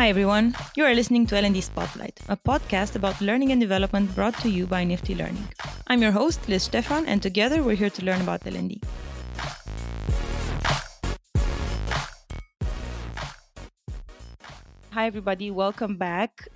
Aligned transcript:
Hi 0.00 0.08
everyone, 0.08 0.54
you 0.76 0.86
are 0.86 0.94
listening 0.94 1.26
to 1.26 1.36
L&D 1.36 1.60
Spotlight, 1.60 2.20
a 2.30 2.34
podcast 2.34 2.96
about 2.96 3.20
learning 3.20 3.52
and 3.52 3.60
development 3.60 4.14
brought 4.14 4.32
to 4.38 4.48
you 4.48 4.66
by 4.66 4.82
Nifty 4.82 5.14
Learning. 5.14 5.46
I'm 5.88 6.00
your 6.00 6.10
host, 6.10 6.48
Liz 6.48 6.62
Stefan, 6.62 7.04
and 7.04 7.20
together 7.20 7.62
we're 7.62 7.76
here 7.76 7.90
to 7.90 8.02
learn 8.06 8.22
about 8.22 8.46
L&D. 8.46 8.80
Hi 14.92 15.06
everybody, 15.06 15.50
welcome 15.50 15.98
back. 15.98 16.48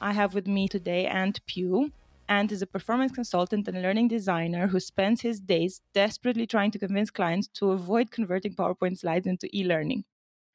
I 0.00 0.12
have 0.12 0.32
with 0.32 0.46
me 0.46 0.68
today 0.68 1.06
Ant 1.06 1.44
Pugh. 1.46 1.90
Ant 2.28 2.52
is 2.52 2.62
a 2.62 2.66
performance 2.68 3.10
consultant 3.10 3.66
and 3.66 3.82
learning 3.82 4.06
designer 4.06 4.68
who 4.68 4.78
spends 4.78 5.22
his 5.22 5.40
days 5.40 5.80
desperately 5.94 6.46
trying 6.46 6.70
to 6.70 6.78
convince 6.78 7.10
clients 7.10 7.48
to 7.54 7.72
avoid 7.72 8.12
converting 8.12 8.54
PowerPoint 8.54 8.98
slides 8.98 9.26
into 9.26 9.48
e 9.52 9.64
learning. 9.64 10.04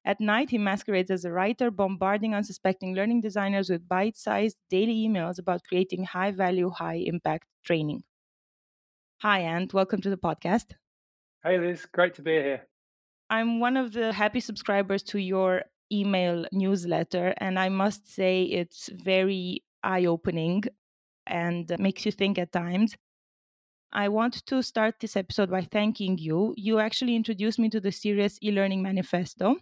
At 0.06 0.22
night, 0.22 0.50
he 0.50 0.58
masquerades 0.58 1.12
as 1.12 1.26
a 1.26 1.32
writer, 1.32 1.70
bombarding 1.70 2.34
unsuspecting 2.34 2.96
learning 2.96 3.22
designers 3.22 3.70
with 3.70 3.88
bite 3.88 4.18
sized 4.18 4.58
daily 4.70 5.08
emails 5.08 5.40
about 5.40 5.64
creating 5.68 6.06
high 6.06 6.32
value, 6.32 6.70
high 6.70 7.04
impact 7.06 7.46
training. 7.66 8.04
Hi, 9.22 9.40
Ant. 9.42 9.74
Welcome 9.74 10.02
to 10.02 10.10
the 10.10 10.18
podcast. 10.18 10.76
Hey, 11.44 11.60
Liz. 11.60 11.86
Great 11.86 12.16
to 12.16 12.22
be 12.22 12.32
here. 12.32 12.68
I'm 13.30 13.60
one 13.60 13.78
of 13.78 13.92
the 13.92 14.14
happy 14.14 14.40
subscribers 14.40 15.04
to 15.04 15.20
your 15.20 15.64
email 15.92 16.46
newsletter, 16.52 17.34
and 17.38 17.60
I 17.60 17.70
must 17.70 18.08
say 18.08 18.44
it's 18.44 18.90
very 18.94 19.64
eye 19.84 20.06
opening 20.06 20.64
and 21.28 21.76
makes 21.78 22.06
you 22.06 22.12
think 22.12 22.40
at 22.40 22.52
times. 22.52 22.96
I 23.92 24.08
want 24.08 24.46
to 24.46 24.62
start 24.64 24.96
this 25.00 25.18
episode 25.18 25.52
by 25.52 25.64
thanking 25.64 26.18
you. 26.18 26.54
You 26.58 26.80
actually 26.80 27.16
introduced 27.16 27.60
me 27.60 27.70
to 27.70 27.80
the 27.80 27.92
Serious 27.92 28.38
e 28.42 28.52
learning 28.52 28.82
manifesto. 28.82 29.58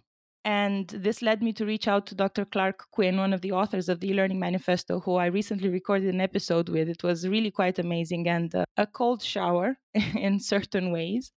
And 0.48 0.88
this 0.88 1.20
led 1.20 1.42
me 1.42 1.52
to 1.52 1.66
reach 1.66 1.86
out 1.86 2.06
to 2.06 2.14
Dr. 2.14 2.46
Clark 2.46 2.86
Quinn, 2.90 3.18
one 3.18 3.34
of 3.34 3.42
the 3.42 3.52
authors 3.52 3.90
of 3.90 4.00
the 4.00 4.08
e-learning 4.08 4.40
manifesto, 4.40 4.98
who 5.00 5.16
I 5.16 5.26
recently 5.26 5.68
recorded 5.68 6.08
an 6.08 6.22
episode 6.22 6.70
with. 6.70 6.88
It 6.88 7.02
was 7.02 7.28
really 7.28 7.50
quite 7.50 7.78
amazing 7.78 8.26
and 8.26 8.54
uh, 8.54 8.64
a 8.78 8.86
cold 8.86 9.22
shower 9.22 9.76
in 10.16 10.40
certain 10.40 10.90
ways. 10.90 11.32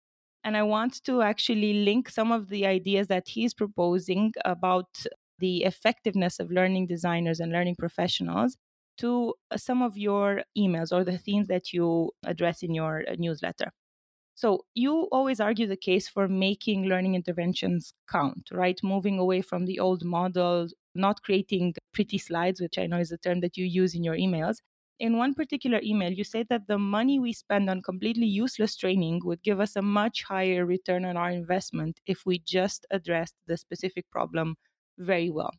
And 0.43 0.55
I 0.55 0.61
want 0.61 1.03
to 1.05 1.23
actually 1.23 1.83
link 1.83 2.07
some 2.07 2.31
of 2.31 2.49
the 2.49 2.67
ideas 2.67 3.07
that 3.07 3.29
he's 3.29 3.55
proposing 3.55 4.31
about 4.45 4.91
the 5.39 5.63
effectiveness 5.63 6.39
of 6.39 6.51
learning 6.51 6.85
designers 6.85 7.39
and 7.39 7.51
learning 7.51 7.77
professionals 7.79 8.57
to 8.99 9.33
uh, 9.49 9.57
some 9.57 9.81
of 9.81 9.97
your 9.97 10.43
emails 10.55 10.91
or 10.91 11.03
the 11.03 11.17
themes 11.17 11.47
that 11.47 11.73
you 11.73 12.11
address 12.27 12.61
in 12.61 12.75
your 12.75 13.03
uh, 13.09 13.15
newsletter. 13.17 13.71
So 14.41 14.65
you 14.73 14.93
always 15.11 15.39
argue 15.41 15.67
the 15.67 15.75
case 15.89 16.07
for 16.07 16.27
making 16.27 16.85
learning 16.85 17.15
interventions 17.15 17.93
count, 18.09 18.49
right? 18.51 18.79
Moving 18.81 19.19
away 19.19 19.41
from 19.41 19.65
the 19.65 19.79
old 19.79 20.03
model, 20.05 20.67
not 20.95 21.21
creating 21.23 21.73
pretty 21.93 22.17
slides, 22.17 22.61
which 22.61 22.77
I 22.77 22.87
know 22.87 22.99
is 22.99 23.11
a 23.11 23.17
term 23.17 23.41
that 23.41 23.57
you 23.57 23.65
use 23.65 23.93
in 23.95 24.03
your 24.03 24.15
emails. 24.15 24.57
In 24.97 25.17
one 25.17 25.33
particular 25.33 25.79
email, 25.83 26.11
you 26.13 26.23
say 26.23 26.43
that 26.49 26.67
the 26.67 26.77
money 26.77 27.19
we 27.19 27.33
spend 27.33 27.69
on 27.69 27.81
completely 27.81 28.27
useless 28.27 28.75
training 28.77 29.21
would 29.25 29.43
give 29.43 29.59
us 29.59 29.75
a 29.75 29.81
much 29.81 30.23
higher 30.23 30.65
return 30.65 31.03
on 31.05 31.17
our 31.17 31.29
investment 31.31 31.99
if 32.05 32.25
we 32.25 32.39
just 32.39 32.85
addressed 32.91 33.35
the 33.47 33.57
specific 33.57 34.09
problem 34.09 34.55
very 34.97 35.29
well. 35.29 35.51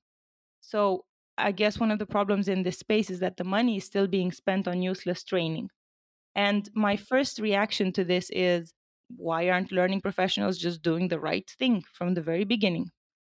So, 0.61 1.07
I 1.39 1.53
guess 1.53 1.79
one 1.81 1.91
of 1.93 1.99
the 2.01 2.07
problems 2.07 2.49
in 2.49 2.65
this 2.65 2.79
space 2.79 3.11
is 3.11 3.21
that 3.21 3.37
the 3.39 3.45
money 3.45 3.79
is 3.79 3.85
still 3.85 4.09
being 4.09 4.33
spent 4.33 4.69
on 4.69 4.83
useless 4.83 5.25
training. 5.25 5.71
And 6.41 6.71
my 6.75 6.97
first 6.97 7.39
reaction 7.39 7.93
to 7.93 8.03
this 8.03 8.31
is 8.33 8.73
why 9.15 9.51
aren't 9.51 9.73
learning 9.73 10.01
professionals 10.01 10.57
just 10.57 10.81
doing 10.81 11.09
the 11.09 11.21
right 11.21 11.49
thing 11.59 11.85
from 11.93 12.15
the 12.15 12.23
very 12.23 12.45
beginning? 12.45 12.87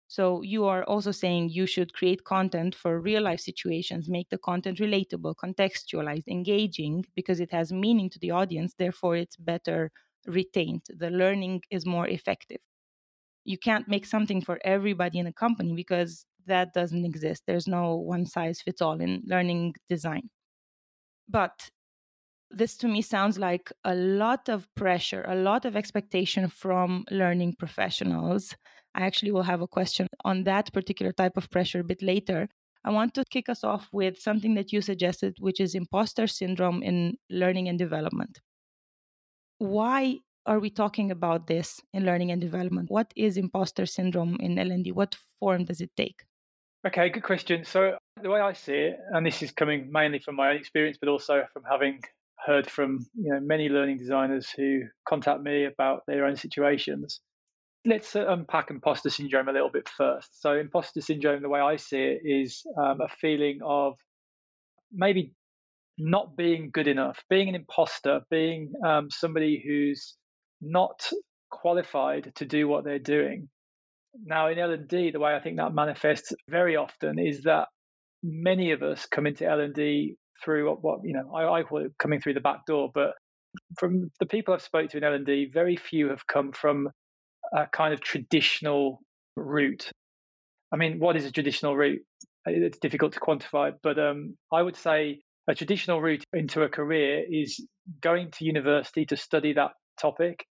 So 0.07 0.43
you 0.43 0.65
are 0.65 0.83
also 0.83 1.11
saying 1.11 1.49
you 1.49 1.65
should 1.65 1.95
create 1.95 2.25
content 2.25 2.75
for 2.75 3.01
real 3.01 3.23
life 3.23 3.39
situations, 3.39 4.07
make 4.07 4.29
the 4.29 4.37
content 4.37 4.77
relatable, 4.77 5.33
contextualized, 5.43 6.27
engaging, 6.27 7.03
because 7.15 7.39
it 7.39 7.51
has 7.51 7.73
meaning 7.73 8.07
to 8.11 8.19
the 8.19 8.29
audience. 8.29 8.75
Therefore, 8.77 9.15
it's 9.15 9.35
better 9.35 9.89
retained. 10.27 10.83
The 11.03 11.09
learning 11.09 11.63
is 11.71 11.87
more 11.87 12.07
effective. 12.07 12.61
You 13.45 13.57
can't 13.57 13.87
make 13.87 14.05
something 14.05 14.41
for 14.41 14.59
everybody 14.63 15.17
in 15.17 15.25
a 15.25 15.33
company 15.33 15.73
because 15.73 16.27
that 16.45 16.73
doesn't 16.75 17.05
exist. 17.05 17.43
There's 17.47 17.67
no 17.67 17.95
one 17.95 18.27
size 18.27 18.61
fits 18.61 18.81
all 18.81 19.01
in 19.01 19.23
learning 19.25 19.73
design. 19.89 20.29
But 21.27 21.71
this 22.53 22.77
to 22.77 22.87
me 22.87 23.01
sounds 23.01 23.37
like 23.37 23.71
a 23.83 23.95
lot 23.95 24.49
of 24.49 24.67
pressure, 24.75 25.25
a 25.27 25.35
lot 25.35 25.65
of 25.65 25.75
expectation 25.75 26.47
from 26.47 27.05
learning 27.09 27.55
professionals. 27.57 28.55
I 28.93 29.01
actually 29.01 29.31
will 29.31 29.43
have 29.43 29.61
a 29.61 29.67
question 29.67 30.07
on 30.25 30.43
that 30.43 30.73
particular 30.73 31.11
type 31.11 31.37
of 31.37 31.49
pressure 31.49 31.79
a 31.79 31.83
bit 31.83 32.01
later. 32.01 32.49
I 32.83 32.89
want 32.89 33.13
to 33.13 33.23
kick 33.29 33.47
us 33.47 33.63
off 33.63 33.87
with 33.91 34.19
something 34.19 34.55
that 34.55 34.71
you 34.73 34.81
suggested, 34.81 35.35
which 35.39 35.59
is 35.59 35.75
imposter 35.75 36.27
syndrome 36.27 36.81
in 36.83 37.17
learning 37.29 37.69
and 37.69 37.77
development. 37.77 38.39
Why 39.59 40.17
are 40.45 40.59
we 40.59 40.71
talking 40.71 41.11
about 41.11 41.47
this 41.47 41.79
in 41.93 42.05
learning 42.05 42.31
and 42.31 42.41
development? 42.41 42.89
What 42.89 43.13
is 43.15 43.37
imposter 43.37 43.85
syndrome 43.85 44.37
in 44.39 44.57
L&D? 44.57 44.91
What 44.91 45.15
form 45.39 45.65
does 45.65 45.81
it 45.81 45.91
take? 45.95 46.23
Okay, 46.85 47.09
good 47.09 47.23
question. 47.23 47.63
So 47.63 47.97
the 48.21 48.29
way 48.29 48.41
I 48.41 48.53
see 48.53 48.73
it, 48.73 48.99
and 49.11 49.23
this 49.23 49.43
is 49.43 49.51
coming 49.51 49.91
mainly 49.91 50.17
from 50.17 50.35
my 50.35 50.49
own 50.49 50.55
experience, 50.55 50.97
but 50.99 51.09
also 51.09 51.43
from 51.53 51.63
having 51.69 52.01
heard 52.45 52.69
from 52.69 53.05
you 53.15 53.33
know 53.33 53.39
many 53.39 53.69
learning 53.69 53.97
designers 53.97 54.49
who 54.49 54.81
contact 55.07 55.41
me 55.41 55.65
about 55.65 56.01
their 56.07 56.25
own 56.25 56.35
situations. 56.35 57.21
Let's 57.85 58.15
uh, 58.15 58.27
unpack 58.27 58.69
imposter 58.69 59.09
syndrome 59.09 59.47
a 59.47 59.53
little 59.53 59.71
bit 59.71 59.89
first. 59.89 60.41
So, 60.41 60.53
imposter 60.53 61.01
syndrome, 61.01 61.41
the 61.41 61.49
way 61.49 61.59
I 61.59 61.77
see 61.77 61.97
it, 61.97 62.21
is 62.23 62.63
um, 62.77 63.01
a 63.01 63.09
feeling 63.19 63.59
of 63.65 63.97
maybe 64.91 65.33
not 65.97 66.35
being 66.35 66.69
good 66.71 66.87
enough, 66.87 67.23
being 67.29 67.49
an 67.49 67.55
imposter, 67.55 68.21
being 68.29 68.73
um, 68.85 69.09
somebody 69.09 69.63
who's 69.65 70.15
not 70.61 71.09
qualified 71.49 72.31
to 72.35 72.45
do 72.45 72.67
what 72.67 72.83
they're 72.83 72.99
doing. 72.99 73.49
Now, 74.23 74.49
in 74.49 74.59
L&D, 74.59 75.11
the 75.11 75.19
way 75.19 75.35
I 75.35 75.39
think 75.39 75.57
that 75.57 75.73
manifests 75.73 76.33
very 76.49 76.75
often 76.75 77.17
is 77.19 77.43
that 77.43 77.67
many 78.23 78.71
of 78.71 78.83
us 78.83 79.05
come 79.05 79.25
into 79.25 79.47
L&D 79.47 80.17
through 80.43 80.73
what, 80.81 80.99
you 81.03 81.13
know 81.13 81.33
I, 81.33 81.59
I, 81.59 81.63
call 81.63 81.85
it 81.85 81.91
coming 81.99 82.19
through 82.19 82.33
the 82.33 82.41
back 82.41 82.65
door 82.65 82.89
but 82.93 83.13
from 83.79 84.11
the 84.19 84.25
people 84.25 84.53
i've 84.53 84.61
spoke 84.61 84.89
to 84.91 84.97
in 84.97 85.03
l&d 85.03 85.49
very 85.53 85.75
few 85.75 86.09
have 86.09 86.25
come 86.27 86.51
from 86.51 86.89
a 87.53 87.67
kind 87.67 87.93
of 87.93 87.99
traditional 88.01 88.99
route. 89.35 89.91
I 90.71 90.77
mean 90.77 90.99
what 90.99 91.15
is 91.17 91.25
a 91.25 91.31
traditional 91.31 91.75
route? 91.75 92.01
It's 92.45 92.77
difficult 92.79 93.13
to 93.13 93.19
quantify 93.19 93.73
but 93.83 93.99
um, 93.99 94.35
i 94.51 94.61
would 94.61 94.75
say 94.75 95.21
a 95.47 95.55
traditional 95.55 96.01
route 96.01 96.23
into 96.33 96.63
a 96.63 96.69
career 96.69 97.23
is 97.29 97.65
going 98.01 98.31
to 98.31 98.45
university 98.45 99.05
to 99.05 99.17
study 99.17 99.53
that 99.53 99.71
topic 99.99 100.45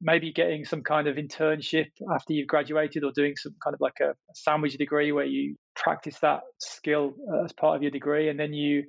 maybe 0.00 0.32
getting 0.32 0.64
some 0.64 0.82
kind 0.82 1.08
of 1.08 1.16
internship 1.16 1.86
after 2.12 2.32
you've 2.32 2.46
graduated 2.46 3.02
or 3.04 3.10
doing 3.12 3.34
some 3.36 3.54
kind 3.62 3.74
of 3.74 3.80
like 3.80 3.98
a 4.00 4.14
sandwich 4.34 4.76
degree 4.76 5.12
where 5.12 5.24
you 5.24 5.56
practice 5.74 6.18
that 6.20 6.40
skill 6.58 7.14
uh, 7.32 7.44
as 7.44 7.52
part 7.52 7.76
of 7.76 7.82
your 7.82 7.90
degree 7.90 8.28
and 8.28 8.38
then 8.38 8.52
you 8.52 8.84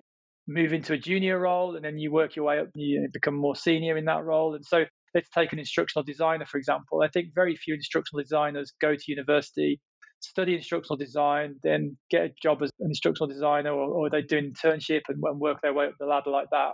move 0.50 0.74
into 0.74 0.94
a 0.94 0.98
junior 0.98 1.38
role 1.40 1.76
and 1.76 1.86
then 1.86 2.00
you 2.00 2.12
work 2.12 2.36
your 2.36 2.46
way 2.46 2.60
up 2.60 2.68
you 2.74 3.08
become 3.14 3.36
more 3.36 3.56
senior 3.56 3.98
in 3.98 4.06
that 4.06 4.26
role. 4.26 4.56
And 4.56 4.66
so 4.66 4.84
let's 5.14 5.30
take 5.30 5.54
an 5.54 5.60
instructional 5.60 6.04
designer, 6.04 6.46
for 6.46 6.58
example. 6.58 7.02
I 7.04 7.08
think 7.08 7.36
very 7.36 7.56
few 7.56 7.76
instructional 7.76 8.24
designers 8.24 8.74
go 8.82 8.96
to 8.96 9.04
university, 9.08 9.80
study 10.22 10.56
instructional 10.56 10.98
design, 10.98 11.56
then 11.64 11.98
get 12.09 12.22
a 12.24 12.30
job 12.42 12.64
as 12.64 12.72
an 12.80 12.88
instructional 12.90 13.28
designer, 13.28 13.72
or, 13.72 13.90
or 13.90 14.09
they 14.09 14.24
do 14.24 14.40
an 14.40 14.52
internship 14.52 15.02
and, 15.08 15.22
and 15.24 15.40
work 15.40 15.62
their 15.62 15.74
way 15.74 15.86
up 15.86 15.94
the 16.00 16.08
ladder 16.08 16.32
like 16.32 16.48
that. 16.52 16.74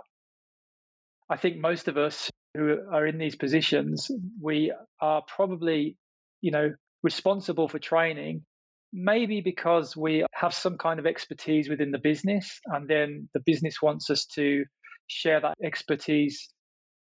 I 1.28 1.36
think 1.36 1.58
most 1.58 1.88
of 1.88 1.98
us 1.98 2.30
who 2.56 2.78
are 2.90 3.06
in 3.06 3.18
these 3.18 3.36
positions, 3.36 4.10
we 4.40 4.72
are 5.00 5.22
probably, 5.22 5.96
you 6.40 6.50
know, 6.50 6.72
responsible 7.02 7.68
for 7.68 7.78
training 7.78 8.44
maybe 8.96 9.42
because 9.42 9.94
we 9.94 10.24
have 10.32 10.54
some 10.54 10.78
kind 10.78 10.98
of 10.98 11.06
expertise 11.06 11.68
within 11.68 11.90
the 11.90 11.98
business 11.98 12.58
and 12.64 12.88
then 12.88 13.28
the 13.34 13.40
business 13.44 13.82
wants 13.82 14.08
us 14.08 14.24
to 14.24 14.64
share 15.06 15.38
that 15.38 15.54
expertise 15.62 16.48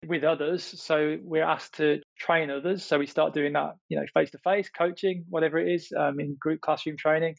with 0.07 0.23
others. 0.23 0.63
So 0.81 1.17
we're 1.21 1.43
asked 1.43 1.75
to 1.75 2.01
train 2.17 2.49
others. 2.49 2.83
So 2.83 2.97
we 2.97 3.05
start 3.05 3.35
doing 3.35 3.53
that 3.53 3.75
you 3.87 3.99
know 3.99 4.05
face 4.15 4.31
to 4.31 4.39
face 4.39 4.67
coaching 4.75 5.25
whatever 5.29 5.59
it 5.59 5.71
is 5.71 5.91
um, 5.97 6.19
in 6.19 6.35
group 6.39 6.59
classroom 6.59 6.97
training. 6.97 7.35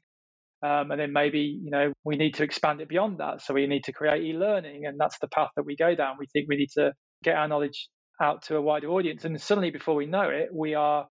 Um, 0.62 0.90
and 0.90 1.00
then 1.00 1.12
maybe 1.12 1.40
you 1.40 1.72
know 1.72 1.92
we 2.04 2.16
need 2.16 2.34
to 2.34 2.44
expand 2.44 2.80
it 2.80 2.88
beyond 2.88 3.18
that. 3.18 3.42
So 3.42 3.52
we 3.52 3.66
need 3.66 3.84
to 3.84 3.92
create 3.92 4.22
e-learning 4.22 4.86
and 4.86 4.98
that's 4.98 5.18
the 5.18 5.28
path 5.28 5.50
that 5.56 5.66
we 5.66 5.74
go 5.74 5.96
down. 5.96 6.16
We 6.20 6.26
think 6.32 6.48
we 6.48 6.56
need 6.56 6.70
to 6.74 6.92
get 7.24 7.34
our 7.34 7.48
knowledge 7.48 7.88
out 8.22 8.42
to 8.42 8.56
a 8.56 8.62
wider 8.62 8.88
audience. 8.90 9.24
And 9.24 9.40
suddenly 9.40 9.70
before 9.70 9.96
we 9.96 10.06
know 10.06 10.30
it 10.30 10.50
we 10.54 10.74
are 10.74 11.08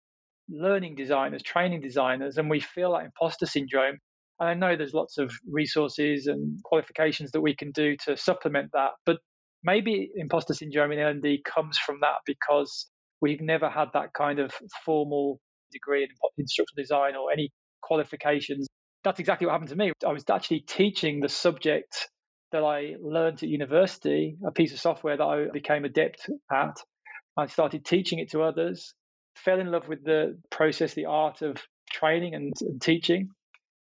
learning 0.52 0.94
designers, 0.94 1.42
training 1.42 1.80
designers, 1.80 2.36
and 2.38 2.50
we 2.50 2.60
feel 2.60 2.92
that 2.92 3.04
imposter 3.04 3.46
syndrome. 3.46 3.98
And 4.38 4.48
I 4.48 4.54
know 4.54 4.76
there's 4.76 4.94
lots 4.94 5.18
of 5.18 5.32
resources 5.48 6.26
and 6.26 6.62
qualifications 6.64 7.32
that 7.32 7.40
we 7.40 7.56
can 7.56 7.70
do 7.72 7.96
to 8.06 8.16
supplement 8.16 8.70
that, 8.72 8.90
but 9.06 9.18
maybe 9.64 10.10
imposter 10.16 10.54
syndrome 10.54 10.92
in 10.92 10.98
L&D 10.98 11.42
comes 11.44 11.78
from 11.78 11.98
that 12.00 12.16
because 12.26 12.88
we've 13.20 13.40
never 13.40 13.68
had 13.70 13.88
that 13.94 14.12
kind 14.12 14.38
of 14.38 14.52
formal 14.84 15.40
degree 15.72 16.02
in 16.02 16.08
instructional 16.36 16.82
design 16.82 17.14
or 17.16 17.32
any 17.32 17.50
qualifications 17.82 18.66
that's 19.04 19.20
exactly 19.20 19.46
what 19.46 19.52
happened 19.52 19.70
to 19.70 19.76
me. 19.76 19.92
I 20.06 20.12
was 20.12 20.24
actually 20.30 20.60
teaching 20.60 21.20
the 21.20 21.28
subject 21.28 22.08
that 22.52 22.62
I 22.62 22.94
learned 23.00 23.42
at 23.42 23.48
university, 23.48 24.36
a 24.46 24.52
piece 24.52 24.72
of 24.72 24.80
software 24.80 25.16
that 25.16 25.24
I 25.24 25.46
became 25.52 25.84
adept 25.84 26.28
at. 26.52 26.76
I 27.36 27.46
started 27.46 27.84
teaching 27.84 28.18
it 28.18 28.30
to 28.32 28.42
others, 28.42 28.94
fell 29.34 29.60
in 29.60 29.70
love 29.70 29.88
with 29.88 30.04
the 30.04 30.38
process, 30.50 30.94
the 30.94 31.06
art 31.06 31.42
of 31.42 31.56
training 31.90 32.34
and, 32.34 32.52
and 32.60 32.80
teaching, 32.80 33.28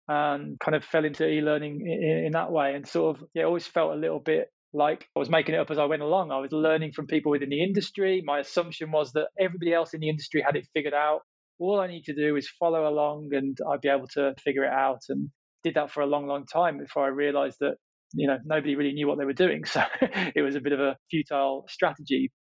and 0.08 0.60
kind 0.60 0.76
of 0.76 0.84
fell 0.84 1.06
into 1.06 1.28
e-learning 1.28 1.82
in, 1.86 2.26
in, 2.26 2.32
that 2.32 2.52
way. 2.52 2.74
And 2.74 2.88
sort 2.88 3.18
of, 3.18 3.24
yeah, 3.34 3.44
always 3.44 3.68
felt 3.68 3.94
a 3.94 4.00
little 4.00 4.20
bit 4.20 4.50
like 4.74 5.08
I 5.16 5.20
was 5.20 5.30
making 5.30 5.56
it 5.56 5.60
up 5.60 5.72
as 5.72 5.78
I 5.78 5.86
went 5.86 6.02
along. 6.02 6.32
I 6.32 6.40
was 6.40 6.52
learning 6.52 6.92
from 6.94 7.08
people 7.08 7.32
within 7.32 7.50
the 7.50 7.64
industry. 7.64 8.22
My 8.26 8.40
assumption 8.40 8.92
was 8.92 9.14
that 9.14 9.28
everybody 9.40 9.74
else 9.74 9.94
in 9.94 10.02
the 10.02 10.10
industry 10.10 10.44
had 10.46 10.56
it 10.56 10.68
figured 10.74 10.94
out. 10.94 11.22
All 11.60 11.80
I 11.80 11.88
need 11.88 12.04
to 12.04 12.14
do 12.14 12.36
is 12.36 12.50
follow 12.60 12.88
along 12.88 13.30
and 13.34 13.58
I'd 13.72 13.82
be 13.82 13.90
able 13.90 14.08
to 14.14 14.36
figure 14.44 14.64
it 14.64 14.72
out. 14.72 15.02
And 15.10 15.30
did 15.64 15.76
that 15.76 15.92
for 15.92 16.02
a 16.02 16.06
long, 16.06 16.28
long 16.28 16.46
time 16.46 16.78
before 16.78 17.04
I 17.04 17.10
realized 17.10 17.58
that, 17.62 17.76
you 18.14 18.28
know, 18.28 18.38
nobody 18.46 18.76
really 18.76 18.94
knew 18.94 19.08
what 19.08 19.18
they 19.18 19.26
were 19.26 19.34
doing. 19.34 19.64
So 19.74 19.82
it 20.02 20.42
was 20.42 20.56
a 20.56 20.62
bit 20.62 20.74
of 20.74 20.80
a 20.80 20.96
futile 21.10 21.66
strategy. 21.70 22.32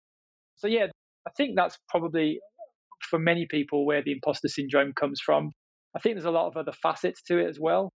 So, 0.57 0.69
yeah, 0.69 0.87
I 1.27 1.31
think 1.37 1.57
that's 1.57 1.79
probably 1.89 2.41
for 3.11 3.19
many 3.19 3.47
people 3.51 3.87
where 3.87 4.03
the 4.03 4.13
imposter 4.13 4.49
syndrome 4.49 4.93
comes 4.95 5.21
from. 5.21 5.53
I 5.95 5.99
think 5.99 6.15
there's 6.15 6.25
a 6.25 6.31
lot 6.31 6.47
of 6.47 6.57
other 6.57 6.73
facets 6.73 7.23
to 7.25 7.39
it 7.39 7.49
as 7.49 7.59
well. 7.59 7.93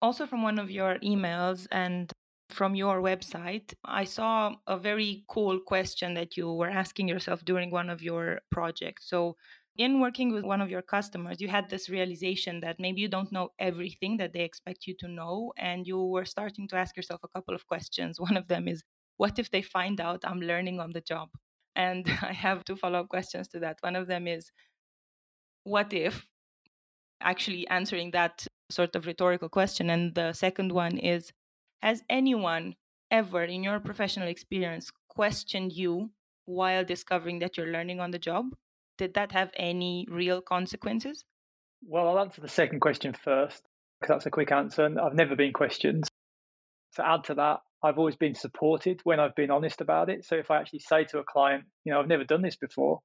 Also, 0.00 0.26
from 0.26 0.42
one 0.42 0.58
of 0.58 0.70
your 0.70 0.98
emails 0.98 1.66
and 1.70 2.10
from 2.50 2.74
your 2.74 3.00
website, 3.00 3.72
I 3.84 4.04
saw 4.04 4.54
a 4.66 4.76
very 4.76 5.24
cool 5.28 5.60
question 5.60 6.14
that 6.14 6.36
you 6.36 6.52
were 6.52 6.68
asking 6.70 7.08
yourself 7.08 7.44
during 7.44 7.70
one 7.70 7.88
of 7.88 8.02
your 8.02 8.40
projects. 8.50 9.08
So, 9.08 9.36
in 9.76 10.00
working 10.00 10.32
with 10.32 10.44
one 10.44 10.60
of 10.60 10.70
your 10.70 10.82
customers, 10.82 11.40
you 11.40 11.48
had 11.48 11.70
this 11.70 11.88
realization 11.88 12.60
that 12.60 12.76
maybe 12.78 13.00
you 13.00 13.08
don't 13.08 13.32
know 13.32 13.50
everything 13.58 14.18
that 14.18 14.34
they 14.34 14.42
expect 14.44 14.86
you 14.86 14.94
to 15.00 15.08
know. 15.08 15.52
And 15.56 15.86
you 15.86 15.98
were 15.98 16.26
starting 16.26 16.68
to 16.68 16.76
ask 16.76 16.94
yourself 16.96 17.20
a 17.24 17.28
couple 17.28 17.54
of 17.54 17.66
questions. 17.66 18.20
One 18.28 18.36
of 18.36 18.48
them 18.48 18.68
is, 18.68 18.82
what 19.16 19.38
if 19.38 19.50
they 19.50 19.62
find 19.62 20.00
out 20.00 20.24
I'm 20.24 20.40
learning 20.40 20.78
on 20.80 20.92
the 20.92 21.00
job? 21.00 21.30
And 21.74 22.06
I 22.22 22.32
have 22.32 22.64
two 22.64 22.76
follow 22.76 23.00
up 23.00 23.08
questions 23.08 23.48
to 23.48 23.60
that. 23.60 23.78
One 23.80 23.96
of 23.96 24.06
them 24.06 24.26
is, 24.26 24.50
what 25.64 25.92
if 25.92 26.26
actually 27.20 27.66
answering 27.68 28.10
that 28.12 28.46
sort 28.70 28.96
of 28.96 29.06
rhetorical 29.06 29.48
question? 29.48 29.90
And 29.90 30.14
the 30.14 30.32
second 30.32 30.72
one 30.72 30.98
is, 30.98 31.32
has 31.82 32.02
anyone 32.08 32.74
ever 33.10 33.44
in 33.44 33.62
your 33.62 33.80
professional 33.80 34.28
experience 34.28 34.90
questioned 35.08 35.72
you 35.72 36.10
while 36.46 36.84
discovering 36.84 37.38
that 37.40 37.56
you're 37.56 37.72
learning 37.72 38.00
on 38.00 38.10
the 38.10 38.18
job? 38.18 38.46
Did 38.98 39.14
that 39.14 39.32
have 39.32 39.50
any 39.56 40.06
real 40.10 40.40
consequences? 40.40 41.24
Well, 41.84 42.08
I'll 42.08 42.20
answer 42.20 42.40
the 42.40 42.48
second 42.48 42.80
question 42.80 43.14
first 43.14 43.62
because 44.00 44.14
that's 44.14 44.26
a 44.26 44.30
quick 44.30 44.52
answer. 44.52 44.84
And 44.84 44.98
I've 45.00 45.14
never 45.14 45.36
been 45.36 45.52
questioned. 45.52 46.08
To 46.96 47.08
add 47.08 47.24
to 47.24 47.34
that, 47.34 47.60
I've 47.82 47.98
always 47.98 48.16
been 48.16 48.34
supported 48.34 49.00
when 49.04 49.18
I've 49.18 49.34
been 49.34 49.50
honest 49.50 49.80
about 49.80 50.08
it. 50.08 50.24
So 50.24 50.36
if 50.36 50.50
I 50.50 50.58
actually 50.58 50.80
say 50.80 51.04
to 51.04 51.18
a 51.18 51.24
client, 51.24 51.64
you 51.84 51.92
know, 51.92 52.00
I've 52.00 52.08
never 52.08 52.24
done 52.24 52.42
this 52.42 52.56
before, 52.56 53.00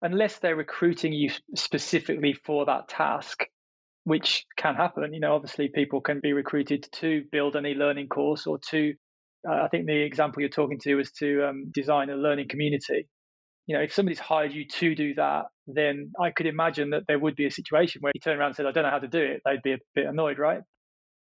unless 0.00 0.38
they're 0.38 0.56
recruiting 0.56 1.12
you 1.12 1.30
specifically 1.54 2.32
for 2.32 2.66
that 2.66 2.88
task, 2.88 3.44
which 4.04 4.46
can 4.56 4.74
happen. 4.74 5.12
You 5.12 5.20
know, 5.20 5.34
obviously 5.34 5.68
people 5.68 6.00
can 6.00 6.20
be 6.20 6.32
recruited 6.32 6.88
to 7.00 7.24
build 7.30 7.56
an 7.56 7.66
e-learning 7.66 8.08
course 8.08 8.46
or 8.46 8.58
to, 8.70 8.94
uh, 9.48 9.62
I 9.64 9.68
think 9.68 9.86
the 9.86 10.02
example 10.02 10.40
you're 10.40 10.48
talking 10.48 10.78
to 10.80 10.94
was 10.94 11.12
to 11.12 11.48
um, 11.48 11.70
design 11.72 12.08
a 12.08 12.16
learning 12.16 12.48
community. 12.48 13.08
You 13.66 13.76
know, 13.76 13.82
if 13.82 13.92
somebody's 13.92 14.18
hired 14.18 14.54
you 14.54 14.66
to 14.66 14.94
do 14.94 15.14
that, 15.16 15.46
then 15.66 16.12
I 16.18 16.30
could 16.30 16.46
imagine 16.46 16.90
that 16.90 17.02
there 17.06 17.18
would 17.18 17.36
be 17.36 17.44
a 17.44 17.50
situation 17.50 18.00
where 18.00 18.12
you 18.14 18.20
turn 18.20 18.38
around 18.38 18.48
and 18.48 18.56
said, 18.56 18.64
I 18.64 18.72
don't 18.72 18.84
know 18.84 18.90
how 18.90 18.98
to 19.00 19.08
do 19.08 19.20
it. 19.20 19.42
They'd 19.44 19.62
be 19.62 19.72
a 19.74 19.78
bit 19.94 20.06
annoyed, 20.06 20.38
right? 20.38 20.62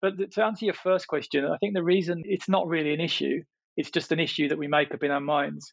But 0.06 0.32
to 0.32 0.44
answer 0.44 0.67
your 0.67 0.75
first 0.75 1.08
question, 1.08 1.44
I 1.44 1.56
think 1.58 1.75
the 1.75 1.82
reason 1.82 2.23
it's 2.25 2.49
not 2.49 2.69
really 2.69 2.94
an 2.94 3.00
issue, 3.00 3.43
it's 3.76 3.91
just 3.91 4.12
an 4.12 4.20
issue 4.20 4.49
that 4.49 4.58
we 4.58 4.69
make 4.69 4.94
up 4.94 5.03
in 5.03 5.11
our 5.11 5.20
minds, 5.20 5.73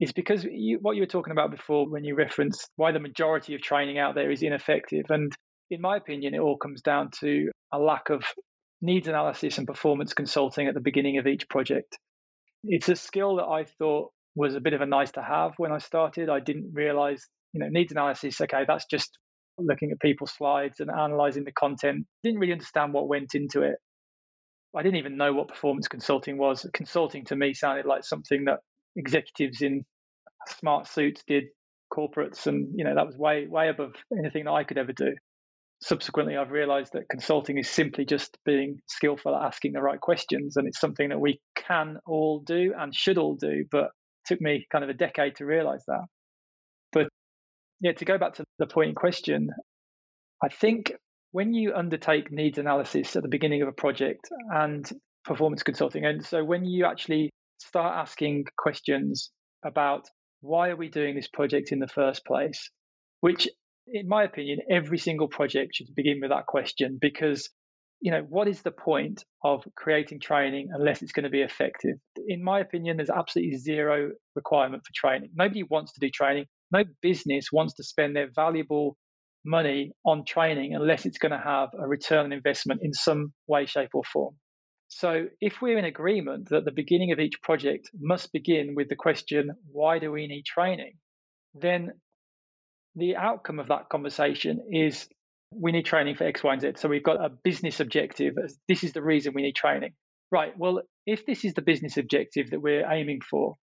is 0.00 0.12
because 0.12 0.44
you, 0.44 0.78
what 0.82 0.96
you 0.96 1.02
were 1.02 1.06
talking 1.06 1.32
about 1.32 1.50
before 1.50 1.88
when 1.88 2.04
you 2.04 2.16
referenced 2.16 2.68
why 2.76 2.92
the 2.92 2.98
majority 2.98 3.54
of 3.54 3.62
training 3.62 3.98
out 3.98 4.14
there 4.14 4.30
is 4.30 4.42
ineffective. 4.42 5.06
And 5.10 5.32
in 5.70 5.80
my 5.80 5.96
opinion, 5.96 6.34
it 6.34 6.40
all 6.40 6.56
comes 6.56 6.82
down 6.82 7.10
to 7.20 7.50
a 7.72 7.78
lack 7.78 8.10
of 8.10 8.24
needs 8.82 9.08
analysis 9.08 9.58
and 9.58 9.66
performance 9.66 10.12
consulting 10.12 10.66
at 10.66 10.74
the 10.74 10.80
beginning 10.80 11.18
of 11.18 11.26
each 11.26 11.48
project. 11.48 11.98
It's 12.64 12.88
a 12.88 12.96
skill 12.96 13.36
that 13.36 13.46
I 13.46 13.64
thought 13.78 14.10
was 14.34 14.54
a 14.54 14.60
bit 14.60 14.74
of 14.74 14.80
a 14.80 14.86
nice 14.86 15.12
to 15.12 15.22
have 15.22 15.52
when 15.56 15.72
I 15.72 15.78
started. 15.78 16.28
I 16.28 16.40
didn't 16.40 16.72
realize, 16.74 17.24
you 17.52 17.60
know, 17.60 17.68
needs 17.70 17.92
analysis, 17.92 18.40
okay, 18.40 18.64
that's 18.66 18.86
just 18.90 19.18
looking 19.58 19.90
at 19.90 20.00
people's 20.00 20.32
slides 20.32 20.80
and 20.80 20.90
analyzing 20.90 21.44
the 21.44 21.52
content. 21.52 22.06
Didn't 22.22 22.40
really 22.40 22.52
understand 22.52 22.92
what 22.92 23.08
went 23.08 23.34
into 23.34 23.62
it. 23.62 23.76
I 24.76 24.82
didn't 24.82 24.98
even 24.98 25.16
know 25.16 25.32
what 25.32 25.48
performance 25.48 25.88
consulting 25.88 26.36
was. 26.36 26.68
Consulting 26.74 27.24
to 27.26 27.36
me 27.36 27.54
sounded 27.54 27.86
like 27.86 28.04
something 28.04 28.44
that 28.44 28.60
executives 28.94 29.62
in 29.62 29.84
smart 30.48 30.86
suits 30.86 31.22
did, 31.26 31.44
corporates, 31.92 32.46
and 32.46 32.68
you 32.74 32.84
know 32.84 32.94
that 32.94 33.06
was 33.06 33.16
way 33.16 33.46
way 33.46 33.68
above 33.68 33.92
anything 34.18 34.44
that 34.44 34.52
I 34.52 34.64
could 34.64 34.78
ever 34.78 34.92
do 34.92 35.14
subsequently 35.80 36.36
I've 36.36 36.50
realized 36.50 36.92
that 36.94 37.08
consulting 37.08 37.58
is 37.58 37.68
simply 37.68 38.04
just 38.04 38.38
being 38.44 38.80
skillful 38.86 39.34
at 39.36 39.42
asking 39.42 39.72
the 39.72 39.82
right 39.82 40.00
questions 40.00 40.56
and 40.56 40.66
it's 40.66 40.80
something 40.80 41.10
that 41.10 41.20
we 41.20 41.40
can 41.54 41.98
all 42.06 42.40
do 42.40 42.72
and 42.76 42.94
should 42.94 43.18
all 43.18 43.34
do 43.34 43.64
but 43.70 43.90
took 44.24 44.40
me 44.40 44.66
kind 44.72 44.84
of 44.84 44.90
a 44.90 44.94
decade 44.94 45.36
to 45.36 45.44
realize 45.44 45.84
that 45.86 46.04
yeah 47.80 47.92
to 47.92 48.04
go 48.04 48.18
back 48.18 48.34
to 48.34 48.44
the 48.58 48.66
point 48.66 48.90
in 48.90 48.94
question 48.94 49.50
I 50.42 50.48
think 50.48 50.92
when 51.32 51.54
you 51.54 51.74
undertake 51.74 52.30
needs 52.30 52.58
analysis 52.58 53.16
at 53.16 53.22
the 53.22 53.28
beginning 53.28 53.62
of 53.62 53.68
a 53.68 53.72
project 53.72 54.28
and 54.50 54.88
performance 55.24 55.62
consulting 55.62 56.04
and 56.04 56.24
so 56.24 56.44
when 56.44 56.64
you 56.64 56.86
actually 56.86 57.30
start 57.58 57.96
asking 57.96 58.44
questions 58.58 59.30
about 59.64 60.06
why 60.40 60.68
are 60.68 60.76
we 60.76 60.88
doing 60.88 61.16
this 61.16 61.28
project 61.28 61.72
in 61.72 61.78
the 61.78 61.88
first 61.88 62.24
place 62.24 62.70
which 63.20 63.48
in 63.88 64.08
my 64.08 64.24
opinion, 64.24 64.60
every 64.70 64.98
single 64.98 65.28
project 65.28 65.74
should 65.74 65.94
begin 65.94 66.18
with 66.20 66.30
that 66.30 66.46
question 66.46 66.98
because, 67.00 67.48
you 68.00 68.10
know, 68.10 68.24
what 68.28 68.48
is 68.48 68.62
the 68.62 68.70
point 68.70 69.24
of 69.44 69.64
creating 69.76 70.20
training 70.20 70.68
unless 70.72 71.02
it's 71.02 71.12
going 71.12 71.24
to 71.24 71.30
be 71.30 71.42
effective? 71.42 71.96
In 72.26 72.42
my 72.42 72.60
opinion, 72.60 72.96
there's 72.96 73.10
absolutely 73.10 73.56
zero 73.58 74.10
requirement 74.34 74.82
for 74.84 74.92
training. 74.94 75.30
Nobody 75.34 75.62
wants 75.62 75.92
to 75.92 76.00
do 76.00 76.10
training. 76.10 76.46
No 76.72 76.84
business 77.00 77.46
wants 77.52 77.74
to 77.74 77.84
spend 77.84 78.16
their 78.16 78.28
valuable 78.34 78.96
money 79.44 79.92
on 80.04 80.24
training 80.24 80.74
unless 80.74 81.06
it's 81.06 81.18
going 81.18 81.32
to 81.32 81.38
have 81.38 81.68
a 81.78 81.86
return 81.86 82.26
on 82.26 82.32
investment 82.32 82.80
in 82.82 82.92
some 82.92 83.32
way, 83.46 83.66
shape, 83.66 83.90
or 83.94 84.02
form. 84.04 84.34
So, 84.88 85.26
if 85.40 85.60
we're 85.60 85.78
in 85.78 85.84
agreement 85.84 86.48
that 86.50 86.64
the 86.64 86.72
beginning 86.72 87.12
of 87.12 87.18
each 87.18 87.42
project 87.42 87.90
must 87.98 88.32
begin 88.32 88.74
with 88.76 88.88
the 88.88 88.96
question, 88.96 89.50
why 89.70 89.98
do 89.98 90.12
we 90.12 90.26
need 90.26 90.44
training? 90.44 90.94
Then 91.54 91.92
the 92.94 93.16
outcome 93.16 93.58
of 93.58 93.68
that 93.68 93.88
conversation 93.88 94.60
is 94.70 95.08
we 95.52 95.72
need 95.72 95.86
training 95.86 96.16
for 96.16 96.24
X, 96.24 96.42
Y, 96.42 96.52
and 96.52 96.62
Z. 96.62 96.72
So 96.76 96.88
we've 96.88 97.02
got 97.02 97.24
a 97.24 97.28
business 97.28 97.80
objective. 97.80 98.34
This 98.68 98.84
is 98.84 98.92
the 98.92 99.02
reason 99.02 99.32
we 99.34 99.42
need 99.42 99.56
training. 99.56 99.92
Right. 100.30 100.56
Well, 100.56 100.82
if 101.06 101.24
this 101.24 101.44
is 101.44 101.54
the 101.54 101.62
business 101.62 101.96
objective 101.96 102.50
that 102.50 102.60
we're 102.60 102.90
aiming 102.90 103.20
for, 103.28 103.56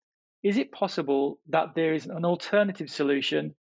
is 0.42 0.56
it 0.56 0.72
possible 0.72 1.38
that 1.48 1.74
there 1.74 1.94
is 1.94 2.06
an 2.06 2.24
alternative 2.24 2.90
solution 2.90 3.54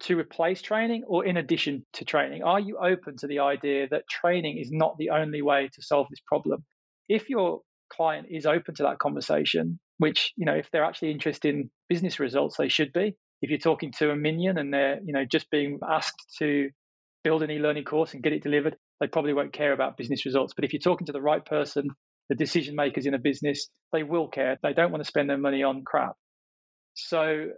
to 0.00 0.18
replace 0.18 0.60
training 0.60 1.04
or 1.06 1.24
in 1.24 1.36
addition 1.36 1.86
to 1.94 2.04
training? 2.04 2.42
Are 2.42 2.60
you 2.60 2.78
open 2.78 3.16
to 3.18 3.26
the 3.26 3.40
idea 3.40 3.88
that 3.90 4.08
training 4.08 4.58
is 4.58 4.70
not 4.70 4.96
the 4.98 5.10
only 5.10 5.42
way 5.42 5.68
to 5.72 5.82
solve 5.82 6.06
this 6.10 6.20
problem? 6.26 6.64
If 7.08 7.30
your 7.30 7.60
client 7.90 8.26
is 8.30 8.46
open 8.46 8.74
to 8.74 8.82
that 8.82 8.98
conversation, 8.98 9.78
which, 9.98 10.32
you 10.36 10.44
know, 10.44 10.54
if 10.54 10.68
they're 10.70 10.84
actually 10.84 11.12
interested 11.12 11.54
in 11.54 11.70
business 11.88 12.20
results, 12.20 12.56
they 12.56 12.68
should 12.68 12.92
be, 12.92 13.16
if 13.42 13.50
you're 13.50 13.58
talking 13.58 13.92
to 13.92 14.10
a 14.10 14.16
minion 14.16 14.58
and 14.58 14.72
they're 14.72 14.98
you 15.04 15.12
know 15.12 15.24
just 15.24 15.50
being 15.50 15.78
asked 15.88 16.36
to 16.38 16.70
build 17.24 17.42
an 17.42 17.50
e-learning 17.50 17.84
course 17.84 18.14
and 18.14 18.22
get 18.22 18.32
it 18.32 18.42
delivered 18.42 18.76
they 19.00 19.06
probably 19.06 19.32
won't 19.32 19.52
care 19.52 19.72
about 19.72 19.96
business 19.96 20.24
results 20.24 20.54
but 20.54 20.64
if 20.64 20.72
you're 20.72 20.80
talking 20.80 21.06
to 21.06 21.12
the 21.12 21.20
right 21.20 21.44
person 21.44 21.88
the 22.28 22.34
decision 22.34 22.74
makers 22.74 23.06
in 23.06 23.14
a 23.14 23.18
business 23.18 23.68
they 23.92 24.02
will 24.02 24.28
care. 24.28 24.58
They 24.62 24.72
don't 24.72 24.90
want 24.90 25.02
to 25.02 25.08
spend 25.08 25.30
their 25.30 25.38
money 25.38 25.62
on 25.62 25.84
crap. 25.84 26.16
So 26.94 27.48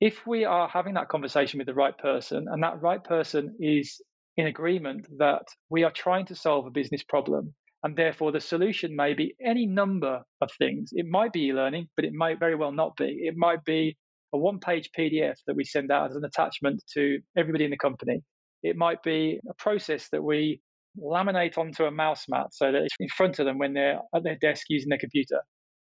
if 0.00 0.26
we 0.26 0.44
are 0.44 0.68
having 0.68 0.94
that 0.94 1.08
conversation 1.08 1.58
with 1.58 1.66
the 1.66 1.74
right 1.74 1.96
person 1.96 2.46
and 2.50 2.62
that 2.62 2.82
right 2.82 3.02
person 3.02 3.56
is 3.60 4.00
in 4.36 4.46
agreement 4.46 5.06
that 5.18 5.46
we 5.70 5.84
are 5.84 5.92
trying 5.92 6.26
to 6.26 6.34
solve 6.34 6.66
a 6.66 6.70
business 6.70 7.02
problem 7.02 7.54
and 7.82 7.96
therefore 7.96 8.32
the 8.32 8.40
solution 8.40 8.94
may 8.94 9.14
be 9.14 9.34
any 9.44 9.66
number 9.66 10.22
of 10.40 10.50
things. 10.58 10.90
It 10.92 11.06
might 11.08 11.32
be 11.32 11.46
e-learning 11.46 11.88
but 11.96 12.04
it 12.04 12.12
might 12.12 12.38
very 12.38 12.56
well 12.56 12.72
not 12.72 12.96
be. 12.96 13.20
It 13.22 13.34
might 13.36 13.64
be 13.64 13.96
a 14.34 14.38
one 14.38 14.58
page 14.58 14.90
PDF 14.98 15.36
that 15.46 15.56
we 15.56 15.64
send 15.64 15.90
out 15.90 16.10
as 16.10 16.16
an 16.16 16.24
attachment 16.24 16.82
to 16.94 17.18
everybody 17.36 17.64
in 17.64 17.70
the 17.70 17.78
company. 17.78 18.22
It 18.62 18.76
might 18.76 19.02
be 19.02 19.40
a 19.48 19.54
process 19.54 20.08
that 20.10 20.22
we 20.22 20.60
laminate 21.02 21.58
onto 21.58 21.84
a 21.84 21.90
mouse 21.90 22.24
mat 22.28 22.48
so 22.52 22.72
that 22.72 22.82
it's 22.82 22.96
in 23.00 23.08
front 23.08 23.38
of 23.38 23.46
them 23.46 23.58
when 23.58 23.74
they're 23.74 24.00
at 24.14 24.24
their 24.24 24.36
desk 24.36 24.66
using 24.70 24.90
their 24.90 24.98
computer. 24.98 25.40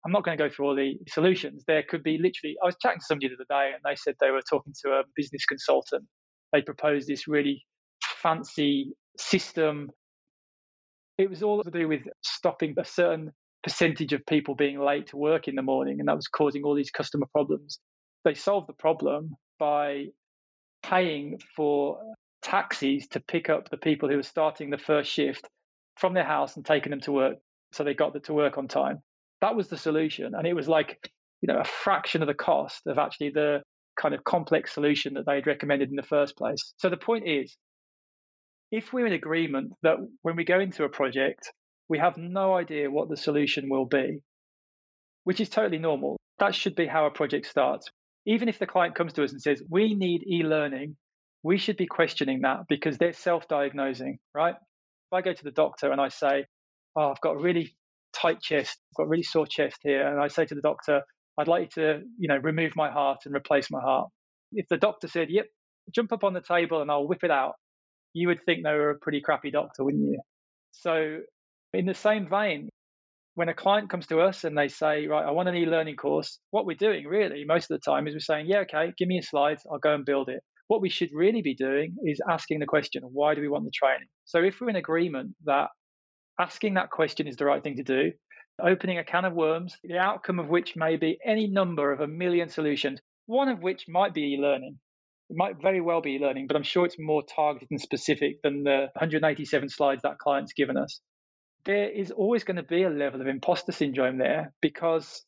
I'm 0.07 0.13
not 0.13 0.25
going 0.25 0.39
to 0.39 0.45
go 0.45 0.51
through 0.51 0.67
all 0.69 0.77
the 0.77 0.99
solutions. 1.09 1.65
There 1.67 1.85
could 1.89 2.03
be 2.03 2.19
literally, 2.19 2.57
I 2.63 2.67
was 2.67 2.77
chatting 2.83 3.01
to 3.01 3.07
somebody 3.07 3.29
the 3.29 3.35
other 3.37 3.47
day 3.49 3.73
and 3.75 3.83
they 3.85 3.97
said 3.97 4.15
they 4.21 4.31
were 4.31 4.43
talking 4.49 4.75
to 4.85 4.91
a 4.93 5.03
business 5.17 5.45
consultant. 5.47 6.05
They 6.53 6.63
proposed 6.63 7.09
this 7.09 7.29
really 7.29 7.65
fancy 8.23 8.93
system 9.19 9.89
It 11.19 11.31
was 11.31 11.43
all 11.43 11.63
to 11.63 11.71
do 11.71 11.87
with 11.87 12.03
stopping 12.23 12.75
a 12.79 12.85
certain 12.85 13.33
percentage 13.63 14.13
of 14.13 14.27
people 14.27 14.55
being 14.55 14.81
late 14.81 15.07
to 15.09 15.17
work 15.17 15.47
in 15.47 15.55
the 15.55 15.63
morning, 15.63 16.01
and 16.01 16.09
that 16.09 16.17
was 16.17 16.27
causing 16.27 16.65
all 16.65 16.75
these 16.75 16.91
customer 16.91 17.27
problems. 17.33 17.79
They 18.25 18.35
solved 18.35 18.69
the 18.69 18.73
problem 18.75 19.37
by 19.59 20.07
paying 20.83 21.41
for 21.57 22.01
taxis 22.43 23.07
to 23.09 23.21
pick 23.21 23.49
up 23.51 23.69
the 23.69 23.77
people 23.77 24.09
who 24.09 24.17
were 24.17 24.23
starting 24.23 24.71
the 24.71 24.79
first 24.79 25.11
shift 25.11 25.49
from 25.97 26.15
their 26.15 26.25
house 26.25 26.57
and 26.57 26.65
taking 26.65 26.91
them 26.91 27.01
to 27.01 27.13
work 27.13 27.37
so 27.73 27.85
they 27.85 27.95
got 27.95 28.23
to 28.23 28.33
work 28.33 28.59
on 28.59 28.69
time. 28.69 28.99
That 29.41 29.55
was 29.55 29.69
the 29.69 29.79
solution. 29.79 30.35
And 30.35 30.47
it 30.47 30.55
was 30.55 30.69
like, 30.69 31.11
you 31.41 31.53
know, 31.53 31.61
a 31.61 31.65
fraction 31.65 32.23
of 32.23 32.29
the 32.29 32.35
cost 32.35 32.83
of 32.87 32.99
actually 32.99 33.31
the 33.31 33.63
kind 34.01 34.15
of 34.15 34.25
complex 34.25 34.73
solution 34.73 35.15
that 35.15 35.27
they 35.27 35.37
had 35.37 35.47
recommended 35.47 35.91
in 35.91 35.97
the 35.97 36.03
first 36.03 36.37
place. 36.37 36.75
So 36.79 36.89
the 36.89 36.97
point 36.97 37.29
is, 37.29 37.57
if 38.73 38.93
we're 38.93 39.07
in 39.07 39.13
agreement 39.13 39.73
that 39.83 39.97
when 40.23 40.37
we 40.37 40.45
go 40.45 40.61
into 40.61 40.85
a 40.85 40.89
project, 40.89 41.51
we 41.89 41.99
have 41.99 42.17
no 42.17 42.55
idea 42.55 42.91
what 42.91 43.09
the 43.09 43.17
solution 43.17 43.69
will 43.69 43.87
be, 43.87 44.21
which 45.25 45.41
is 45.41 45.49
totally 45.49 45.79
normal. 45.79 46.17
That 46.39 46.55
should 46.55 46.77
be 46.77 46.87
how 46.87 47.07
a 47.07 47.11
project 47.11 47.47
starts. 47.47 47.89
Even 48.27 48.49
if 48.49 48.59
the 48.59 48.67
client 48.67 48.95
comes 48.95 49.13
to 49.15 49.25
us 49.25 49.33
and 49.33 49.43
says, 49.43 49.63
we 49.69 49.95
need 49.95 50.23
e 50.27 50.43
learning, 50.45 50.97
we 51.43 51.59
should 51.59 51.77
be 51.77 51.87
questioning 51.87 52.43
that 52.43 52.61
because 52.69 52.99
they're 52.99 53.13
self 53.13 53.49
diagnosing, 53.49 54.19
right? 54.35 54.55
If 54.55 55.13
I 55.13 55.23
go 55.23 55.33
to 55.33 55.45
the 55.45 55.51
doctor 55.51 55.91
and 55.91 56.01
I 56.01 56.09
say, 56.09 56.45
oh, 56.97 57.11
I've 57.11 57.21
got 57.21 57.33
a 57.33 57.39
really 57.39 57.75
tight 58.13 58.41
chest, 58.41 58.79
I've 58.93 58.97
got 58.97 59.05
a 59.05 59.09
really 59.09 59.23
sore 59.23 59.47
chest 59.47 59.79
here, 59.83 60.07
and 60.07 60.21
I 60.21 60.29
say 60.29 60.45
to 60.45 60.55
the 60.55 60.61
doctor, 60.61 61.03
I'd 61.39 61.49
like 61.49 61.63
you 61.77 61.83
to, 61.83 62.01
you 62.19 62.29
know, 62.29 62.37
remove 62.37 62.73
my 62.77 62.91
heart 62.91 63.21
and 63.25 63.35
replace 63.35 63.71
my 63.71 63.81
heart. 63.81 64.09
If 64.53 64.67
the 64.69 64.77
doctor 64.77 65.09
said, 65.09 65.29
yep, 65.31 65.47
jump 65.95 66.13
up 66.13 66.25
on 66.25 66.35
the 66.35 66.43
table 66.43 66.83
and 66.83 66.91
I'll 66.91 67.09
whip 67.09 67.25
it 67.25 67.31
out, 67.31 67.55
you 68.13 68.29
would 68.29 68.45
think 68.45 68.65
they 68.65 68.73
were 68.73 68.91
a 68.91 68.99
pretty 68.99 69.21
crappy 69.21 69.51
doctor, 69.51 69.85
wouldn't 69.85 70.05
you? 70.05 70.21
So, 70.73 71.19
in 71.73 71.87
the 71.87 71.95
same 71.95 72.29
vein, 72.29 72.69
when 73.35 73.49
a 73.49 73.55
client 73.55 73.89
comes 73.89 74.07
to 74.09 74.21
us 74.21 74.45
and 74.45 74.59
they 74.59 74.69
say, 74.69 75.07
right, 75.07 75.25
I 75.25 75.31
want 75.31 75.49
an 75.49 75.55
e-learning 75.55 75.97
course, 75.97 76.39
what 76.51 76.67
we're 76.67 76.77
doing 76.77 77.07
really 77.07 77.45
most 77.45 77.71
of 77.71 77.81
the 77.81 77.91
time 77.91 78.07
is 78.07 78.15
we're 78.15 78.21
saying, 78.21 78.47
yeah, 78.49 78.61
okay, 78.61 78.93
give 78.99 79.09
me 79.09 79.19
a 79.19 79.23
slide, 79.23 79.59
I'll 79.71 79.79
go 79.79 79.95
and 79.95 80.05
build 80.05 80.29
it. 80.29 80.43
What 80.71 80.83
we 80.83 80.89
should 80.89 81.11
really 81.13 81.43
be 81.43 81.57
doing 81.57 81.97
is 82.05 82.21
asking 82.31 82.61
the 82.61 82.67
question, 82.67 83.03
why 83.03 83.35
do 83.35 83.41
we 83.41 83.49
want 83.49 83.65
the 83.65 83.73
training? 83.73 84.07
So 84.25 84.39
if 84.39 84.61
we're 84.61 84.71
in 84.71 84.77
agreement 84.77 85.35
that 85.45 85.67
asking 86.39 86.75
that 86.75 86.91
question 86.91 87.27
is 87.27 87.35
the 87.35 87.45
right 87.45 87.61
thing 87.61 87.79
to 87.79 87.83
do, 87.83 88.13
opening 88.63 88.97
a 88.97 89.03
can 89.03 89.25
of 89.25 89.33
worms, 89.33 89.77
the 89.83 89.99
outcome 89.99 90.39
of 90.39 90.47
which 90.47 90.77
may 90.77 90.97
be 90.97 91.19
any 91.27 91.49
number 91.49 91.91
of 91.91 91.99
a 91.99 92.07
million 92.07 92.49
solutions, 92.49 93.01
one 93.27 93.49
of 93.49 93.59
which 93.59 93.87
might 93.89 94.15
be 94.15 94.35
e-learning. 94.35 94.79
It 95.29 95.37
might 95.37 95.61
very 95.61 95.81
well 95.81 96.03
be 96.03 96.13
e-learning, 96.13 96.47
but 96.47 96.55
I'm 96.55 96.63
sure 96.63 96.87
it's 96.87 97.01
more 97.01 97.25
targeted 97.25 97.67
and 97.73 97.81
specific 97.81 98.41
than 98.45 98.63
the 98.63 98.91
187 98.95 99.71
slides 99.71 100.03
that 100.03 100.19
client's 100.19 100.53
given 100.53 100.77
us. 100.77 101.01
There 101.65 101.91
is 101.91 102.13
always 102.13 102.45
going 102.45 102.59
to 102.59 102.63
be 102.63 102.85
a 102.85 102.91
level 102.91 103.21
of 103.21 103.27
imposter 103.27 103.73
syndrome 103.73 104.19
there 104.19 104.53
because 104.63 105.25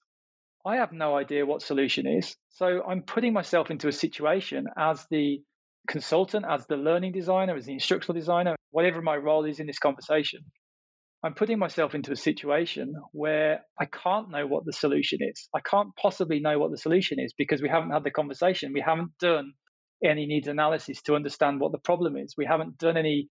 I 0.64 0.76
have 0.76 0.92
no 0.92 1.16
idea 1.16 1.45
what 1.45 1.62
solution 1.62 2.07
is. 2.07 2.37
So 2.50 2.83
I'm 2.88 3.02
putting 3.02 3.33
myself 3.33 3.71
into 3.71 3.88
a 3.88 3.92
situation 3.92 4.66
as 4.78 5.04
the 5.11 5.40
consultant, 5.88 6.45
as 6.49 6.66
the 6.66 6.76
learning 6.76 7.12
designer, 7.12 7.57
as 7.57 7.66
the 7.66 7.73
instructional 7.73 8.19
designer, 8.19 8.54
whatever 8.71 9.02
my 9.02 9.16
role 9.16 9.45
is 9.45 9.59
in 9.59 9.66
this 9.66 9.81
conversation. 9.81 10.40
I'm 11.25 11.35
putting 11.35 11.59
myself 11.59 11.95
into 11.95 12.12
a 12.12 12.16
situation 12.16 12.95
where 13.12 13.61
I 13.78 13.87
can't 13.87 14.31
know 14.31 14.47
what 14.47 14.64
the 14.64 14.73
solution 14.73 15.21
is. 15.23 15.49
I 15.54 15.61
can't 15.61 15.95
possibly 15.97 16.40
know 16.40 16.59
what 16.59 16.71
the 16.71 16.78
solution 16.78 17.21
is 17.21 17.33
because 17.37 17.62
we 17.62 17.69
haven't 17.69 17.90
had 17.90 18.04
the 18.04 18.11
conversation. 18.11 18.73
We 18.73 18.81
haven't 18.81 19.16
done 19.19 19.52
any 20.04 20.26
needs 20.26 20.49
analysis 20.49 21.00
to 21.02 21.14
understand 21.14 21.61
what 21.61 21.71
the 21.71 21.78
problem 21.78 22.16
is. 22.16 22.35
We 22.37 22.47
haven't 22.47 22.78
done 22.78 22.97
any 22.97 23.28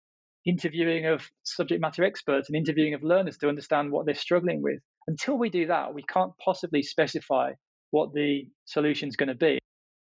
interviewing 0.47 1.05
of 1.05 1.29
subject 1.43 1.81
matter 1.81 2.03
experts 2.03 2.49
and 2.49 2.55
interviewing 2.55 2.93
of 2.93 3.03
learners 3.03 3.37
to 3.37 3.49
understand 3.49 3.91
what 3.91 4.05
they're 4.05 4.15
struggling 4.15 4.61
with. 4.61 4.79
Until 5.07 5.37
we 5.37 5.49
do 5.49 5.67
that, 5.67 5.93
we 5.93 6.03
can't 6.03 6.31
possibly 6.43 6.81
specify 6.81 7.51
what 7.91 8.13
the 8.13 8.47
solution 8.65 9.07
is 9.09 9.15
going 9.15 9.29
to 9.29 9.35
be. 9.35 9.59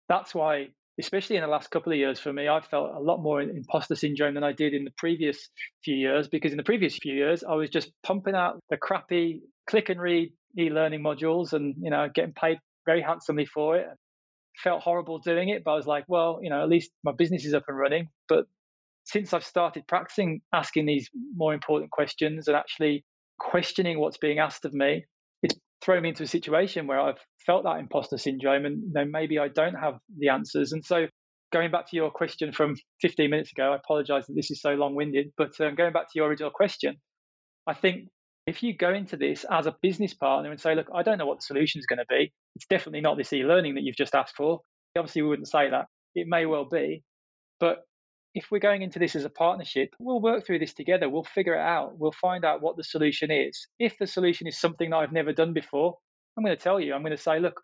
That's 0.09 0.35
why 0.35 0.67
especially 0.99 1.37
in 1.37 1.41
the 1.41 1.47
last 1.47 1.71
couple 1.71 1.91
of 1.91 1.97
years 1.97 2.19
for 2.19 2.31
me, 2.31 2.47
I've 2.47 2.65
felt 2.65 2.91
a 2.95 2.99
lot 2.99 3.21
more 3.21 3.41
imposter 3.41 3.95
syndrome 3.95 4.35
than 4.35 4.43
I 4.43 4.51
did 4.51 4.73
in 4.73 4.83
the 4.83 4.93
previous 4.97 5.49
few 5.83 5.95
years 5.95 6.27
because 6.27 6.51
in 6.51 6.57
the 6.57 6.63
previous 6.63 6.97
few 6.97 7.13
years, 7.13 7.43
I 7.43 7.55
was 7.55 7.69
just 7.69 7.91
pumping 8.03 8.35
out 8.35 8.59
the 8.69 8.77
crappy 8.77 9.41
click 9.67 9.89
and 9.89 9.99
read 9.99 10.31
e-learning 10.57 11.01
modules 11.01 11.53
and, 11.53 11.75
you 11.81 11.89
know, 11.89 12.07
getting 12.13 12.33
paid 12.33 12.59
very 12.85 13.01
handsomely 13.01 13.45
for 13.45 13.77
it. 13.77 13.87
Felt 14.57 14.83
horrible 14.83 15.17
doing 15.17 15.49
it, 15.49 15.63
but 15.63 15.71
I 15.71 15.75
was 15.75 15.87
like, 15.87 16.05
well, 16.07 16.39
you 16.43 16.51
know, 16.51 16.61
at 16.61 16.69
least 16.69 16.91
my 17.03 17.11
business 17.11 17.43
is 17.43 17.55
up 17.55 17.63
and 17.67 17.77
running. 17.77 18.09
But 18.29 18.45
since 19.05 19.33
I've 19.33 19.45
started 19.45 19.87
practicing 19.87 20.41
asking 20.53 20.85
these 20.85 21.09
more 21.35 21.53
important 21.53 21.91
questions 21.91 22.47
and 22.47 22.55
actually 22.55 23.03
questioning 23.39 23.99
what's 23.99 24.17
being 24.17 24.39
asked 24.39 24.65
of 24.65 24.73
me, 24.73 25.05
it's 25.41 25.55
thrown 25.83 26.03
me 26.03 26.09
into 26.09 26.23
a 26.23 26.27
situation 26.27 26.87
where 26.87 26.99
I've 26.99 27.19
felt 27.45 27.63
that 27.63 27.79
imposter 27.79 28.17
syndrome 28.17 28.65
and 28.65 28.93
know, 28.93 29.05
maybe 29.05 29.39
I 29.39 29.49
don't 29.49 29.75
have 29.75 29.95
the 30.17 30.29
answers. 30.29 30.71
And 30.71 30.83
so, 30.85 31.07
going 31.51 31.71
back 31.71 31.89
to 31.89 31.95
your 31.95 32.09
question 32.09 32.51
from 32.51 32.75
15 33.01 33.29
minutes 33.29 33.51
ago, 33.51 33.73
I 33.73 33.75
apologize 33.75 34.25
that 34.27 34.33
this 34.35 34.49
is 34.49 34.61
so 34.61 34.71
long 34.71 34.95
winded, 34.95 35.31
but 35.37 35.51
um, 35.59 35.75
going 35.75 35.93
back 35.93 36.05
to 36.05 36.13
your 36.15 36.27
original 36.27 36.49
question, 36.49 36.95
I 37.67 37.73
think 37.73 38.07
if 38.47 38.63
you 38.63 38.75
go 38.75 38.93
into 38.93 39.17
this 39.17 39.45
as 39.51 39.67
a 39.67 39.75
business 39.81 40.13
partner 40.13 40.51
and 40.51 40.59
say, 40.59 40.75
look, 40.75 40.87
I 40.93 41.03
don't 41.03 41.17
know 41.17 41.25
what 41.25 41.39
the 41.39 41.45
solution 41.45 41.79
is 41.79 41.85
going 41.85 41.99
to 41.99 42.05
be, 42.09 42.33
it's 42.55 42.65
definitely 42.65 43.01
not 43.01 43.17
this 43.17 43.31
e 43.33 43.43
learning 43.43 43.75
that 43.75 43.83
you've 43.83 43.95
just 43.95 44.15
asked 44.15 44.35
for. 44.35 44.61
Obviously, 44.97 45.21
we 45.21 45.29
wouldn't 45.29 45.47
say 45.47 45.69
that. 45.69 45.85
It 46.15 46.27
may 46.27 46.45
well 46.45 46.65
be. 46.69 47.03
But 47.59 47.83
if 48.35 48.47
we're 48.49 48.59
going 48.59 48.81
into 48.81 48.99
this 48.99 49.15
as 49.15 49.25
a 49.25 49.29
partnership, 49.29 49.89
we'll 49.99 50.21
work 50.21 50.45
through 50.45 50.59
this 50.59 50.73
together. 50.73 51.09
We'll 51.09 51.23
figure 51.23 51.53
it 51.53 51.61
out. 51.61 51.99
We'll 51.99 52.13
find 52.13 52.43
out 52.43 52.61
what 52.61 52.77
the 52.77 52.83
solution 52.83 53.31
is. 53.31 53.67
If 53.79 53.97
the 53.99 54.07
solution 54.07 54.47
is 54.47 54.59
something 54.59 54.89
that 54.89 54.97
I've 54.97 55.11
never 55.11 55.33
done 55.33 55.53
before, 55.53 55.95
I'm 56.37 56.43
going 56.43 56.55
to 56.55 56.61
tell 56.61 56.79
you, 56.79 56.93
I'm 56.93 57.03
going 57.03 57.15
to 57.15 57.21
say, 57.21 57.39
look, 57.39 57.61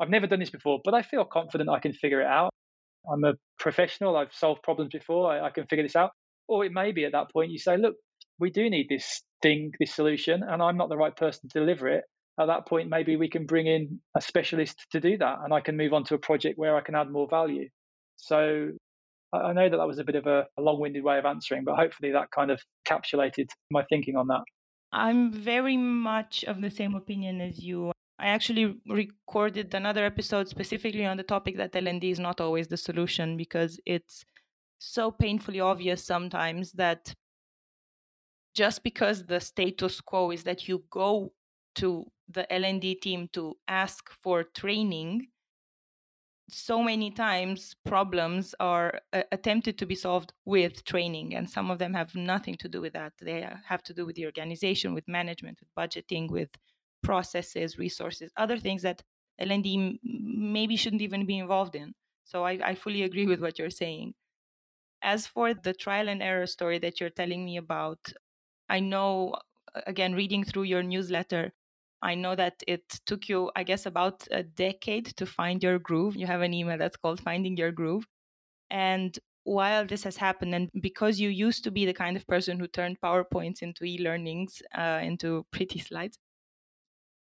I've 0.00 0.10
never 0.10 0.26
done 0.26 0.40
this 0.40 0.50
before, 0.50 0.80
but 0.84 0.94
I 0.94 1.02
feel 1.02 1.24
confident 1.24 1.70
I 1.70 1.80
can 1.80 1.94
figure 1.94 2.20
it 2.20 2.26
out. 2.26 2.50
I'm 3.10 3.24
a 3.24 3.34
professional. 3.58 4.16
I've 4.16 4.32
solved 4.32 4.62
problems 4.62 4.90
before. 4.92 5.32
I, 5.32 5.46
I 5.46 5.50
can 5.50 5.66
figure 5.66 5.84
this 5.84 5.96
out. 5.96 6.10
Or 6.48 6.64
it 6.64 6.72
may 6.72 6.92
be 6.92 7.04
at 7.04 7.12
that 7.12 7.32
point 7.32 7.50
you 7.50 7.58
say, 7.58 7.76
look, 7.76 7.94
we 8.38 8.50
do 8.50 8.68
need 8.68 8.86
this 8.88 9.22
thing, 9.40 9.72
this 9.80 9.94
solution, 9.94 10.42
and 10.42 10.62
I'm 10.62 10.76
not 10.76 10.88
the 10.88 10.96
right 10.96 11.16
person 11.16 11.48
to 11.48 11.60
deliver 11.60 11.88
it. 11.88 12.04
At 12.40 12.46
that 12.46 12.66
point, 12.66 12.88
maybe 12.88 13.16
we 13.16 13.28
can 13.28 13.46
bring 13.46 13.66
in 13.66 14.00
a 14.16 14.20
specialist 14.20 14.76
to 14.92 15.00
do 15.00 15.18
that, 15.18 15.38
and 15.44 15.52
I 15.52 15.60
can 15.60 15.76
move 15.76 15.92
on 15.92 16.04
to 16.04 16.14
a 16.14 16.18
project 16.18 16.58
where 16.58 16.76
I 16.76 16.80
can 16.80 16.94
add 16.94 17.10
more 17.10 17.28
value. 17.28 17.68
So 18.16 18.70
I 19.32 19.52
know 19.52 19.68
that 19.68 19.76
that 19.76 19.86
was 19.86 19.98
a 19.98 20.04
bit 20.04 20.14
of 20.14 20.26
a, 20.26 20.46
long 20.58 20.78
winded 20.78 21.04
way 21.04 21.18
of 21.18 21.24
answering, 21.24 21.64
but 21.64 21.76
hopefully 21.76 22.12
that 22.12 22.30
kind 22.30 22.50
of 22.50 22.60
capsulated 22.86 23.48
my 23.70 23.82
thinking 23.88 24.16
on 24.16 24.26
that. 24.28 24.42
I'm 24.92 25.32
very 25.32 25.76
much 25.76 26.44
of 26.44 26.60
the 26.60 26.70
same 26.70 26.94
opinion 26.94 27.40
as 27.40 27.58
you. 27.58 27.92
I 28.18 28.26
actually 28.26 28.76
recorded 28.86 29.74
another 29.74 30.04
episode 30.04 30.48
specifically 30.48 31.06
on 31.06 31.16
the 31.16 31.22
topic 31.22 31.56
that 31.56 31.74
L&D 31.74 32.10
is 32.10 32.20
not 32.20 32.40
always 32.40 32.68
the 32.68 32.76
solution 32.76 33.36
because 33.36 33.80
it's 33.86 34.24
so 34.78 35.10
painfully 35.10 35.60
obvious 35.60 36.04
sometimes 36.04 36.72
that 36.72 37.14
just 38.54 38.82
because 38.82 39.24
the 39.24 39.40
status 39.40 40.00
quo 40.00 40.30
is 40.30 40.44
that 40.44 40.68
you 40.68 40.84
go 40.90 41.32
to 41.76 42.04
the 42.28 42.52
L&D 42.52 42.96
team 42.96 43.28
to 43.32 43.54
ask 43.66 44.10
for 44.22 44.44
training 44.44 45.28
so 46.52 46.82
many 46.82 47.10
times 47.10 47.74
problems 47.84 48.54
are 48.60 49.00
uh, 49.12 49.22
attempted 49.32 49.78
to 49.78 49.86
be 49.86 49.94
solved 49.94 50.32
with 50.44 50.84
training 50.84 51.34
and 51.34 51.48
some 51.50 51.70
of 51.70 51.78
them 51.78 51.94
have 51.94 52.14
nothing 52.14 52.56
to 52.58 52.68
do 52.68 52.80
with 52.80 52.92
that. 52.94 53.14
They 53.20 53.48
have 53.66 53.82
to 53.84 53.94
do 53.94 54.06
with 54.06 54.16
the 54.16 54.26
organization 54.26 54.94
with 54.94 55.08
management 55.08 55.60
with 55.60 55.70
budgeting 55.76 56.30
with 56.30 56.50
processes 57.02 57.78
resources 57.78 58.30
other 58.36 58.58
things 58.58 58.82
that 58.82 59.02
L&D 59.38 59.98
maybe 60.04 60.76
shouldn't 60.76 61.02
even 61.02 61.26
be 61.26 61.38
involved 61.38 61.74
in. 61.74 61.94
So 62.24 62.44
I, 62.44 62.52
I 62.70 62.74
fully 62.74 63.02
agree 63.02 63.26
with 63.26 63.40
what 63.40 63.58
you're 63.58 63.70
saying. 63.70 64.14
As 65.02 65.26
for 65.26 65.52
the 65.54 65.74
trial 65.74 66.08
and 66.08 66.22
error 66.22 66.46
story 66.46 66.78
that 66.80 66.98
you're 67.00 67.10
telling 67.20 67.44
me 67.44 67.56
about 67.56 68.12
i 68.68 68.80
know 68.80 69.34
again 69.86 70.14
reading 70.14 70.44
through 70.44 70.64
your 70.64 70.82
newsletter 70.82 71.52
I 72.02 72.14
know 72.16 72.34
that 72.34 72.62
it 72.66 72.88
took 73.06 73.28
you, 73.28 73.50
I 73.56 73.62
guess, 73.64 73.86
about 73.86 74.26
a 74.30 74.42
decade 74.42 75.06
to 75.16 75.26
find 75.26 75.62
your 75.62 75.78
groove. 75.78 76.16
You 76.16 76.26
have 76.26 76.42
an 76.42 76.54
email 76.54 76.78
that's 76.78 76.96
called 76.96 77.20
Finding 77.20 77.56
Your 77.56 77.72
Groove. 77.72 78.06
And 78.70 79.18
while 79.44 79.86
this 79.86 80.04
has 80.04 80.16
happened, 80.18 80.54
and 80.54 80.70
because 80.80 81.20
you 81.20 81.28
used 81.30 81.64
to 81.64 81.70
be 81.70 81.86
the 81.86 81.94
kind 81.94 82.16
of 82.16 82.26
person 82.26 82.58
who 82.60 82.68
turned 82.68 83.00
PowerPoints 83.00 83.62
into 83.62 83.84
e 83.84 83.98
learnings, 83.98 84.62
uh, 84.74 85.00
into 85.02 85.46
pretty 85.52 85.78
slides, 85.80 86.18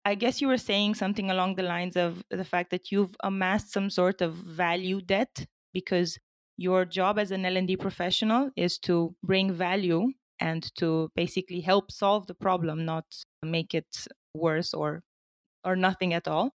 I 0.05 0.15
guess 0.17 0.41
you 0.41 0.49
were 0.49 0.59
saying 0.59 0.95
something 0.97 1.31
along 1.31 1.55
the 1.55 1.63
lines 1.63 1.97
of 1.97 2.25
the 2.31 2.45
fact 2.45 2.71
that 2.71 2.91
you've 2.91 3.17
amassed 3.23 3.71
some 3.73 3.89
sort 3.89 4.21
of 4.21 4.35
value 4.35 5.01
debt 5.01 5.47
because 5.73 6.19
your 6.57 6.85
job 6.85 7.19
as 7.19 7.31
an 7.31 7.45
L&D 7.45 7.77
professional 7.77 8.51
is 8.57 8.79
to 8.81 9.15
bring 9.23 9.53
value 9.53 10.09
and 10.41 10.75
to 10.77 11.11
basically 11.15 11.61
help 11.61 11.93
solve 11.93 12.27
the 12.27 12.35
problem, 12.35 12.85
not 12.85 13.05
make 13.43 13.75
it 13.75 14.07
worse 14.35 14.75
or 14.75 15.03
or 15.65 15.77
nothing 15.77 16.13
at 16.15 16.27
all 16.27 16.51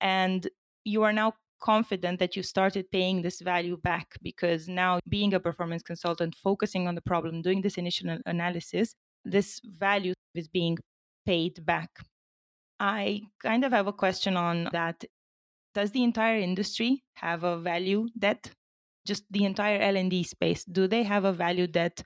and 0.00 0.48
you 0.84 1.02
are 1.02 1.12
now 1.12 1.32
confident 1.60 2.20
that 2.20 2.36
you 2.36 2.42
started 2.42 2.88
paying 2.92 3.22
this 3.22 3.40
value 3.40 3.76
back 3.76 4.14
because 4.22 4.68
now 4.68 5.00
being 5.08 5.34
a 5.34 5.40
performance 5.40 5.82
consultant 5.82 6.36
focusing 6.36 6.86
on 6.86 6.94
the 6.94 7.00
problem 7.00 7.42
doing 7.42 7.62
this 7.62 7.76
initial 7.76 8.18
analysis 8.26 8.94
this 9.24 9.60
value 9.64 10.14
is 10.34 10.48
being 10.48 10.78
paid 11.26 11.64
back. 11.64 11.90
I 12.80 13.22
kind 13.42 13.64
of 13.64 13.72
have 13.72 13.86
a 13.86 13.92
question 13.92 14.36
on 14.36 14.68
that. 14.72 15.04
Does 15.74 15.90
the 15.90 16.02
entire 16.02 16.38
industry 16.38 17.04
have 17.16 17.44
a 17.44 17.58
value 17.58 18.08
debt? 18.18 18.50
Just 19.04 19.24
the 19.30 19.44
entire 19.44 19.80
L&D 19.80 20.22
space, 20.22 20.64
do 20.64 20.86
they 20.86 21.02
have 21.02 21.24
a 21.24 21.32
value 21.32 21.66
debt 21.66 22.02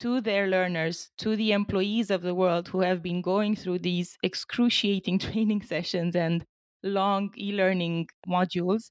to 0.00 0.20
their 0.20 0.46
learners, 0.46 1.10
to 1.18 1.36
the 1.36 1.52
employees 1.52 2.10
of 2.10 2.22
the 2.22 2.34
world 2.34 2.68
who 2.68 2.80
have 2.80 3.02
been 3.02 3.20
going 3.20 3.56
through 3.56 3.80
these 3.80 4.16
excruciating 4.22 5.18
training 5.26 5.62
sessions 5.62 6.14
and 6.14 6.44
long 6.82 7.30
e 7.36 7.52
learning 7.52 8.08
modules, 8.28 8.90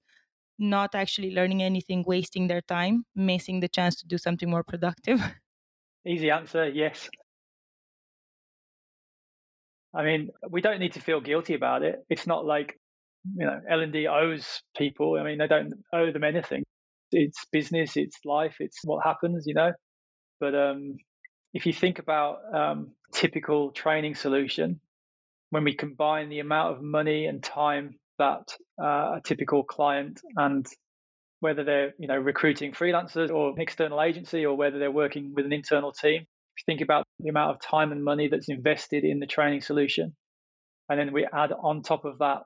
not 0.59 0.95
actually 0.95 1.31
learning 1.31 1.63
anything, 1.63 2.03
wasting 2.05 2.47
their 2.47 2.61
time, 2.61 3.05
missing 3.15 3.59
the 3.59 3.67
chance 3.67 3.95
to 3.97 4.07
do 4.07 4.17
something 4.17 4.49
more 4.49 4.63
productive? 4.63 5.21
Easy 6.05 6.29
answer 6.29 6.69
yes. 6.69 7.09
I 9.93 10.03
mean, 10.03 10.29
we 10.49 10.61
don't 10.61 10.79
need 10.79 10.93
to 10.93 11.01
feel 11.01 11.21
guilty 11.21 11.53
about 11.53 11.83
it. 11.83 11.95
It's 12.09 12.27
not 12.27 12.45
like, 12.45 12.77
you 13.35 13.45
know, 13.45 13.59
L&D 13.69 14.07
owes 14.07 14.61
people. 14.77 15.17
I 15.19 15.23
mean, 15.23 15.39
they 15.39 15.47
don't 15.47 15.73
owe 15.93 16.11
them 16.11 16.23
anything. 16.23 16.63
It's 17.11 17.45
business, 17.51 17.97
it's 17.97 18.17
life, 18.25 18.57
it's 18.59 18.79
what 18.83 19.03
happens, 19.03 19.45
you 19.47 19.53
know. 19.53 19.71
But 20.39 20.55
um, 20.55 20.97
if 21.53 21.65
you 21.65 21.73
think 21.73 21.99
about 21.99 22.39
um, 22.53 22.91
typical 23.13 23.71
training 23.71 24.15
solution, 24.15 24.79
when 25.49 25.63
we 25.63 25.73
combine 25.73 26.29
the 26.29 26.39
amount 26.39 26.75
of 26.75 26.83
money 26.83 27.25
and 27.25 27.41
time 27.41 27.95
that 28.19 28.53
uh, 28.81 29.17
a 29.17 29.21
typical 29.23 29.63
client 29.63 30.21
and 30.35 30.65
whether 31.39 31.63
they're 31.63 31.93
you 31.99 32.07
know 32.07 32.17
recruiting 32.17 32.71
freelancers 32.71 33.29
or 33.29 33.51
an 33.51 33.61
external 33.61 34.01
agency 34.01 34.45
or 34.45 34.55
whether 34.55 34.79
they're 34.79 34.91
working 34.91 35.33
with 35.35 35.45
an 35.45 35.53
internal 35.53 35.91
team, 35.91 36.21
if 36.21 36.27
you 36.57 36.63
think 36.65 36.81
about 36.81 37.05
the 37.19 37.29
amount 37.29 37.55
of 37.55 37.61
time 37.61 37.91
and 37.91 38.03
money 38.03 38.27
that's 38.27 38.49
invested 38.49 39.03
in 39.03 39.19
the 39.19 39.27
training 39.27 39.61
solution, 39.61 40.15
and 40.89 40.99
then 40.99 41.13
we 41.13 41.27
add 41.31 41.51
on 41.51 41.81
top 41.81 42.05
of 42.05 42.19
that 42.19 42.43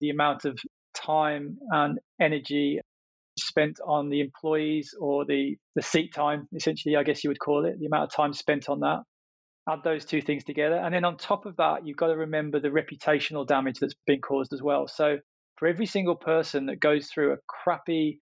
the 0.00 0.10
amount 0.10 0.44
of 0.44 0.58
time 0.94 1.58
and 1.70 1.98
energy 2.20 2.80
spent 3.38 3.80
on 3.84 4.08
the 4.08 4.20
employees 4.20 4.94
or 4.98 5.24
the, 5.24 5.56
the 5.74 5.82
seat 5.82 6.14
time, 6.14 6.48
essentially, 6.54 6.96
I 6.96 7.02
guess 7.02 7.24
you 7.24 7.30
would 7.30 7.38
call 7.38 7.64
it, 7.64 7.78
the 7.78 7.86
amount 7.86 8.04
of 8.04 8.14
time 8.14 8.32
spent 8.32 8.68
on 8.68 8.80
that. 8.80 9.00
Add 9.68 9.80
those 9.84 10.04
two 10.04 10.22
things 10.22 10.44
together. 10.44 10.76
And 10.76 10.94
then 10.94 11.04
on 11.04 11.16
top 11.16 11.46
of 11.46 11.56
that, 11.56 11.86
you've 11.86 11.96
got 11.96 12.08
to 12.08 12.16
remember 12.16 12.60
the 12.60 12.68
reputational 12.68 13.46
damage 13.46 13.78
that's 13.80 13.94
been 14.06 14.20
caused 14.20 14.52
as 14.52 14.62
well. 14.62 14.88
So 14.88 15.18
for 15.58 15.68
every 15.68 15.86
single 15.86 16.16
person 16.16 16.66
that 16.66 16.80
goes 16.80 17.08
through 17.08 17.32
a 17.32 17.36
crappy 17.46 18.20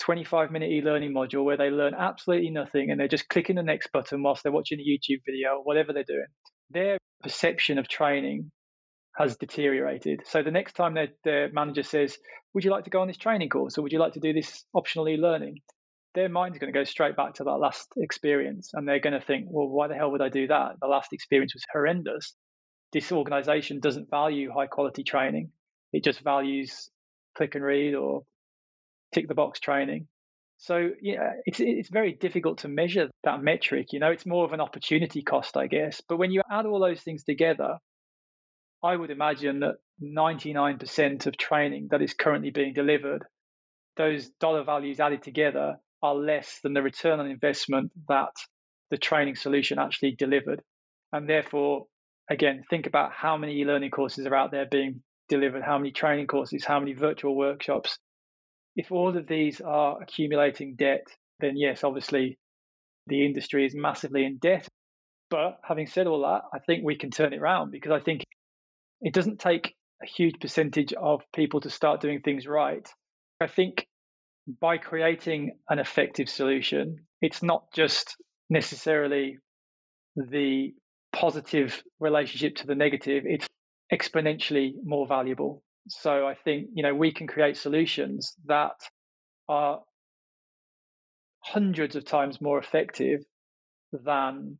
25 0.00 0.50
minute 0.50 0.70
e 0.70 0.80
learning 0.82 1.12
module 1.12 1.44
where 1.44 1.58
they 1.58 1.70
learn 1.70 1.94
absolutely 1.94 2.50
nothing 2.50 2.90
and 2.90 2.98
they're 2.98 3.06
just 3.06 3.28
clicking 3.28 3.56
the 3.56 3.62
next 3.62 3.92
button 3.92 4.22
whilst 4.22 4.42
they're 4.42 4.50
watching 4.50 4.80
a 4.80 4.82
YouTube 4.82 5.20
video 5.26 5.58
or 5.58 5.62
whatever 5.62 5.92
they're 5.92 6.04
doing, 6.04 6.26
their 6.70 6.98
perception 7.22 7.78
of 7.78 7.86
training 7.86 8.50
has 9.16 9.36
deteriorated. 9.36 10.22
So 10.26 10.42
the 10.42 10.50
next 10.50 10.74
time 10.74 10.94
their, 10.94 11.08
their 11.24 11.52
manager 11.52 11.82
says, 11.82 12.16
Would 12.54 12.64
you 12.64 12.70
like 12.70 12.84
to 12.84 12.90
go 12.90 13.00
on 13.00 13.08
this 13.08 13.16
training 13.16 13.48
course 13.48 13.76
or 13.76 13.82
would 13.82 13.92
you 13.92 13.98
like 13.98 14.14
to 14.14 14.20
do 14.20 14.32
this 14.32 14.64
optional 14.74 15.08
e 15.08 15.16
learning? 15.16 15.60
Their 16.14 16.28
mind's 16.28 16.58
going 16.58 16.72
to 16.72 16.78
go 16.78 16.84
straight 16.84 17.16
back 17.16 17.34
to 17.34 17.44
that 17.44 17.58
last 17.58 17.88
experience 17.96 18.70
and 18.74 18.86
they're 18.86 19.00
going 19.00 19.18
to 19.18 19.24
think, 19.24 19.46
Well, 19.48 19.68
why 19.68 19.88
the 19.88 19.94
hell 19.94 20.10
would 20.12 20.22
I 20.22 20.28
do 20.28 20.46
that? 20.46 20.72
The 20.80 20.88
last 20.88 21.12
experience 21.12 21.54
was 21.54 21.64
horrendous. 21.72 22.34
This 22.92 23.12
organization 23.12 23.80
doesn't 23.80 24.10
value 24.10 24.50
high 24.50 24.66
quality 24.66 25.04
training, 25.04 25.50
it 25.92 26.04
just 26.04 26.20
values 26.20 26.90
click 27.36 27.54
and 27.54 27.64
read 27.64 27.94
or 27.94 28.22
tick 29.12 29.28
the 29.28 29.34
box 29.34 29.60
training. 29.60 30.08
So 30.58 30.90
yeah, 31.00 31.32
it's 31.46 31.58
it's 31.58 31.88
very 31.88 32.12
difficult 32.12 32.58
to 32.58 32.68
measure 32.68 33.08
that 33.24 33.42
metric. 33.42 33.92
You 33.92 33.98
know, 33.98 34.10
it's 34.10 34.26
more 34.26 34.44
of 34.44 34.52
an 34.52 34.60
opportunity 34.60 35.22
cost, 35.22 35.56
I 35.56 35.66
guess. 35.68 36.02
But 36.06 36.18
when 36.18 36.32
you 36.32 36.42
add 36.50 36.66
all 36.66 36.80
those 36.80 37.00
things 37.00 37.24
together, 37.24 37.78
I 38.82 38.96
would 38.96 39.10
imagine 39.10 39.60
that 39.60 39.76
99% 40.02 41.26
of 41.26 41.36
training 41.36 41.88
that 41.90 42.02
is 42.02 42.14
currently 42.14 42.50
being 42.50 42.72
delivered, 42.72 43.24
those 43.96 44.30
dollar 44.40 44.64
values 44.64 45.00
added 45.00 45.22
together 45.22 45.76
are 46.02 46.14
less 46.14 46.60
than 46.62 46.72
the 46.72 46.82
return 46.82 47.20
on 47.20 47.30
investment 47.30 47.92
that 48.08 48.32
the 48.90 48.96
training 48.96 49.36
solution 49.36 49.78
actually 49.78 50.12
delivered. 50.12 50.62
And 51.12 51.28
therefore, 51.28 51.86
again, 52.30 52.64
think 52.70 52.86
about 52.86 53.12
how 53.12 53.36
many 53.36 53.60
e 53.60 53.64
learning 53.64 53.90
courses 53.90 54.26
are 54.26 54.34
out 54.34 54.50
there 54.50 54.66
being 54.70 55.02
delivered, 55.28 55.62
how 55.62 55.76
many 55.78 55.92
training 55.92 56.26
courses, 56.26 56.64
how 56.64 56.80
many 56.80 56.94
virtual 56.94 57.36
workshops. 57.36 57.98
If 58.76 58.90
all 58.90 59.16
of 59.16 59.26
these 59.26 59.60
are 59.60 60.00
accumulating 60.00 60.76
debt, 60.76 61.06
then 61.40 61.56
yes, 61.56 61.84
obviously 61.84 62.38
the 63.08 63.26
industry 63.26 63.66
is 63.66 63.74
massively 63.74 64.24
in 64.24 64.38
debt. 64.38 64.66
But 65.28 65.58
having 65.62 65.86
said 65.86 66.06
all 66.06 66.22
that, 66.22 66.42
I 66.52 66.60
think 66.60 66.84
we 66.84 66.96
can 66.96 67.10
turn 67.10 67.32
it 67.32 67.40
around 67.40 67.70
because 67.70 67.92
I 67.92 68.00
think 68.00 68.24
it 69.00 69.14
doesn't 69.14 69.40
take 69.40 69.74
a 70.02 70.06
huge 70.06 70.40
percentage 70.40 70.92
of 70.92 71.22
people 71.34 71.60
to 71.60 71.70
start 71.70 72.00
doing 72.00 72.20
things 72.20 72.46
right. 72.46 72.88
I 73.40 73.46
think 73.46 73.86
by 74.60 74.78
creating 74.78 75.58
an 75.68 75.78
effective 75.78 76.28
solution, 76.28 76.96
it's 77.20 77.42
not 77.42 77.72
just 77.72 78.16
necessarily 78.48 79.38
the 80.16 80.74
positive 81.12 81.82
relationship 81.98 82.56
to 82.56 82.66
the 82.66 82.74
negative, 82.74 83.24
it's 83.26 83.46
exponentially 83.92 84.72
more 84.84 85.06
valuable. 85.06 85.62
So 85.88 86.26
I 86.26 86.34
think, 86.34 86.68
you 86.74 86.82
know, 86.82 86.94
we 86.94 87.12
can 87.12 87.26
create 87.26 87.56
solutions 87.56 88.34
that 88.46 88.76
are 89.48 89.80
hundreds 91.42 91.96
of 91.96 92.04
times 92.04 92.40
more 92.40 92.58
effective 92.58 93.20
than 93.92 94.58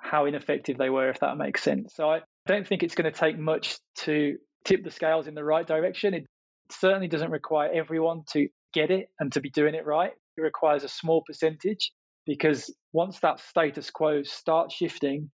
how 0.00 0.26
ineffective 0.26 0.78
they 0.78 0.90
were, 0.90 1.10
if 1.10 1.20
that 1.20 1.36
makes 1.36 1.62
sense. 1.62 1.94
So 1.94 2.10
I, 2.10 2.20
don't 2.48 2.66
think 2.66 2.82
it's 2.82 2.94
going 2.94 3.10
to 3.12 3.16
take 3.16 3.38
much 3.38 3.78
to 3.98 4.36
tip 4.64 4.82
the 4.82 4.90
scales 4.90 5.26
in 5.26 5.34
the 5.34 5.44
right 5.44 5.66
direction. 5.66 6.14
It 6.14 6.26
certainly 6.70 7.06
doesn't 7.06 7.30
require 7.30 7.70
everyone 7.72 8.22
to 8.32 8.48
get 8.72 8.90
it 8.90 9.08
and 9.20 9.30
to 9.32 9.40
be 9.40 9.50
doing 9.50 9.74
it 9.74 9.86
right. 9.86 10.12
It 10.36 10.40
requires 10.40 10.82
a 10.82 10.88
small 10.88 11.22
percentage 11.26 11.92
because 12.26 12.74
once 12.92 13.20
that 13.20 13.40
status 13.40 13.90
quo 13.90 14.22
starts 14.22 14.74
shifting, 14.74 15.30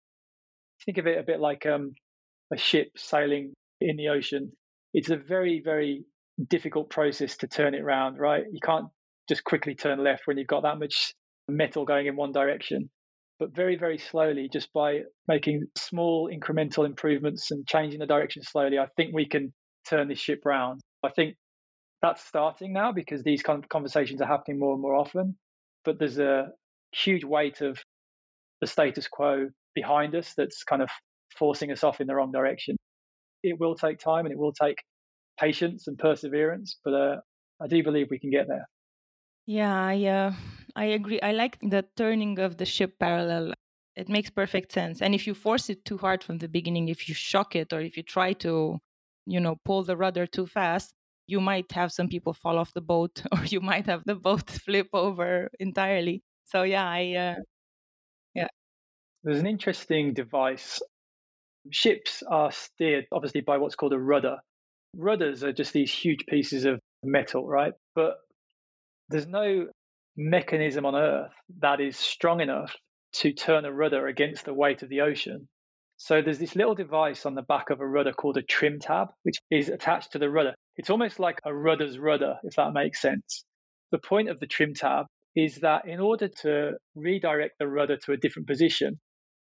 think 0.85 0.97
of 0.97 1.07
it 1.07 1.19
a 1.19 1.23
bit 1.23 1.39
like 1.39 1.65
um, 1.65 1.93
a 2.51 2.57
ship 2.57 2.89
sailing 2.97 3.53
in 3.79 3.95
the 3.95 4.09
ocean. 4.09 4.51
It's 4.93 5.09
a 5.09 5.17
very, 5.17 5.61
very 5.63 6.05
difficult 6.49 6.89
process 6.89 7.37
to 7.37 7.47
turn 7.47 7.75
it 7.75 7.81
around, 7.81 8.17
right? 8.17 8.43
You 8.51 8.59
can't 8.63 8.87
just 9.29 9.43
quickly 9.43 9.75
turn 9.75 10.03
left 10.03 10.23
when 10.25 10.37
you've 10.37 10.47
got 10.47 10.63
that 10.63 10.79
much 10.79 11.13
metal 11.47 11.85
going 11.85 12.07
in 12.07 12.15
one 12.15 12.31
direction 12.31 12.89
but 13.39 13.55
very, 13.55 13.75
very 13.75 13.97
slowly, 13.97 14.49
just 14.51 14.71
by 14.73 15.01
making 15.27 15.67
small 15.77 16.29
incremental 16.29 16.85
improvements 16.85 17.51
and 17.51 17.67
changing 17.67 17.99
the 17.99 18.05
direction 18.05 18.43
slowly, 18.43 18.77
I 18.77 18.87
think 18.95 19.13
we 19.13 19.27
can 19.27 19.53
turn 19.87 20.07
this 20.07 20.19
ship 20.19 20.41
round. 20.45 20.81
I 21.03 21.09
think 21.09 21.35
that's 22.01 22.23
starting 22.23 22.73
now 22.73 22.91
because 22.91 23.23
these 23.23 23.41
kind 23.41 23.61
of 23.63 23.69
conversations 23.69 24.21
are 24.21 24.27
happening 24.27 24.59
more 24.59 24.73
and 24.73 24.81
more 24.81 24.95
often. 24.95 25.35
But 25.83 25.99
there's 25.99 26.19
a 26.19 26.47
huge 26.93 27.23
weight 27.23 27.61
of 27.61 27.79
the 28.61 28.67
status 28.67 29.07
quo 29.07 29.49
behind 29.75 30.15
us 30.15 30.33
that's 30.37 30.63
kind 30.63 30.81
of 30.81 30.89
forcing 31.37 31.71
us 31.71 31.83
off 31.83 31.99
in 31.99 32.07
the 32.07 32.15
wrong 32.15 32.31
direction. 32.31 32.77
It 33.43 33.59
will 33.59 33.75
take 33.75 33.99
time 33.99 34.25
and 34.25 34.31
it 34.31 34.37
will 34.37 34.53
take 34.53 34.77
patience 35.39 35.87
and 35.87 35.97
perseverance, 35.97 36.77
but 36.85 36.93
uh, 36.93 37.15
I 37.61 37.67
do 37.67 37.83
believe 37.83 38.07
we 38.09 38.19
can 38.19 38.29
get 38.29 38.47
there. 38.47 38.67
Yeah, 39.45 39.87
uh, 39.87 40.33
I 40.75 40.85
agree. 40.85 41.21
I 41.21 41.31
like 41.31 41.59
the 41.61 41.85
turning 41.95 42.39
of 42.39 42.57
the 42.57 42.65
ship 42.65 42.97
parallel. 42.99 43.53
It 43.95 44.09
makes 44.09 44.29
perfect 44.29 44.71
sense. 44.71 45.01
And 45.01 45.13
if 45.13 45.27
you 45.27 45.35
force 45.35 45.69
it 45.69 45.85
too 45.85 45.97
hard 45.97 46.23
from 46.23 46.39
the 46.39 46.47
beginning, 46.47 46.89
if 46.89 47.07
you 47.07 47.13
shock 47.13 47.55
it 47.55 47.71
or 47.71 47.81
if 47.81 47.95
you 47.95 48.03
try 48.03 48.33
to, 48.33 48.79
you 49.27 49.39
know, 49.39 49.57
pull 49.63 49.83
the 49.83 49.95
rudder 49.95 50.25
too 50.25 50.47
fast, 50.47 50.93
you 51.27 51.39
might 51.39 51.71
have 51.71 51.91
some 51.91 52.07
people 52.07 52.33
fall 52.33 52.57
off 52.57 52.73
the 52.73 52.81
boat 52.81 53.21
or 53.31 53.45
you 53.45 53.61
might 53.61 53.85
have 53.85 54.03
the 54.05 54.15
boat 54.15 54.49
flip 54.65 54.87
over 54.93 55.49
entirely. 55.59 56.23
So 56.45 56.63
yeah, 56.63 56.87
I 56.87 57.13
uh, 57.13 57.35
yeah. 58.33 58.47
There's 59.23 59.39
an 59.39 59.47
interesting 59.47 60.13
device. 60.13 60.81
Ships 61.71 62.23
are 62.29 62.51
steered 62.51 63.05
obviously 63.11 63.41
by 63.41 63.57
what's 63.57 63.75
called 63.75 63.93
a 63.93 63.99
rudder. 63.99 64.37
Rudders 64.97 65.43
are 65.43 65.53
just 65.53 65.71
these 65.73 65.93
huge 65.93 66.25
pieces 66.27 66.65
of 66.65 66.79
metal, 67.03 67.47
right? 67.47 67.73
But 67.95 68.15
there's 69.09 69.27
no 69.27 69.67
mechanism 70.15 70.85
on 70.85 70.95
Earth 70.95 71.33
that 71.59 71.81
is 71.81 71.97
strong 71.97 72.41
enough 72.41 72.75
to 73.13 73.33
turn 73.33 73.65
a 73.65 73.71
rudder 73.71 74.07
against 74.07 74.45
the 74.45 74.53
weight 74.53 74.81
of 74.83 74.89
the 74.89 75.01
ocean. 75.01 75.47
So 75.97 76.21
there's 76.21 76.39
this 76.39 76.55
little 76.55 76.75
device 76.75 77.25
on 77.25 77.35
the 77.35 77.41
back 77.43 77.69
of 77.69 77.79
a 77.79 77.87
rudder 77.87 78.13
called 78.13 78.37
a 78.37 78.41
trim 78.41 78.79
tab, 78.79 79.09
which 79.23 79.37
is 79.51 79.69
attached 79.69 80.11
to 80.13 80.19
the 80.19 80.29
rudder. 80.29 80.55
It's 80.75 80.89
almost 80.89 81.19
like 81.19 81.39
a 81.45 81.53
rudder's 81.53 81.99
rudder, 81.99 82.35
if 82.43 82.55
that 82.55 82.73
makes 82.73 83.01
sense. 83.01 83.45
The 83.91 83.99
point 83.99 84.29
of 84.29 84.39
the 84.39 84.47
trim 84.47 84.73
tab 84.73 85.05
is 85.35 85.57
that 85.57 85.87
in 85.87 85.99
order 85.99 86.27
to 86.41 86.71
redirect 86.95 87.59
the 87.59 87.67
rudder 87.67 87.97
to 87.97 88.11
a 88.11 88.17
different 88.17 88.47
position, 88.47 88.99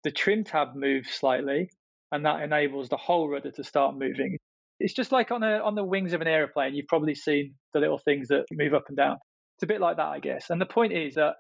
the 0.05 0.11
trim 0.13 0.45
tab 0.45 0.69
moves 0.77 1.11
slightly, 1.11 1.69
and 2.13 2.25
that 2.25 2.43
enables 2.43 2.89
the 2.89 2.97
whole 2.97 3.29
rudder 3.29 3.51
to 3.51 3.65
start 3.65 3.97
moving. 3.97 4.39
It's 4.79 4.95
just 4.95 5.11
like 5.11 5.31
on 5.31 5.43
a 5.43 5.59
on 5.59 5.75
the 5.75 5.85
wings 5.85 6.13
of 6.13 6.21
an 6.21 6.29
aeroplane. 6.29 6.75
You've 6.75 6.87
probably 6.87 7.15
seen 7.15 7.55
the 7.73 7.81
little 7.81 7.99
things 7.99 8.29
that 8.29 8.45
move 8.53 8.75
up 8.75 8.85
and 8.89 8.97
down. 8.97 9.17
It's 9.57 9.63
a 9.63 9.67
bit 9.67 9.81
like 9.81 9.97
that, 9.97 10.07
I 10.07 10.21
guess. 10.21 10.51
And 10.51 10.61
the 10.61 10.67
point 10.67 10.93
is 10.93 11.15
that 11.15 11.35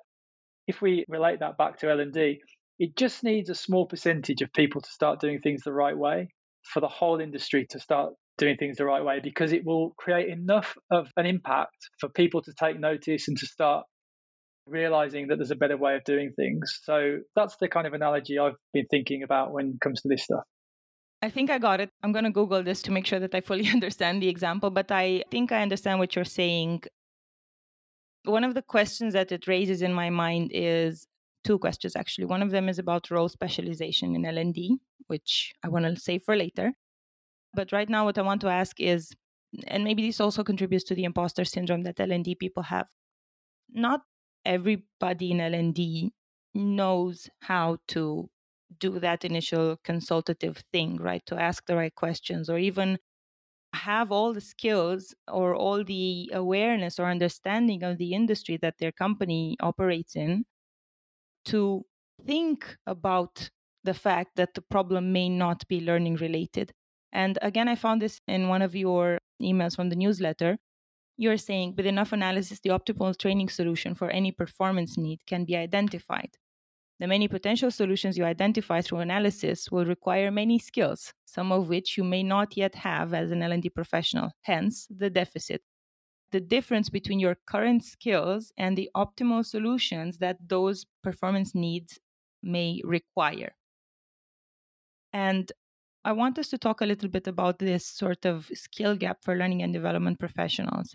if 0.67 0.81
we 0.81 1.05
relate 1.09 1.41
that 1.41 1.57
back 1.59 1.79
to 1.79 1.91
L&D, 1.91 2.41
It 2.79 2.97
just 2.97 3.25
needs 3.25 3.49
a 3.49 3.55
small 3.55 3.87
percentage 3.87 4.43
of 4.43 4.53
people 4.53 4.81
to 4.81 4.91
start 4.91 5.21
doing 5.21 5.41
things 5.41 5.63
the 5.63 5.73
right 5.73 5.97
way 5.97 6.29
for 6.63 6.81
the 6.81 6.89
whole 6.89 7.21
industry 7.21 7.67
to 7.71 7.81
start 7.81 8.13
doing 8.39 8.57
things 8.59 8.77
the 8.77 8.85
right 8.85 9.03
way 9.03 9.21
because 9.23 9.53
it 9.53 9.65
will 9.65 9.93
create 9.97 10.29
enough 10.29 10.75
of 10.91 11.09
an 11.17 11.25
impact 11.25 11.77
for 12.01 12.09
people 12.11 12.43
to 12.43 12.53
take 12.53 12.79
notice 12.79 13.29
and 13.29 13.39
to 13.39 13.47
start 13.47 13.87
realizing 14.67 15.29
that 15.29 15.37
there's 15.37 15.53
a 15.53 15.57
better 15.57 15.77
way 15.77 15.95
of 15.95 16.05
doing 16.05 16.33
things. 16.37 16.81
So 16.83 17.19
that's 17.35 17.57
the 17.61 17.69
kind 17.69 17.87
of 17.87 17.95
analogy 17.95 18.39
I've 18.39 18.57
been 18.75 18.87
thinking 18.91 19.23
about 19.23 19.53
when 19.53 19.69
it 19.69 19.81
comes 19.81 20.03
to 20.03 20.09
this 20.09 20.25
stuff. 20.25 20.45
I 21.23 21.31
think 21.31 21.51
I 21.51 21.59
got 21.59 21.81
it. 21.81 21.89
I'm 22.03 22.13
going 22.13 22.25
to 22.25 22.31
Google 22.31 22.63
this 22.63 22.83
to 22.83 22.91
make 22.91 23.07
sure 23.07 23.21
that 23.21 23.35
I 23.35 23.41
fully 23.41 23.69
understand 23.73 24.23
the 24.23 24.29
example, 24.29 24.71
but 24.71 24.91
I 24.91 25.23
think 25.31 25.51
I 25.53 25.63
understand 25.63 25.99
what 25.99 26.15
you're 26.15 26.25
saying. 26.25 26.83
One 28.27 28.45
of 28.45 28.55
the 28.55 28.63
questions 28.63 29.13
that 29.13 29.33
it 29.33 29.47
raises 29.47 29.83
in 29.83 29.93
my 29.93 30.11
mind 30.11 30.51
is 30.53 31.07
two 31.45 31.59
questions 31.59 31.95
actually. 31.97 32.27
One 32.27 32.43
of 32.43 32.51
them 32.51 32.69
is 32.69 32.79
about 32.79 33.11
role 33.11 33.29
specialization 33.29 34.17
in 34.17 34.25
L&D, 34.27 34.79
which 35.07 35.55
I 35.63 35.69
want 35.69 35.85
to 35.85 36.01
save 36.01 36.25
for 36.25 36.37
later. 36.37 36.73
But 37.55 37.73
right 37.73 37.89
now 37.89 38.05
what 38.05 38.19
I 38.19 38.23
want 38.23 38.41
to 38.43 38.49
ask 38.49 38.81
is 38.81 39.15
and 39.69 39.85
maybe 39.85 40.07
this 40.07 40.21
also 40.21 40.43
contributes 40.43 40.85
to 40.85 40.95
the 40.95 41.05
imposter 41.05 41.45
syndrome 41.45 41.83
that 41.85 42.01
L&D 42.01 42.35
people 42.35 42.65
have. 42.65 42.89
Not 43.73 44.03
everybody 44.45 45.31
in 45.31 45.41
L&D 45.41 46.13
knows 46.55 47.29
how 47.41 47.79
to 47.89 48.29
do 48.81 48.99
that 48.99 49.25
initial 49.25 49.79
consultative 49.85 50.65
thing, 50.73 50.97
right? 50.97 51.25
To 51.27 51.41
ask 51.41 51.67
the 51.67 51.77
right 51.77 51.95
questions 51.95 52.51
or 52.51 52.59
even 52.59 52.99
have 53.77 54.13
all 54.13 54.33
the 54.33 54.41
skills 54.41 55.15
or 55.29 55.55
all 55.55 55.85
the 55.85 56.31
awareness 56.33 56.99
or 56.99 57.07
understanding 57.07 57.83
of 57.83 57.99
the 57.99 58.13
industry 58.15 58.57
that 58.63 58.79
their 58.79 58.93
company 58.93 59.57
operates 59.61 60.17
in 60.17 60.45
to 61.47 61.85
think 62.27 62.77
about 62.87 63.51
the 63.85 63.95
fact 63.95 64.31
that 64.37 64.55
the 64.55 64.63
problem 64.63 65.13
may 65.13 65.29
not 65.29 65.67
be 65.69 65.81
learning 65.81 66.17
related. 66.17 66.73
And 67.13 67.39
again, 67.43 67.69
I 67.69 67.77
found 67.77 68.03
this 68.03 68.21
in 68.27 68.49
one 68.49 68.63
of 68.63 68.75
your 68.75 69.21
emails 69.41 69.77
from 69.77 69.91
the 69.91 69.97
newsletter. 69.97 70.59
You're 71.17 71.39
saying 71.39 71.75
with 71.77 71.87
enough 71.87 72.13
analysis, 72.13 72.61
the 72.61 72.71
optimal 72.71 73.17
training 73.17 73.49
solution 73.49 73.95
for 73.95 74.11
any 74.11 74.33
performance 74.33 74.99
need 74.99 75.21
can 75.27 75.45
be 75.45 75.57
identified. 75.57 76.37
The 76.99 77.07
many 77.07 77.29
potential 77.29 77.71
solutions 77.71 78.17
you 78.17 78.25
identify 78.25 78.81
through 78.81 79.01
analysis 79.01 79.71
will 79.71 79.85
require 79.85 80.31
many 80.31 80.59
skills, 80.59 81.13
some 81.27 81.53
of 81.53 81.69
which 81.69 81.99
you 81.99 82.05
may 82.05 82.23
not 82.23 82.57
yet 82.57 82.75
have 82.77 83.13
as 83.13 83.31
an 83.31 83.43
L&D 83.43 83.69
professional, 83.71 84.31
hence 84.43 84.87
the 84.89 85.11
deficit. 85.11 85.63
The 86.33 86.41
difference 86.41 86.89
between 86.89 87.21
your 87.21 87.37
current 87.47 87.85
skills 87.85 88.53
and 88.57 88.77
the 88.77 88.91
optimal 88.97 89.45
solutions 89.45 90.19
that 90.19 90.39
those 90.49 90.87
performance 91.03 91.55
needs 91.55 91.99
may 92.43 92.81
require. 92.85 93.55
And 95.13 95.53
I 96.05 96.13
want 96.13 96.39
us 96.39 96.49
to 96.49 96.59
talk 96.59 96.81
a 96.81 96.87
little 96.87 97.09
bit 97.09 97.27
about 97.27 97.59
this 97.59 97.87
sort 97.87 98.25
of 98.25 98.51
skill 98.55 98.97
gap 98.97 99.19
for 99.23 99.37
learning 99.37 99.63
and 99.63 99.73
development 99.73 100.19
professionals. 100.19 100.95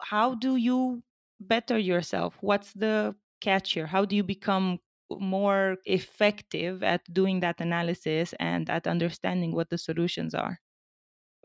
How 0.00 0.34
do 0.34 0.56
you 0.56 1.02
better 1.40 1.78
yourself? 1.78 2.36
What's 2.40 2.72
the 2.72 3.16
catch 3.40 3.72
here? 3.72 3.86
How 3.86 4.04
do 4.04 4.14
you 4.14 4.22
become 4.22 4.78
more 5.18 5.76
effective 5.84 6.82
at 6.82 7.02
doing 7.12 7.40
that 7.40 7.60
analysis 7.60 8.34
and 8.38 8.68
at 8.70 8.86
understanding 8.86 9.54
what 9.54 9.70
the 9.70 9.78
solutions 9.78 10.34
are? 10.34 10.60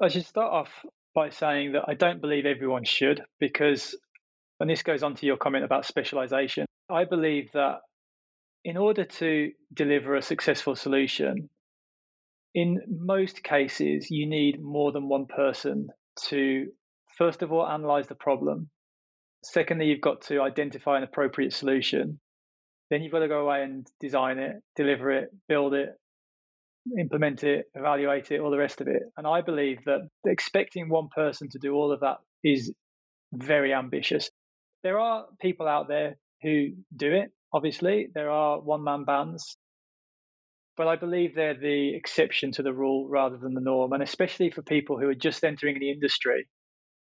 I 0.01 0.09
should 0.09 0.25
start 0.25 0.51
off 0.51 0.85
by 1.13 1.29
saying 1.29 1.71
that 1.71 1.85
I 1.87 1.93
don't 1.93 2.21
believe 2.21 2.45
everyone 2.45 2.83
should, 2.83 3.21
because, 3.39 3.97
and 4.59 4.69
this 4.69 4.83
goes 4.83 5.03
on 5.03 5.15
to 5.15 5.25
your 5.25 5.37
comment 5.37 5.63
about 5.63 5.85
specialization, 5.85 6.65
I 6.89 7.05
believe 7.05 7.51
that 7.53 7.79
in 8.63 8.77
order 8.77 9.05
to 9.05 9.51
deliver 9.73 10.15
a 10.15 10.21
successful 10.21 10.75
solution, 10.75 11.49
in 12.53 12.81
most 12.87 13.43
cases, 13.43 14.09
you 14.09 14.27
need 14.27 14.61
more 14.61 14.91
than 14.91 15.07
one 15.07 15.25
person 15.25 15.87
to, 16.29 16.67
first 17.17 17.41
of 17.41 17.51
all, 17.51 17.67
analyze 17.67 18.07
the 18.07 18.15
problem. 18.15 18.69
Secondly, 19.43 19.85
you've 19.85 20.01
got 20.01 20.21
to 20.23 20.41
identify 20.41 20.97
an 20.97 21.03
appropriate 21.03 21.53
solution. 21.53 22.19
Then 22.89 23.01
you've 23.01 23.11
got 23.11 23.19
to 23.19 23.27
go 23.27 23.41
away 23.41 23.63
and 23.63 23.87
design 23.99 24.37
it, 24.37 24.57
deliver 24.75 25.11
it, 25.11 25.29
build 25.47 25.73
it, 25.73 25.89
implement 26.99 27.43
it, 27.43 27.65
evaluate 27.73 28.31
it, 28.31 28.39
all 28.39 28.51
the 28.51 28.57
rest 28.57 28.81
of 28.81 28.87
it. 28.87 29.03
And 29.17 29.25
I 29.25 29.41
believe 29.41 29.79
that 29.85 30.07
expecting 30.25 30.89
one 30.89 31.07
person 31.13 31.49
to 31.51 31.59
do 31.59 31.73
all 31.73 31.91
of 31.91 32.01
that 32.01 32.17
is 32.43 32.73
very 33.33 33.73
ambitious. 33.73 34.29
There 34.83 34.99
are 34.99 35.25
people 35.41 35.67
out 35.67 35.87
there 35.87 36.17
who 36.43 36.69
do 36.95 37.11
it, 37.11 37.31
obviously. 37.51 38.07
There 38.13 38.29
are 38.29 38.59
one 38.59 38.83
man 38.83 39.03
bands. 39.03 39.57
But 40.77 40.87
I 40.87 40.95
believe 40.95 41.33
they're 41.33 41.57
the 41.57 41.95
exception 41.95 42.51
to 42.53 42.63
the 42.63 42.73
rule 42.73 43.07
rather 43.07 43.37
than 43.37 43.53
the 43.53 43.61
norm. 43.61 43.93
And 43.93 44.03
especially 44.03 44.51
for 44.51 44.61
people 44.61 44.99
who 44.99 45.07
are 45.09 45.15
just 45.15 45.43
entering 45.43 45.79
the 45.79 45.89
industry, 45.89 46.47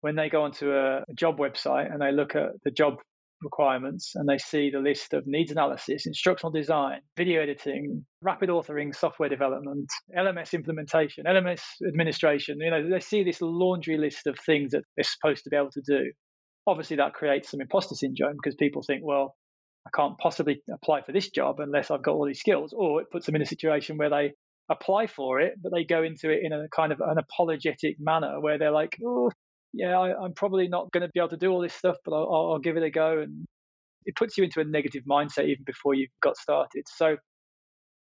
when 0.02 0.16
they 0.16 0.30
go 0.30 0.44
onto 0.44 0.72
a, 0.72 0.98
a 0.98 1.14
job 1.16 1.40
website 1.40 1.92
and 1.92 2.02
they 2.02 2.12
look 2.12 2.36
at 2.36 2.62
the 2.64 2.72
job 2.72 2.98
requirements 3.44 4.14
and 4.16 4.28
they 4.28 4.38
see 4.38 4.70
the 4.70 4.80
list 4.80 5.14
of 5.14 5.24
needs 5.26 5.52
analysis, 5.52 6.06
instructional 6.06 6.52
design, 6.52 7.00
video 7.18 7.42
editing, 7.42 8.06
rapid 8.22 8.50
authoring, 8.50 8.96
software 8.96 9.30
development, 9.30 9.90
LMS 10.18 10.54
implementation, 10.54 11.26
LMS 11.26 11.62
administration, 11.88 12.58
you 12.60 12.70
know, 12.70 12.90
they 12.90 13.00
see 13.00 13.24
this 13.24 13.42
laundry 13.42 13.98
list 13.98 14.28
of 14.28 14.38
things 14.46 14.72
that 14.72 14.84
they're 14.96 15.04
supposed 15.04 15.44
to 15.44 15.50
be 15.50 15.58
able 15.58 15.72
to 15.72 15.82
do. 15.86 16.12
Obviously, 16.66 16.98
that 16.98 17.14
creates 17.14 17.52
some 17.52 17.62
imposter 17.62 17.96
syndrome 17.96 18.38
because 18.42 18.56
people 18.56 18.82
think, 18.82 19.02
well, 19.04 19.36
I 19.86 19.90
can't 19.94 20.18
possibly 20.18 20.62
apply 20.74 21.02
for 21.02 21.12
this 21.12 21.30
job 21.30 21.60
unless 21.60 21.92
I've 21.92 22.04
got 22.04 22.14
all 22.14 22.26
these 22.26 22.40
skills. 22.40 22.74
Or 22.76 23.02
it 23.02 23.12
puts 23.12 23.26
them 23.26 23.36
in 23.36 23.42
a 23.42 23.46
situation 23.46 23.98
where 23.98 24.10
they 24.10 24.32
apply 24.70 25.08
for 25.08 25.42
it, 25.42 25.56
but 25.62 25.74
they 25.74 25.84
go 25.84 26.04
into 26.04 26.30
it 26.30 26.40
in 26.42 26.54
a 26.54 26.68
kind 26.74 26.94
of 26.94 27.02
an 27.02 27.18
apologetic 27.18 27.98
manner 28.00 28.40
where 28.40 28.58
they're 28.58 28.72
like, 28.72 28.98
oh, 29.06 29.30
yeah, 29.74 29.98
I, 29.98 30.26
am 30.26 30.34
probably 30.34 30.68
not 30.68 30.92
going 30.92 31.02
to 31.02 31.10
be 31.14 31.20
able 31.20 31.30
to 31.30 31.38
do 31.38 31.52
all 31.52 31.62
this 31.62 31.74
stuff, 31.74 31.98
but 32.06 32.14
I'll, 32.14 32.54
I'll 32.54 32.60
give 32.60 32.78
it 32.78 32.84
a 32.84 32.92
go. 32.92 33.20
And 33.22 33.46
it 34.06 34.16
puts 34.16 34.38
you 34.38 34.44
into 34.44 34.60
a 34.60 34.64
negative 34.64 35.04
mindset 35.10 35.46
even 35.46 35.64
before 35.66 35.96
you've 35.96 36.10
got 36.22 36.38
started. 36.38 36.84
So 36.88 37.18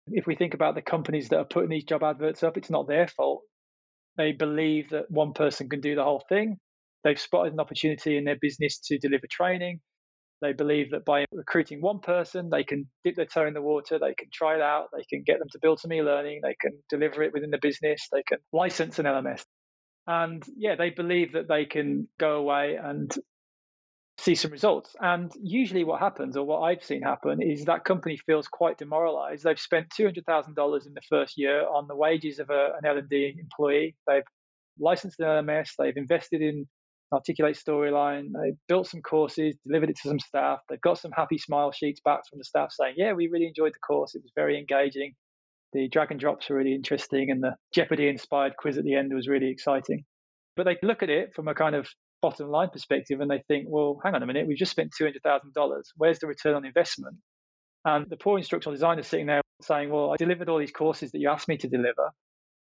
if 0.09 0.27
we 0.27 0.37
think 0.37 0.55
about 0.55 0.75
the 0.75 0.83
companies 0.83 1.31
that 1.31 1.39
are 1.39 1.45
putting 1.45 1.71
these 1.71 1.85
job 1.85 2.03
adverts 2.03 2.43
up, 2.43 2.57
it's 2.57 2.71
not 2.71 2.87
their 2.87 3.09
fault. 3.09 3.43
They 4.17 4.33
believe 4.33 4.91
that 4.91 5.11
one 5.11 5.33
person 5.33 5.69
can 5.69 5.81
do 5.81 5.95
the 5.95 6.05
whole 6.05 6.25
thing. 6.29 6.59
They've 7.05 7.19
spotted 7.19 7.53
an 7.53 7.61
opportunity 7.61 8.17
in 8.17 8.25
their 8.25 8.39
business 8.41 8.79
to 8.87 8.99
deliver 8.99 9.27
training. 9.31 9.81
They 10.43 10.53
believe 10.53 10.91
that 10.91 11.07
by 11.07 11.25
recruiting 11.33 11.81
one 11.81 12.01
person, 12.01 12.51
they 12.51 12.65
can 12.65 12.87
dip 13.05 13.17
their 13.17 13.27
toe 13.27 13.47
in 13.47 13.55
the 13.55 13.63
water, 13.63 13.99
they 13.99 14.15
can 14.15 14.29
try 14.33 14.55
it 14.55 14.61
out, 14.61 14.89
they 14.95 15.05
can 15.09 15.23
get 15.25 15.39
them 15.39 15.49
to 15.53 15.59
build 15.63 15.81
some 15.81 15.93
e 15.93 16.03
learning, 16.03 16.41
they 16.43 16.55
can 16.61 16.73
deliver 16.91 17.23
it 17.23 17.33
within 17.33 17.51
the 17.51 17.59
business, 17.61 18.07
they 18.13 18.23
can 18.23 18.39
license 18.53 18.99
an 18.99 19.07
LMS. 19.07 19.45
And 20.07 20.45
yeah, 20.57 20.77
they 20.77 20.91
believe 20.91 21.33
that 21.33 21.49
they 21.49 21.65
can 21.65 22.03
mm. 22.03 22.07
go 22.19 22.37
away 22.37 22.79
and 22.83 23.13
see 24.19 24.35
some 24.35 24.51
results. 24.51 24.95
And 25.01 25.33
usually, 25.41 25.85
what 25.85 26.01
happens, 26.01 26.37
or 26.37 26.45
what 26.45 26.61
I've 26.61 26.85
seen 26.85 27.03
happen, 27.03 27.43
is 27.43 27.65
that 27.65 27.85
company 27.85 28.17
feels 28.17 28.49
quite 28.49 28.79
demoralized. 28.79 29.45
They've 29.45 29.59
spent 29.59 29.91
two 29.91 30.05
hundred 30.05 30.25
thousand 30.27 30.55
dollars 30.55 30.87
in 30.87 30.95
the 30.95 31.03
first 31.09 31.35
year 31.37 31.67
on 31.69 31.87
the 31.89 31.97
wages 31.97 32.39
of 32.39 32.51
a, 32.51 32.73
an 32.79 32.87
L 32.87 32.99
and 32.99 33.09
D 33.09 33.35
employee. 33.39 33.97
They've 34.07 34.23
licensed 34.79 35.21
an 35.21 35.27
LMS. 35.27 35.71
They've 35.79 35.97
invested 35.97 36.43
in 36.43 36.67
Articulate 37.13 37.57
Storyline. 37.57 38.29
They've 38.33 38.59
built 38.69 38.89
some 38.89 39.01
courses, 39.03 39.57
delivered 39.67 39.91
it 39.91 39.97
to 40.03 40.09
some 40.09 40.19
staff. 40.19 40.61
They've 40.69 40.81
got 40.81 40.99
some 40.99 41.13
happy 41.13 41.39
smile 41.39 41.73
sheets 41.73 42.01
back 42.05 42.21
from 42.29 42.39
the 42.39 42.45
staff 42.45 42.73
saying, 42.73 42.95
"Yeah, 42.97 43.13
we 43.13 43.29
really 43.29 43.47
enjoyed 43.47 43.75
the 43.75 43.87
course. 43.87 44.15
It 44.15 44.23
was 44.23 44.33
very 44.35 44.59
engaging." 44.59 45.15
The 45.73 45.89
drag 45.89 46.11
and 46.11 46.21
drops 46.21 46.49
were 46.49 46.57
really 46.57 46.75
interesting, 46.75 47.31
and 47.31 47.43
the 47.43 47.57
Jeopardy 47.75 48.09
inspired 48.09 48.57
quiz 48.57 48.79
at 48.79 48.85
the 48.85 48.95
end 48.95 49.13
was 49.13 49.29
really 49.29 49.51
exciting. 49.51 50.05
But 50.57 50.65
they 50.65 50.77
look 50.83 51.03
at 51.03 51.11
it 51.11 51.35
from 51.35 51.49
a 51.49 51.55
kind 51.55 51.75
of 51.75 51.89
bottom 52.23 52.49
line 52.49 52.71
perspective 52.71 53.21
and 53.21 53.31
they 53.31 53.43
think, 53.47 53.67
well, 53.69 54.01
hang 54.03 54.15
on 54.15 54.23
a 54.23 54.27
minute, 54.27 54.47
we've 54.47 54.57
just 54.57 54.71
spent 54.71 54.93
$200,000. 54.99 55.83
Where's 55.97 56.19
the 56.19 56.27
return 56.27 56.55
on 56.55 56.65
investment? 56.65 57.17
And 57.85 58.09
the 58.09 58.17
poor 58.17 58.39
instructional 58.39 58.75
designer 58.75 59.03
sitting 59.03 59.27
there 59.27 59.43
saying, 59.63 59.91
well, 59.91 60.13
I 60.13 60.17
delivered 60.17 60.49
all 60.49 60.59
these 60.59 60.73
courses 60.73 61.13
that 61.13 61.19
you 61.19 61.29
asked 61.29 61.49
me 61.49 61.57
to 61.59 61.69
deliver. 61.69 62.11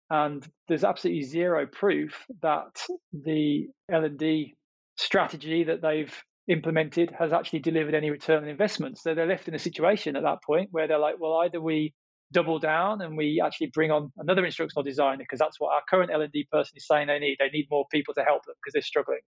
And 0.09 0.47
there's 0.67 0.83
absolutely 0.83 1.23
zero 1.23 1.65
proof 1.65 2.25
that 2.41 2.85
the 3.11 3.67
L&D 3.91 4.55
strategy 4.97 5.63
that 5.63 5.81
they've 5.81 6.13
implemented 6.47 7.13
has 7.17 7.33
actually 7.33 7.59
delivered 7.59 7.95
any 7.95 8.09
return 8.09 8.43
on 8.43 8.49
investment. 8.49 8.97
So 8.97 9.13
they're 9.13 9.25
left 9.25 9.47
in 9.47 9.55
a 9.55 9.59
situation 9.59 10.15
at 10.15 10.23
that 10.23 10.43
point 10.43 10.69
where 10.71 10.87
they're 10.87 10.99
like, 10.99 11.15
well, 11.19 11.41
either 11.43 11.59
we 11.61 11.93
double 12.31 12.59
down 12.59 13.01
and 13.01 13.17
we 13.17 13.41
actually 13.43 13.67
bring 13.73 13.91
on 13.91 14.11
another 14.17 14.45
instructional 14.45 14.83
designer 14.83 15.19
because 15.19 15.39
that's 15.39 15.59
what 15.59 15.73
our 15.73 15.81
current 15.89 16.11
L&D 16.13 16.47
person 16.51 16.73
is 16.75 16.87
saying 16.87 17.07
they 17.07 17.19
need. 17.19 17.37
They 17.39 17.49
need 17.49 17.67
more 17.69 17.85
people 17.91 18.13
to 18.15 18.23
help 18.23 18.45
them 18.45 18.55
because 18.61 18.73
they're 18.73 18.81
struggling. 18.81 19.19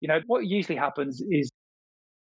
You 0.00 0.08
know, 0.08 0.20
what 0.26 0.46
usually 0.46 0.76
happens 0.76 1.22
is 1.30 1.50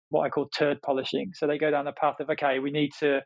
what 0.09 0.25
I 0.25 0.29
call 0.29 0.49
turd 0.49 0.81
polishing. 0.81 1.31
So 1.33 1.47
they 1.47 1.57
go 1.57 1.71
down 1.71 1.85
the 1.85 1.93
path 1.93 2.19
of, 2.19 2.29
okay, 2.29 2.59
we 2.59 2.71
need 2.71 2.91
to 2.99 3.21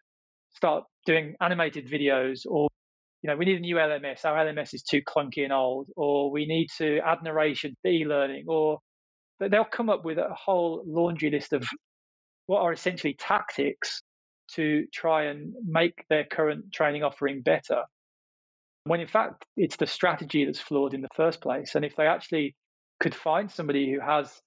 start 0.54 0.84
doing 1.06 1.36
animated 1.42 1.90
videos 1.90 2.42
or 2.46 2.68
you 3.22 3.32
know, 3.32 3.38
we 3.38 3.46
need 3.46 3.58
a 3.58 3.62
new 3.62 3.78
LMS. 3.78 4.24
Our 4.24 4.46
LMS 4.46 4.76
is 4.76 4.84
too 4.84 5.02
clunky 5.02 5.44
and 5.44 5.52
old, 5.52 5.88
or 5.96 6.30
we 6.30 6.46
need 6.46 6.68
to 6.78 7.00
add 7.04 7.24
narration 7.24 7.76
e-learning, 7.84 8.46
or 8.48 8.78
they'll 9.40 9.66
come 9.66 9.90
up 9.90 10.06
with 10.06 10.20
a 10.20 10.32
whole 10.32 10.84
laundry 10.86 11.32
list 11.32 11.52
of 11.52 11.66
what 12.46 12.62
are 12.62 12.72
essentially 12.72 13.16
tactics 13.20 14.04
to 14.54 14.86
try 14.94 15.26
and 15.26 15.54
make 15.64 16.06
their 16.10 16.24
current 16.24 16.72
training 16.72 17.04
offering 17.04 17.42
better. 17.42 17.84
When 18.86 19.00
in 19.00 19.08
fact, 19.08 19.46
it's 19.58 19.78
the 19.78 19.88
strategy 19.88 20.46
that's 20.46 20.60
flawed 20.60 20.94
in 20.94 21.02
the 21.02 21.10
first 21.16 21.42
place. 21.42 21.76
And 21.76 21.84
if 21.84 21.96
they 21.96 22.06
actually 22.06 22.56
could 23.00 23.16
find 23.16 23.50
somebody 23.50 23.92
who 23.92 24.00
has 24.00 24.42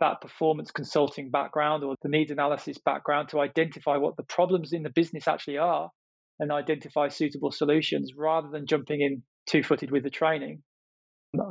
that 0.00 0.20
performance 0.20 0.70
consulting 0.70 1.30
background 1.30 1.82
or 1.82 1.96
the 2.02 2.08
needs 2.08 2.30
analysis 2.30 2.78
background 2.78 3.28
to 3.30 3.40
identify 3.40 3.96
what 3.96 4.16
the 4.16 4.22
problems 4.22 4.72
in 4.72 4.82
the 4.82 4.90
business 4.90 5.26
actually 5.26 5.58
are 5.58 5.90
and 6.38 6.52
identify 6.52 7.08
suitable 7.08 7.50
solutions 7.50 8.12
rather 8.16 8.48
than 8.48 8.66
jumping 8.66 9.00
in 9.00 9.22
two 9.46 9.62
footed 9.62 9.90
with 9.90 10.04
the 10.04 10.10
training, 10.10 10.62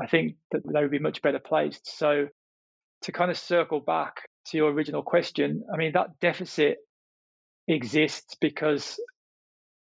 I 0.02 0.08
think 0.08 0.36
that 0.52 0.62
they 0.66 0.82
would 0.82 0.92
be 0.92 1.00
much 1.00 1.22
better 1.22 1.40
placed. 1.40 1.98
So, 1.98 2.28
to 3.04 3.12
kind 3.12 3.30
of 3.30 3.38
circle 3.38 3.80
back 3.80 4.28
to 4.48 4.58
your 4.58 4.72
original 4.72 5.04
question, 5.04 5.64
I 5.72 5.78
mean, 5.78 5.92
that 5.94 6.20
deficit 6.20 6.78
exists 7.68 8.36
because 8.40 9.00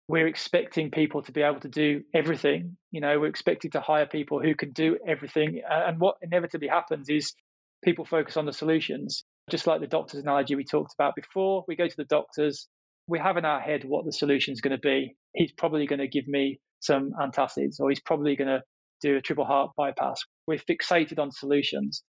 we're 0.08 0.26
expecting 0.26 0.90
people 0.90 1.22
to 1.22 1.32
be 1.32 1.42
able 1.42 1.60
to 1.60 1.68
do 1.68 2.02
everything. 2.14 2.76
You 2.90 3.00
know, 3.00 3.18
we're 3.18 3.28
expected 3.28 3.72
to 3.72 3.80
hire 3.80 4.06
people 4.06 4.40
who 4.40 4.54
can 4.54 4.72
do 4.72 4.98
everything. 5.06 5.62
And 5.68 5.98
what 5.98 6.16
inevitably 6.22 6.68
happens 6.68 7.08
is 7.08 7.34
people 7.82 8.04
focus 8.04 8.36
on 8.36 8.46
the 8.46 8.52
solutions. 8.52 9.24
Just 9.50 9.66
like 9.66 9.80
the 9.80 9.86
doctor's 9.86 10.20
analogy 10.20 10.54
we 10.56 10.64
talked 10.64 10.94
about 10.98 11.14
before, 11.14 11.64
we 11.68 11.76
go 11.76 11.88
to 11.88 11.96
the 11.96 12.04
doctors, 12.04 12.68
we 13.06 13.18
have 13.18 13.36
in 13.36 13.44
our 13.44 13.60
head 13.60 13.84
what 13.84 14.04
the 14.04 14.12
solution 14.12 14.52
is 14.52 14.60
going 14.60 14.76
to 14.76 14.78
be. 14.78 15.16
He's 15.34 15.52
probably 15.52 15.86
going 15.86 16.00
to 16.00 16.08
give 16.08 16.26
me 16.26 16.60
some 16.80 17.12
antacids, 17.20 17.80
or 17.80 17.88
he's 17.90 18.00
probably 18.00 18.36
going 18.36 18.48
to 18.48 18.62
do 19.02 19.16
a 19.16 19.20
triple 19.20 19.44
heart 19.44 19.72
bypass. 19.76 20.20
We're 20.46 20.58
fixated 20.58 21.18
on 21.18 21.30
solutions. 21.30 22.02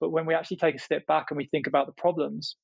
But 0.00 0.10
when 0.10 0.26
we 0.26 0.34
actually 0.34 0.58
take 0.58 0.74
a 0.74 0.80
step 0.80 1.06
back 1.06 1.26
and 1.30 1.38
we 1.38 1.48
think 1.50 1.66
about 1.66 1.86
the 1.86 1.92
problems, 1.96 2.56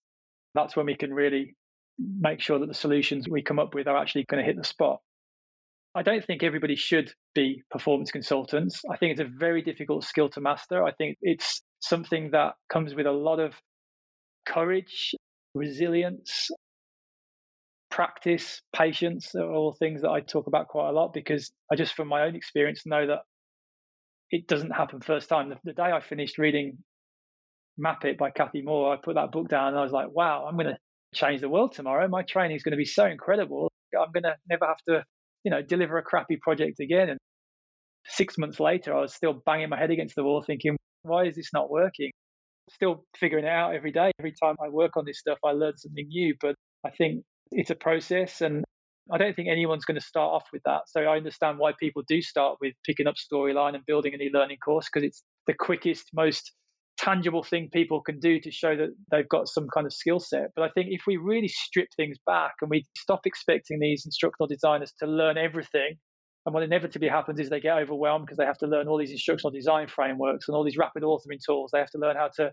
that's 0.55 0.77
when 0.77 0.87
we 0.87 0.97
can 0.97 1.15
really 1.15 1.57
make 1.99 2.41
sure 2.41 2.59
that 2.59 2.67
the 2.67 2.75
solutions 2.75 3.29
we 3.29 3.43
come 3.43 3.59
up 3.59 3.75
with 3.75 3.87
are 3.87 3.97
actually 3.97 4.25
going 4.25 4.43
to 4.43 4.47
hit 4.47 4.57
the 4.57 4.65
spot. 4.65 5.01
I 5.95 6.03
don't 6.03 6.25
think 6.25 6.43
everybody 6.43 6.75
should 6.75 7.13
be 7.35 7.63
performance 7.71 8.11
consultants. 8.11 8.83
I 8.91 8.97
think 8.97 9.13
it's 9.13 9.21
a 9.21 9.39
very 9.39 9.63
difficult 9.63 10.05
skill 10.05 10.31
to 10.31 10.41
master. 10.41 10.83
I 10.83 10.93
think 10.93 11.19
it's 11.21 11.63
something 11.81 12.31
that 12.31 12.55
comes 12.71 12.95
with 12.95 13.07
a 13.07 13.13
lot 13.13 13.41
of 13.41 13.55
courage, 14.47 15.15
resilience, 15.55 16.51
practice, 17.91 18.63
patience 18.75 19.35
are 19.35 19.53
all 19.53 19.73
things 19.73 20.01
that 20.01 20.11
I 20.11 20.21
talk 20.21 20.47
about 20.47 20.69
quite 20.69 20.89
a 20.89 20.93
lot 20.93 21.13
because 21.13 21.53
I 21.71 21.77
just, 21.77 21.95
from 21.95 22.09
my 22.09 22.23
own 22.23 22.35
experience, 22.35 22.87
know 22.87 23.07
that 23.07 23.21
it 24.31 24.49
doesn't 24.49 24.71
happen 24.71 25.03
first 25.03 25.29
time. 25.29 25.51
The, 25.51 25.59
the 25.63 25.75
day 25.75 25.83
I 25.93 26.01
finished 26.01 26.39
reading 26.39 26.79
Map 27.77 28.03
It 28.07 28.17
by 28.17 28.31
Cathy 28.31 28.63
Moore, 28.63 28.95
I 28.95 28.97
put 28.97 29.17
that 29.17 29.31
book 29.31 29.49
down 29.49 29.69
and 29.69 29.79
I 29.79 29.83
was 29.83 29.93
like, 29.93 30.11
wow, 30.11 30.47
I'm 30.49 30.57
going 30.57 30.69
to 30.69 30.79
change 31.15 31.41
the 31.41 31.49
world 31.49 31.73
tomorrow. 31.73 32.09
My 32.09 32.23
training 32.23 32.57
is 32.57 32.63
going 32.63 32.73
to 32.73 32.77
be 32.77 32.85
so 32.85 33.07
incredible. 33.07 33.71
I'm 33.99 34.13
going 34.13 34.25
to 34.25 34.37
never 34.49 34.67
have 34.67 34.79
to, 34.89 35.05
you 35.45 35.51
know, 35.51 35.63
deliver 35.63 35.99
a 35.99 36.03
crappy 36.03 36.37
project 36.37 36.81
again. 36.81 37.11
And 37.11 37.19
six 38.07 38.39
months 38.39 38.59
later, 38.59 38.95
I 38.95 39.01
was 39.01 39.15
still 39.15 39.35
banging 39.45 39.69
my 39.69 39.79
head 39.79 39.91
against 39.91 40.15
the 40.17 40.25
wall 40.25 40.43
thinking, 40.43 40.77
why 41.03 41.27
is 41.27 41.37
this 41.37 41.51
not 41.53 41.71
working? 41.71 42.11
Still 42.71 43.05
figuring 43.17 43.45
it 43.45 43.51
out 43.51 43.75
every 43.75 43.93
day. 43.93 44.11
Every 44.19 44.33
time 44.33 44.57
I 44.65 44.69
work 44.69 44.97
on 44.97 45.05
this 45.05 45.19
stuff, 45.19 45.39
I 45.45 45.51
learn 45.51 45.77
something 45.77 46.07
new. 46.09 46.35
But 46.41 46.55
I 46.87 46.91
think 46.91 47.23
it's 47.51 47.71
a 47.71 47.75
process 47.75 48.41
and 48.41 48.65
I 49.11 49.19
don't 49.19 49.35
think 49.35 49.49
anyone's 49.49 49.85
going 49.85 49.99
to 49.99 50.07
start 50.07 50.33
off 50.33 50.45
with 50.53 50.63
that. 50.65 50.83
So 50.87 51.03
I 51.03 51.17
understand 51.17 51.59
why 51.59 51.73
people 51.79 52.03
do 52.09 52.23
start 52.23 52.59
with 52.61 52.73
picking 52.87 53.07
up 53.07 53.17
storyline 53.17 53.75
and 53.75 53.85
building 53.85 54.15
an 54.15 54.23
e-learning 54.23 54.59
course 54.65 54.89
because 54.93 55.07
it's 55.07 55.23
the 55.47 55.55
quickest, 55.55 56.09
most 56.15 56.53
tangible 56.99 57.43
thing 57.43 57.69
people 57.73 58.01
can 58.01 58.19
do 58.19 58.41
to 58.41 58.51
show 58.51 58.77
that 58.77 58.91
they've 59.11 59.29
got 59.29 59.49
some 59.49 59.67
kind 59.73 59.87
of 59.87 59.93
skill 59.93 60.21
set. 60.21 60.51
But 60.55 60.65
I 60.65 60.69
think 60.71 60.89
if 60.91 61.03
we 61.07 61.17
really 61.17 61.49
strip 61.49 61.89
things 61.97 62.19
back 62.27 62.53
and 62.61 62.71
we 62.71 62.85
stop 62.97 63.21
expecting 63.27 63.81
these 63.81 64.05
instructional 64.05 64.47
designers 64.47 64.93
to 65.01 65.07
learn 65.07 65.39
everything, 65.39 65.95
and 66.45 66.55
what 66.55 66.63
inevitably 66.63 67.09
happens 67.09 67.39
is 67.39 67.51
they 67.51 67.61
get 67.61 67.79
overwhelmed 67.79 68.27
because 68.27 68.39
they 68.39 68.45
have 68.45 68.59
to 68.59 68.67
learn 68.67 68.89
all 68.89 68.99
these 68.99 69.13
instructional 69.13 69.53
design 69.53 69.87
frameworks 69.89 70.49
and 70.49 70.57
all 70.57 70.65
these 70.65 70.77
rapid 70.77 71.03
authoring 71.03 71.39
tools. 71.45 71.71
They 71.73 71.79
have 71.79 71.91
to 71.91 71.99
learn 71.99 72.17
how 72.17 72.31
to 72.37 72.53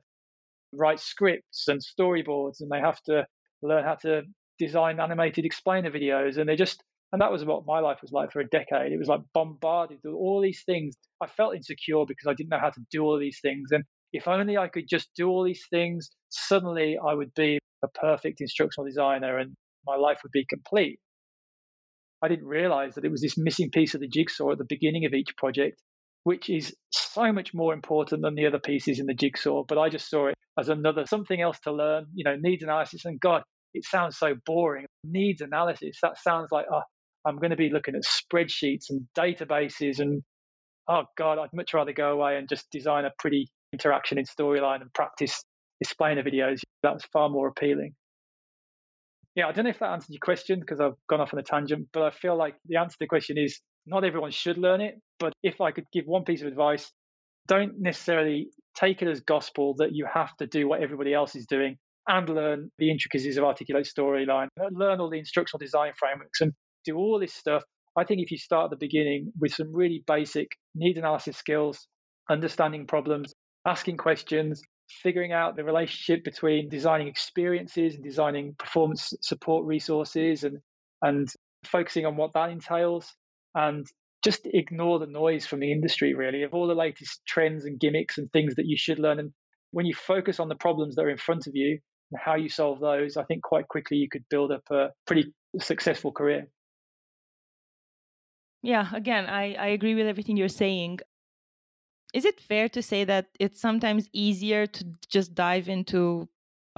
write 0.73 0.99
scripts 0.99 1.67
and 1.67 1.81
storyboards, 1.81 2.61
and 2.61 2.69
they 2.71 2.79
have 2.79 3.01
to 3.03 3.25
learn 3.61 3.83
how 3.83 3.95
to 3.95 4.23
design 4.59 4.99
animated 4.99 5.45
explainer 5.45 5.89
videos 5.89 6.37
and 6.37 6.47
they 6.47 6.55
just 6.55 6.83
and 7.11 7.21
that 7.21 7.31
was 7.31 7.43
what 7.45 7.65
my 7.65 7.79
life 7.79 7.99
was 8.01 8.11
like 8.11 8.31
for 8.31 8.41
a 8.41 8.47
decade 8.47 8.91
it 8.91 8.99
was 8.99 9.07
like 9.07 9.21
bombarded 9.33 9.97
with 10.03 10.13
all 10.13 10.41
these 10.41 10.63
things 10.65 10.95
i 11.21 11.27
felt 11.27 11.55
insecure 11.55 12.03
because 12.05 12.27
i 12.27 12.33
didn't 12.33 12.49
know 12.49 12.59
how 12.59 12.69
to 12.69 12.81
do 12.91 13.01
all 13.01 13.17
these 13.17 13.39
things 13.41 13.69
and 13.71 13.83
if 14.13 14.27
only 14.27 14.57
i 14.57 14.67
could 14.67 14.85
just 14.89 15.09
do 15.15 15.27
all 15.27 15.43
these 15.43 15.65
things 15.69 16.09
suddenly 16.29 16.97
i 17.05 17.13
would 17.13 17.33
be 17.33 17.59
a 17.83 17.87
perfect 17.89 18.41
instructional 18.41 18.85
designer 18.85 19.37
and 19.37 19.53
my 19.87 19.95
life 19.95 20.19
would 20.23 20.33
be 20.33 20.45
complete. 20.49 20.99
I 22.21 22.27
didn't 22.27 22.47
realize 22.47 22.95
that 22.95 23.05
it 23.05 23.11
was 23.11 23.21
this 23.21 23.37
missing 23.37 23.71
piece 23.71 23.95
of 23.95 24.01
the 24.01 24.09
jigsaw 24.09 24.51
at 24.51 24.57
the 24.57 24.65
beginning 24.67 25.05
of 25.05 25.13
each 25.13 25.35
project 25.37 25.81
which 26.25 26.49
is 26.49 26.75
so 26.91 27.31
much 27.31 27.53
more 27.53 27.73
important 27.73 28.21
than 28.21 28.35
the 28.35 28.45
other 28.45 28.59
pieces 28.59 28.99
in 28.99 29.05
the 29.05 29.13
jigsaw 29.13 29.63
but 29.65 29.77
i 29.77 29.87
just 29.87 30.09
saw 30.09 30.27
it 30.27 30.35
as 30.59 30.67
another 30.67 31.05
something 31.05 31.39
else 31.39 31.57
to 31.61 31.71
learn 31.71 32.05
you 32.13 32.25
know 32.25 32.35
needs 32.35 32.61
analysis. 32.61 33.05
And 33.05 33.19
god 33.19 33.43
it 33.73 33.85
sounds 33.85 34.17
so 34.17 34.35
boring. 34.45 34.85
Needs 35.03 35.41
analysis, 35.41 35.97
that 36.01 36.17
sounds 36.17 36.49
like, 36.51 36.65
oh, 36.71 36.81
I'm 37.25 37.37
going 37.37 37.51
to 37.51 37.57
be 37.57 37.69
looking 37.69 37.95
at 37.95 38.03
spreadsheets 38.03 38.89
and 38.89 39.07
databases 39.17 39.99
and, 39.99 40.23
oh 40.87 41.03
God, 41.17 41.37
I'd 41.37 41.53
much 41.53 41.73
rather 41.73 41.93
go 41.93 42.11
away 42.11 42.37
and 42.37 42.49
just 42.49 42.69
design 42.71 43.05
a 43.05 43.11
pretty 43.19 43.49
interaction 43.73 44.17
in 44.17 44.25
storyline 44.25 44.81
and 44.81 44.93
practice 44.93 45.43
explainer 45.81 46.23
videos. 46.23 46.59
That 46.83 46.93
was 46.93 47.03
far 47.11 47.29
more 47.29 47.47
appealing. 47.47 47.93
Yeah, 49.35 49.47
I 49.47 49.51
don't 49.51 49.65
know 49.65 49.69
if 49.69 49.79
that 49.79 49.91
answers 49.91 50.09
your 50.09 50.19
question 50.21 50.59
because 50.59 50.79
I've 50.79 50.95
gone 51.09 51.21
off 51.21 51.33
on 51.33 51.39
a 51.39 51.43
tangent, 51.43 51.87
but 51.93 52.03
I 52.03 52.09
feel 52.09 52.37
like 52.37 52.55
the 52.65 52.77
answer 52.77 52.93
to 52.93 52.97
the 53.01 53.07
question 53.07 53.37
is 53.37 53.59
not 53.85 54.03
everyone 54.03 54.31
should 54.31 54.57
learn 54.57 54.81
it. 54.81 54.95
But 55.19 55.33
if 55.43 55.61
I 55.61 55.71
could 55.71 55.85
give 55.93 56.05
one 56.05 56.23
piece 56.23 56.41
of 56.41 56.47
advice, 56.47 56.91
don't 57.47 57.79
necessarily 57.79 58.49
take 58.75 59.01
it 59.01 59.07
as 59.07 59.21
gospel 59.21 59.75
that 59.77 59.89
you 59.93 60.05
have 60.11 60.35
to 60.37 60.47
do 60.47 60.67
what 60.67 60.81
everybody 60.81 61.13
else 61.13 61.35
is 61.35 61.45
doing 61.45 61.77
and 62.07 62.27
learn 62.29 62.71
the 62.79 62.89
intricacies 62.89 63.37
of 63.37 63.43
articulate 63.43 63.87
storyline, 63.87 64.47
learn 64.71 64.99
all 64.99 65.09
the 65.09 65.19
instructional 65.19 65.59
design 65.59 65.91
frameworks 65.97 66.41
and 66.41 66.53
do 66.85 66.95
all 66.95 67.19
this 67.19 67.33
stuff. 67.33 67.63
I 67.97 68.03
think 68.03 68.21
if 68.21 68.31
you 68.31 68.37
start 68.37 68.65
at 68.65 68.69
the 68.71 68.85
beginning 68.85 69.31
with 69.39 69.53
some 69.53 69.73
really 69.73 70.03
basic 70.07 70.47
need 70.75 70.97
analysis 70.97 71.37
skills, 71.37 71.87
understanding 72.29 72.87
problems, 72.87 73.33
asking 73.69 73.97
questions, 73.97 74.61
figuring 74.89 75.31
out 75.31 75.55
the 75.55 75.63
relationship 75.63 76.23
between 76.23 76.69
designing 76.69 77.07
experiences 77.07 77.95
and 77.95 78.03
designing 78.03 78.55
performance 78.57 79.13
support 79.21 79.65
resources 79.65 80.43
and 80.43 80.59
and 81.01 81.29
focusing 81.63 82.05
on 82.05 82.17
what 82.17 82.33
that 82.33 82.49
entails 82.49 83.13
and 83.55 83.85
just 84.23 84.41
ignore 84.45 84.99
the 84.99 85.05
noise 85.05 85.45
from 85.45 85.59
the 85.59 85.71
industry 85.71 86.13
really 86.13 86.43
of 86.43 86.53
all 86.53 86.67
the 86.67 86.73
latest 86.73 87.21
trends 87.27 87.65
and 87.65 87.79
gimmicks 87.79 88.17
and 88.17 88.31
things 88.31 88.55
that 88.55 88.65
you 88.65 88.77
should 88.77 88.99
learn 88.99 89.19
and 89.19 89.31
when 89.71 89.85
you 89.85 89.93
focus 89.93 90.39
on 90.39 90.49
the 90.49 90.55
problems 90.55 90.95
that 90.95 91.03
are 91.03 91.09
in 91.09 91.17
front 91.17 91.47
of 91.47 91.55
you 91.55 91.79
and 92.11 92.19
how 92.19 92.35
you 92.35 92.49
solve 92.49 92.79
those, 92.79 93.17
I 93.17 93.23
think 93.23 93.43
quite 93.43 93.67
quickly 93.67 93.97
you 93.97 94.09
could 94.09 94.23
build 94.29 94.51
up 94.51 94.63
a 94.71 94.89
pretty 95.05 95.33
successful 95.59 96.11
career. 96.11 96.47
Yeah, 98.61 98.87
again, 98.93 99.27
I, 99.27 99.53
I 99.53 99.67
agree 99.67 99.95
with 99.95 100.07
everything 100.07 100.35
you're 100.35 100.49
saying. 100.49 100.99
Is 102.13 102.25
it 102.25 102.39
fair 102.39 102.69
to 102.69 102.81
say 102.81 103.03
that 103.03 103.27
it's 103.39 103.61
sometimes 103.61 104.09
easier 104.13 104.65
to 104.65 104.85
just 105.09 105.35
dive 105.35 105.69
into 105.69 106.27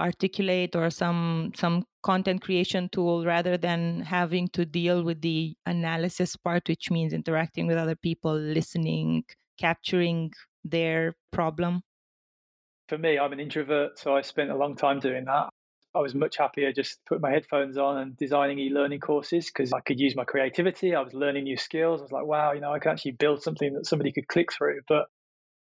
articulate 0.00 0.74
or 0.74 0.90
some 0.90 1.52
some 1.54 1.84
content 2.02 2.42
creation 2.42 2.88
tool 2.88 3.24
rather 3.24 3.56
than 3.56 4.00
having 4.00 4.48
to 4.48 4.64
deal 4.64 5.02
with 5.04 5.20
the 5.22 5.54
analysis 5.66 6.34
part 6.34 6.66
which 6.66 6.90
means 6.90 7.12
interacting 7.12 7.68
with 7.68 7.76
other 7.76 7.94
people 7.94 8.34
listening 8.34 9.22
capturing 9.58 10.32
their 10.64 11.14
problem 11.30 11.82
for 12.92 12.98
me, 12.98 13.18
I'm 13.18 13.32
an 13.32 13.40
introvert, 13.40 13.98
so 13.98 14.14
I 14.14 14.20
spent 14.20 14.50
a 14.50 14.54
long 14.54 14.76
time 14.76 15.00
doing 15.00 15.24
that. 15.24 15.48
I 15.94 16.00
was 16.00 16.14
much 16.14 16.36
happier 16.36 16.72
just 16.72 16.98
putting 17.06 17.22
my 17.22 17.30
headphones 17.30 17.78
on 17.78 17.96
and 17.96 18.16
designing 18.18 18.58
e-learning 18.58 19.00
courses 19.00 19.46
because 19.46 19.72
I 19.72 19.80
could 19.80 19.98
use 19.98 20.14
my 20.14 20.24
creativity. 20.24 20.94
I 20.94 21.00
was 21.00 21.14
learning 21.14 21.44
new 21.44 21.56
skills. 21.56 22.00
I 22.00 22.02
was 22.02 22.12
like, 22.12 22.26
wow, 22.26 22.52
you 22.52 22.60
know, 22.60 22.70
I 22.70 22.78
can 22.80 22.92
actually 22.92 23.12
build 23.12 23.42
something 23.42 23.72
that 23.72 23.86
somebody 23.86 24.12
could 24.12 24.28
click 24.28 24.52
through. 24.52 24.80
But 24.86 25.06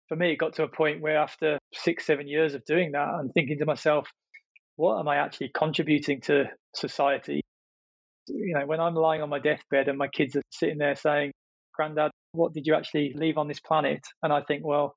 for 0.08 0.16
me, 0.16 0.32
it 0.32 0.36
got 0.36 0.54
to 0.54 0.64
a 0.64 0.68
point 0.68 1.00
where 1.00 1.16
after 1.16 1.58
six, 1.72 2.06
seven 2.06 2.28
years 2.28 2.54
of 2.54 2.64
doing 2.64 2.92
that, 2.92 3.08
I'm 3.08 3.30
thinking 3.30 3.58
to 3.58 3.66
myself, 3.66 4.08
what 4.76 4.98
am 4.98 5.08
I 5.08 5.16
actually 5.16 5.50
contributing 5.54 6.20
to 6.22 6.44
society? 6.74 7.40
You 8.26 8.54
know, 8.58 8.66
when 8.66 8.80
I'm 8.80 8.94
lying 8.94 9.22
on 9.22 9.28
my 9.28 9.38
deathbed 9.38 9.88
and 9.88 9.98
my 9.98 10.08
kids 10.08 10.36
are 10.36 10.42
sitting 10.50 10.78
there 10.78 10.94
saying, 10.94 11.32
Granddad, 11.74 12.10
what 12.32 12.52
did 12.52 12.66
you 12.66 12.74
actually 12.74 13.12
leave 13.14 13.38
on 13.38 13.48
this 13.48 13.60
planet? 13.60 14.00
And 14.22 14.32
I 14.32 14.42
think, 14.42 14.64
well, 14.64 14.96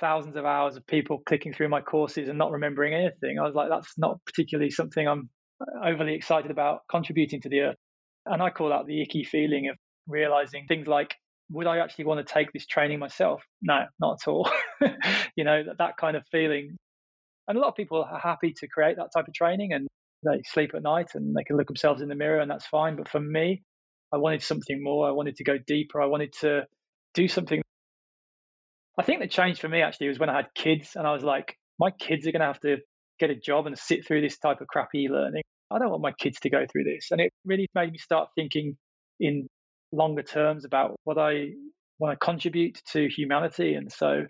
thousands 0.00 0.36
of 0.36 0.44
hours 0.44 0.76
of 0.76 0.86
people 0.86 1.22
clicking 1.26 1.52
through 1.52 1.68
my 1.68 1.80
courses 1.80 2.28
and 2.28 2.38
not 2.38 2.52
remembering 2.52 2.94
anything. 2.94 3.38
I 3.38 3.42
was 3.42 3.54
like, 3.54 3.68
that's 3.68 3.98
not 3.98 4.18
particularly 4.24 4.70
something 4.70 5.06
I'm 5.06 5.28
uh, 5.60 5.88
overly 5.88 6.14
excited 6.14 6.50
about 6.50 6.80
contributing 6.90 7.40
to 7.42 7.48
the 7.48 7.60
earth. 7.60 7.76
And 8.26 8.42
I 8.42 8.50
call 8.50 8.70
that 8.70 8.86
the 8.86 9.02
icky 9.02 9.24
feeling 9.24 9.68
of 9.68 9.76
realizing 10.06 10.66
things 10.66 10.86
like, 10.86 11.14
would 11.52 11.66
I 11.66 11.78
actually 11.78 12.06
want 12.06 12.26
to 12.26 12.32
take 12.32 12.52
this 12.52 12.66
training 12.66 12.98
myself? 12.98 13.42
No, 13.60 13.84
not 14.00 14.20
at 14.22 14.28
all. 14.28 14.50
you 15.36 15.44
know, 15.44 15.62
that, 15.64 15.78
that 15.78 15.96
kind 15.96 16.16
of 16.16 16.24
feeling. 16.30 16.76
And 17.48 17.58
a 17.58 17.60
lot 17.60 17.68
of 17.68 17.76
people 17.76 18.02
are 18.02 18.18
happy 18.18 18.54
to 18.58 18.68
create 18.68 18.96
that 18.96 19.10
type 19.14 19.28
of 19.28 19.34
training 19.34 19.72
and 19.72 19.86
they 20.24 20.42
sleep 20.46 20.72
at 20.74 20.82
night 20.82 21.10
and 21.14 21.34
they 21.36 21.44
can 21.44 21.56
look 21.56 21.66
themselves 21.66 22.00
in 22.00 22.08
the 22.08 22.14
mirror 22.14 22.40
and 22.40 22.50
that's 22.50 22.66
fine. 22.66 22.96
But 22.96 23.08
for 23.08 23.20
me, 23.20 23.62
I 24.12 24.18
wanted 24.18 24.42
something 24.42 24.82
more. 24.82 25.08
I 25.08 25.12
wanted 25.12 25.36
to 25.36 25.44
go 25.44 25.58
deeper. 25.58 26.00
I 26.00 26.06
wanted 26.06 26.32
to 26.40 26.66
do 27.14 27.28
something. 27.28 27.62
I 28.98 29.02
think 29.02 29.20
the 29.20 29.28
change 29.28 29.60
for 29.60 29.68
me 29.68 29.82
actually 29.82 30.08
was 30.08 30.18
when 30.18 30.30
I 30.30 30.36
had 30.36 30.54
kids 30.54 30.92
and 30.96 31.06
I 31.06 31.12
was 31.12 31.22
like, 31.22 31.56
my 31.78 31.90
kids 31.90 32.26
are 32.26 32.32
going 32.32 32.40
to 32.40 32.46
have 32.46 32.60
to 32.60 32.76
get 33.18 33.30
a 33.30 33.34
job 33.34 33.66
and 33.66 33.78
sit 33.78 34.06
through 34.06 34.20
this 34.20 34.38
type 34.38 34.60
of 34.60 34.68
crappy 34.68 35.08
learning. 35.08 35.42
I 35.70 35.78
don't 35.78 35.90
want 35.90 36.02
my 36.02 36.12
kids 36.12 36.38
to 36.40 36.50
go 36.50 36.66
through 36.70 36.84
this. 36.84 37.08
And 37.10 37.20
it 37.20 37.32
really 37.44 37.68
made 37.74 37.92
me 37.92 37.98
start 37.98 38.28
thinking 38.36 38.76
in 39.18 39.48
longer 39.92 40.22
terms 40.22 40.64
about 40.64 40.96
what 41.04 41.18
I 41.18 41.50
want 41.98 42.18
to 42.18 42.24
contribute 42.24 42.80
to 42.92 43.08
humanity. 43.08 43.74
And 43.74 43.90
so 43.92 44.24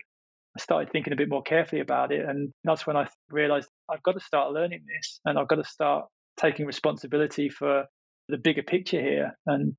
I 0.55 0.61
started 0.61 0.91
thinking 0.91 1.13
a 1.13 1.15
bit 1.15 1.29
more 1.29 1.41
carefully 1.41 1.81
about 1.81 2.11
it. 2.11 2.27
And 2.27 2.51
that's 2.63 2.85
when 2.85 2.97
I 2.97 3.07
realized 3.29 3.67
I've 3.89 4.03
got 4.03 4.13
to 4.13 4.19
start 4.19 4.51
learning 4.51 4.81
this 4.87 5.19
and 5.25 5.39
I've 5.39 5.47
got 5.47 5.55
to 5.55 5.63
start 5.63 6.05
taking 6.37 6.65
responsibility 6.65 7.49
for 7.49 7.85
the 8.29 8.37
bigger 8.37 8.63
picture 8.63 9.01
here. 9.01 9.37
And 9.47 9.73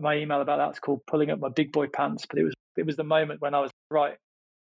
my 0.00 0.16
email 0.16 0.40
about 0.40 0.58
that's 0.58 0.78
called 0.78 1.00
pulling 1.06 1.30
up 1.30 1.38
my 1.38 1.48
big 1.54 1.72
boy 1.72 1.86
pants. 1.86 2.26
But 2.28 2.38
it 2.40 2.44
was 2.44 2.54
it 2.76 2.86
was 2.86 2.96
the 2.96 3.04
moment 3.04 3.40
when 3.40 3.54
I 3.54 3.60
was 3.60 3.70
right. 3.90 4.16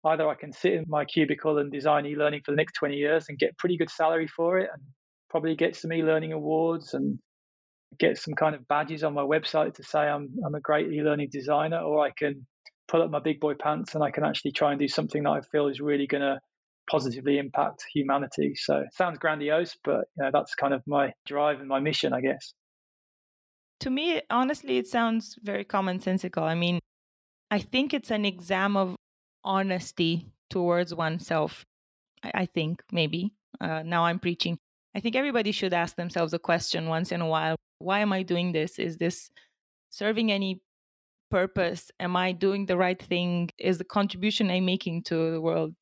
Either 0.03 0.27
I 0.27 0.33
can 0.33 0.51
sit 0.51 0.73
in 0.73 0.85
my 0.87 1.05
cubicle 1.05 1.59
and 1.59 1.71
design 1.71 2.07
e-learning 2.07 2.41
for 2.43 2.51
the 2.51 2.55
next 2.55 2.73
20 2.73 2.95
years 2.95 3.25
and 3.29 3.37
get 3.37 3.55
pretty 3.59 3.77
good 3.77 3.91
salary 3.91 4.25
for 4.25 4.57
it 4.57 4.67
and 4.73 4.81
probably 5.29 5.55
get 5.55 5.75
some 5.75 5.93
e-learning 5.93 6.33
awards 6.33 6.95
and 6.95 7.19
get 7.99 8.17
some 8.17 8.33
kind 8.33 8.55
of 8.55 8.67
badges 8.67 9.03
on 9.03 9.13
my 9.13 9.21
website 9.21 9.75
to 9.75 9.83
say 9.83 9.99
I'm 9.99 10.29
I'm 10.45 10.55
a 10.55 10.61
great 10.61 10.91
e-learning 10.91 11.29
designer, 11.31 11.79
or 11.79 12.05
I 12.05 12.11
can 12.11 12.45
pull 12.87 13.01
up 13.01 13.09
my 13.09 13.19
big 13.19 13.39
boy 13.39 13.53
pants 13.53 13.95
and 13.95 14.03
I 14.03 14.11
can 14.11 14.25
actually 14.25 14.51
try 14.51 14.71
and 14.71 14.79
do 14.79 14.87
something 14.87 15.23
that 15.23 15.29
I 15.29 15.41
feel 15.41 15.67
is 15.67 15.79
really 15.79 16.07
going 16.07 16.21
to 16.21 16.39
positively 16.89 17.37
impact 17.37 17.85
humanity. 17.93 18.53
So 18.55 18.79
it 18.79 18.93
sounds 18.93 19.17
grandiose, 19.17 19.77
but 19.83 20.05
you 20.17 20.23
know, 20.23 20.29
that's 20.33 20.55
kind 20.55 20.73
of 20.73 20.81
my 20.85 21.13
drive 21.25 21.59
and 21.59 21.69
my 21.69 21.79
mission, 21.79 22.11
I 22.13 22.21
guess. 22.21 22.53
To 23.81 23.89
me, 23.89 24.21
honestly, 24.29 24.77
it 24.77 24.87
sounds 24.87 25.37
very 25.41 25.63
commonsensical. 25.63 26.43
I 26.43 26.55
mean, 26.55 26.79
I 27.49 27.59
think 27.59 27.93
it's 27.93 28.11
an 28.11 28.25
exam 28.25 28.75
of 28.75 28.95
honesty 29.43 30.27
towards 30.49 30.93
oneself. 30.93 31.65
I, 32.23 32.31
I 32.33 32.45
think 32.45 32.83
maybe 32.91 33.33
uh, 33.59 33.83
now 33.83 34.05
I'm 34.05 34.19
preaching. 34.19 34.57
I 34.95 34.99
think 34.99 35.15
everybody 35.15 35.51
should 35.51 35.73
ask 35.73 35.95
themselves 35.95 36.33
a 36.33 36.39
question 36.39 36.87
once 36.87 37.11
in 37.11 37.21
a 37.21 37.27
while 37.27 37.55
why 37.79 37.99
am 37.99 38.13
I 38.13 38.23
doing 38.23 38.51
this? 38.51 38.77
Is 38.77 38.97
this 38.97 39.31
serving 39.89 40.31
any 40.31 40.61
purpose? 41.31 41.91
Am 41.99 42.15
I 42.15 42.31
doing 42.31 42.67
the 42.67 42.77
right 42.77 43.01
thing? 43.01 43.49
Is 43.57 43.77
the 43.77 43.83
contribution 43.83 44.51
I'm 44.51 44.65
making 44.65 45.03
to 45.03 45.31
the 45.31 45.41
world 45.41 45.75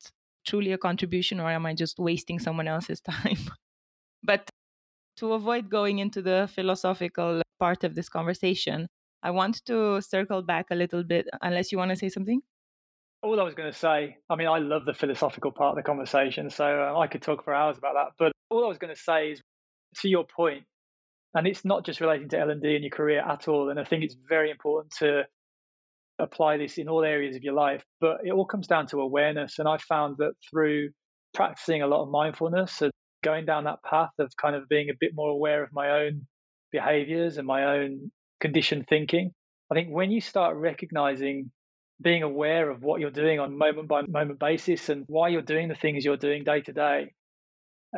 truly 0.46 0.72
a 0.72 0.78
contribution 0.78 1.40
or 1.40 1.50
am 1.50 1.66
I 1.66 1.74
just 1.74 1.98
wasting 1.98 2.38
someone 2.38 2.68
else's 2.68 3.00
time? 3.10 3.38
but 4.22 4.48
to 5.18 5.34
avoid 5.34 5.68
going 5.68 5.98
into 5.98 6.22
the 6.22 6.48
philosophical 6.54 7.42
part 7.58 7.84
of 7.84 7.94
this 7.94 8.08
conversation, 8.08 8.88
I 9.22 9.30
want 9.32 9.64
to 9.66 10.00
circle 10.00 10.40
back 10.40 10.66
a 10.70 10.74
little 10.74 11.04
bit, 11.04 11.28
unless 11.42 11.70
you 11.70 11.76
want 11.76 11.90
to 11.90 11.96
say 11.96 12.08
something. 12.08 12.40
All 13.22 13.38
I 13.38 13.44
was 13.44 13.54
going 13.54 13.70
to 13.70 13.78
say, 13.78 14.16
I 14.30 14.36
mean, 14.36 14.48
I 14.48 14.58
love 14.58 14.86
the 14.86 14.94
philosophical 14.94 15.52
part 15.52 15.76
of 15.76 15.76
the 15.76 15.86
conversation, 15.86 16.48
so 16.48 16.64
uh, 16.64 16.98
I 16.98 17.06
could 17.06 17.22
talk 17.22 17.44
for 17.44 17.54
hours 17.54 17.76
about 17.76 17.94
that. 17.94 18.12
But 18.18 18.32
all 18.48 18.64
I 18.64 18.68
was 18.68 18.78
going 18.78 18.94
to 18.94 19.00
say 19.00 19.32
is, 19.32 19.42
to 19.96 20.08
your 20.08 20.24
point, 20.24 20.64
and 21.34 21.46
it's 21.46 21.64
not 21.64 21.84
just 21.84 22.00
relating 22.00 22.28
to 22.30 22.38
L&D 22.38 22.74
and 22.74 22.84
your 22.84 22.90
career 22.90 23.20
at 23.20 23.46
all. 23.46 23.70
And 23.70 23.78
I 23.78 23.84
think 23.84 24.04
it's 24.04 24.16
very 24.28 24.50
important 24.50 24.94
to 24.98 25.22
apply 26.18 26.56
this 26.56 26.78
in 26.78 26.88
all 26.88 27.04
areas 27.04 27.36
of 27.36 27.42
your 27.42 27.54
life, 27.54 27.84
but 28.00 28.18
it 28.24 28.32
all 28.32 28.44
comes 28.44 28.66
down 28.66 28.86
to 28.88 29.00
awareness. 29.00 29.58
And 29.58 29.68
I 29.68 29.78
found 29.78 30.16
that 30.18 30.32
through 30.50 30.90
practicing 31.34 31.82
a 31.82 31.86
lot 31.86 32.02
of 32.02 32.10
mindfulness 32.10 32.82
and 32.82 32.90
going 33.22 33.46
down 33.46 33.64
that 33.64 33.82
path 33.82 34.10
of 34.18 34.32
kind 34.40 34.56
of 34.56 34.68
being 34.68 34.90
a 34.90 34.98
bit 34.98 35.12
more 35.14 35.30
aware 35.30 35.62
of 35.62 35.70
my 35.72 35.90
own 35.90 36.26
behaviors 36.72 37.36
and 37.36 37.46
my 37.46 37.76
own 37.76 38.10
conditioned 38.40 38.86
thinking, 38.88 39.32
I 39.70 39.74
think 39.74 39.88
when 39.90 40.10
you 40.10 40.20
start 40.20 40.56
recognizing 40.56 41.50
being 42.00 42.22
aware 42.22 42.70
of 42.70 42.82
what 42.82 43.00
you're 43.00 43.10
doing 43.10 43.38
on 43.38 43.56
moment 43.56 43.88
by 43.88 44.02
moment 44.02 44.38
basis 44.38 44.88
and 44.88 45.04
why 45.06 45.28
you're 45.28 45.42
doing 45.42 45.68
the 45.68 45.74
things 45.74 46.04
you're 46.04 46.16
doing 46.16 46.44
day 46.44 46.60
to 46.60 46.72
day 46.72 47.12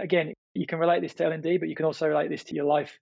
again 0.00 0.32
you 0.54 0.66
can 0.66 0.78
relate 0.78 1.02
this 1.02 1.14
to 1.14 1.24
L&D 1.24 1.58
but 1.58 1.68
you 1.68 1.76
can 1.76 1.86
also 1.86 2.06
relate 2.06 2.30
this 2.30 2.44
to 2.44 2.54
your 2.54 2.64
life 2.64 2.98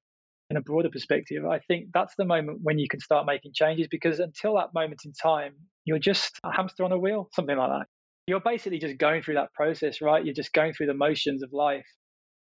in 0.51 0.57
a 0.57 0.61
broader 0.61 0.91
perspective, 0.91 1.47
I 1.47 1.61
think 1.61 1.91
that's 1.95 2.15
the 2.19 2.25
moment 2.25 2.59
when 2.63 2.79
you 2.79 2.89
can 2.89 2.99
start 2.99 3.25
making 3.25 3.53
changes 3.55 3.87
because 3.89 4.19
until 4.19 4.57
that 4.57 4.75
moment 4.75 5.03
in 5.05 5.13
time, 5.13 5.55
you're 5.85 6.01
just 6.01 6.41
a 6.45 6.53
hamster 6.53 6.85
on 6.85 6.91
a 6.91 6.99
wheel, 6.99 7.29
something 7.33 7.57
like 7.57 7.71
that. 7.71 7.87
You're 8.27 8.41
basically 8.41 8.81
just 8.81 8.99
going 8.99 9.23
through 9.23 9.35
that 9.35 9.53
process, 9.55 10.03
right? 10.03 10.25
You're 10.25 10.35
just 10.35 10.53
going 10.53 10.73
through 10.73 10.89
the 10.89 10.95
motions 10.95 11.45
of 11.45 11.53
life. 11.53 11.87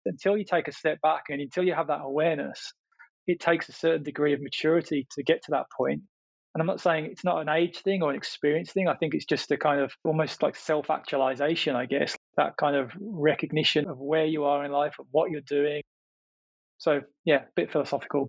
Until 0.04 0.36
you 0.38 0.44
take 0.44 0.68
a 0.68 0.72
step 0.72 1.00
back 1.00 1.24
and 1.30 1.40
until 1.40 1.64
you 1.64 1.74
have 1.74 1.88
that 1.88 2.00
awareness, 2.00 2.72
it 3.26 3.40
takes 3.40 3.68
a 3.68 3.72
certain 3.72 4.04
degree 4.04 4.32
of 4.32 4.40
maturity 4.40 5.08
to 5.16 5.24
get 5.24 5.42
to 5.42 5.50
that 5.50 5.66
point. 5.76 6.02
And 6.56 6.62
I'm 6.62 6.66
not 6.66 6.80
saying 6.80 7.04
it's 7.04 7.22
not 7.22 7.42
an 7.42 7.50
age 7.50 7.82
thing 7.82 8.02
or 8.02 8.08
an 8.08 8.16
experience 8.16 8.72
thing. 8.72 8.88
I 8.88 8.94
think 8.94 9.12
it's 9.12 9.26
just 9.26 9.50
a 9.50 9.58
kind 9.58 9.78
of 9.78 9.92
almost 10.04 10.42
like 10.42 10.56
self 10.56 10.88
actualization, 10.88 11.76
I 11.76 11.84
guess, 11.84 12.16
that 12.38 12.56
kind 12.56 12.74
of 12.74 12.92
recognition 12.98 13.86
of 13.86 13.98
where 13.98 14.24
you 14.24 14.44
are 14.44 14.64
in 14.64 14.72
life, 14.72 14.94
of 14.98 15.04
what 15.10 15.30
you're 15.30 15.42
doing, 15.42 15.82
so, 16.78 17.00
yeah, 17.24 17.42
a 17.42 17.52
bit 17.54 17.72
philosophical. 17.72 18.28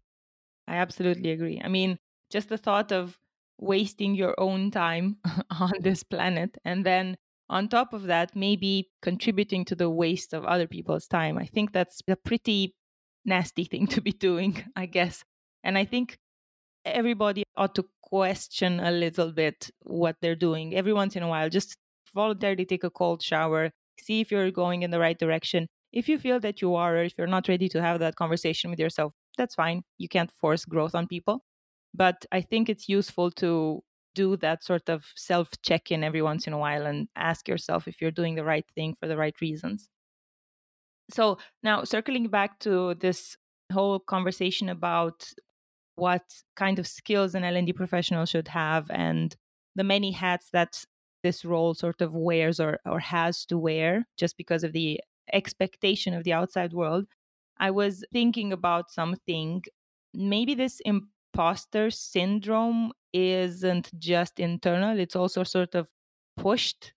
I 0.67 0.75
absolutely 0.75 1.31
agree. 1.31 1.61
I 1.63 1.67
mean, 1.67 1.97
just 2.29 2.49
the 2.49 2.57
thought 2.57 2.91
of 2.91 3.17
wasting 3.59 4.15
your 4.15 4.35
own 4.39 4.71
time 4.71 5.17
on 5.59 5.73
this 5.79 6.03
planet 6.03 6.57
and 6.63 6.85
then 6.85 7.15
on 7.49 7.69
top 7.69 7.93
of 7.93 8.03
that, 8.03 8.35
maybe 8.35 8.89
contributing 9.01 9.63
to 9.65 9.75
the 9.75 9.89
waste 9.89 10.33
of 10.33 10.43
other 10.43 10.67
people's 10.67 11.07
time. 11.07 11.37
I 11.37 11.45
think 11.45 11.71
that's 11.71 12.01
a 12.09 12.17
pretty 12.17 12.75
nasty 13.23 13.63
thing 13.63 13.87
to 13.95 14.01
be 14.01 14.11
doing, 14.11 14.63
I 14.75 14.85
guess. 14.85 15.23
And 15.63 15.77
I 15.77 15.85
think 15.85 16.17
everybody 16.93 17.43
ought 17.55 17.75
to 17.75 17.85
question 18.01 18.79
a 18.79 18.91
little 18.91 19.31
bit 19.31 19.69
what 19.83 20.15
they're 20.21 20.35
doing 20.35 20.75
every 20.75 20.93
once 20.93 21.15
in 21.15 21.23
a 21.23 21.27
while. 21.27 21.49
Just 21.49 21.75
voluntarily 22.13 22.65
take 22.65 22.83
a 22.83 22.89
cold 22.89 23.21
shower, 23.21 23.71
see 23.99 24.21
if 24.21 24.31
you're 24.31 24.51
going 24.51 24.83
in 24.83 24.91
the 24.91 24.99
right 24.99 25.17
direction. 25.17 25.67
If 25.93 26.09
you 26.09 26.17
feel 26.17 26.39
that 26.41 26.61
you 26.61 26.75
are, 26.75 26.97
or 26.97 27.03
if 27.03 27.13
you're 27.17 27.27
not 27.27 27.47
ready 27.47 27.69
to 27.69 27.81
have 27.81 27.99
that 27.99 28.15
conversation 28.15 28.69
with 28.69 28.79
yourself, 28.79 29.13
that's 29.37 29.55
fine. 29.55 29.83
You 29.97 30.09
can't 30.09 30.31
force 30.31 30.65
growth 30.65 30.95
on 30.95 31.07
people. 31.07 31.43
But 31.93 32.25
I 32.31 32.41
think 32.41 32.69
it's 32.69 32.89
useful 32.89 33.31
to 33.31 33.81
do 34.15 34.35
that 34.37 34.63
sort 34.63 34.89
of 34.89 35.05
self 35.15 35.49
check 35.63 35.91
in 35.91 36.03
every 36.03 36.21
once 36.21 36.47
in 36.47 36.53
a 36.53 36.57
while 36.57 36.85
and 36.85 37.07
ask 37.15 37.47
yourself 37.47 37.87
if 37.87 38.01
you're 38.01 38.11
doing 38.11 38.35
the 38.35 38.43
right 38.43 38.65
thing 38.75 38.95
for 38.99 39.07
the 39.07 39.17
right 39.17 39.39
reasons. 39.41 39.89
So 41.11 41.37
now, 41.63 41.83
circling 41.83 42.27
back 42.27 42.59
to 42.59 42.95
this 42.95 43.37
whole 43.71 43.99
conversation 43.99 44.69
about 44.69 45.31
what 45.97 46.23
kind 46.55 46.79
of 46.79 46.87
skills 46.87 47.35
an 47.35 47.43
L&D 47.43 47.73
professional 47.73 48.25
should 48.25 48.49
have 48.49 48.89
and 48.91 49.35
the 49.75 49.83
many 49.83 50.11
hats 50.11 50.49
that 50.53 50.85
this 51.23 51.43
role 51.43 51.73
sort 51.73 52.01
of 52.01 52.15
wears 52.15 52.59
or, 52.59 52.79
or 52.85 52.99
has 52.99 53.45
to 53.47 53.57
wear 53.57 54.07
just 54.17 54.37
because 54.37 54.63
of 54.63 54.73
the 54.73 55.01
expectation 55.33 56.13
of 56.13 56.23
the 56.23 56.33
outside 56.33 56.73
world, 56.73 57.07
I 57.57 57.71
was 57.71 58.05
thinking 58.13 58.53
about 58.53 58.91
something. 58.91 59.63
Maybe 60.13 60.55
this 60.55 60.81
imposter 60.85 61.91
syndrome 61.91 62.93
isn't 63.13 63.91
just 63.99 64.39
internal, 64.39 64.99
it's 64.99 65.15
also 65.15 65.43
sort 65.43 65.75
of 65.75 65.89
pushed 66.37 66.93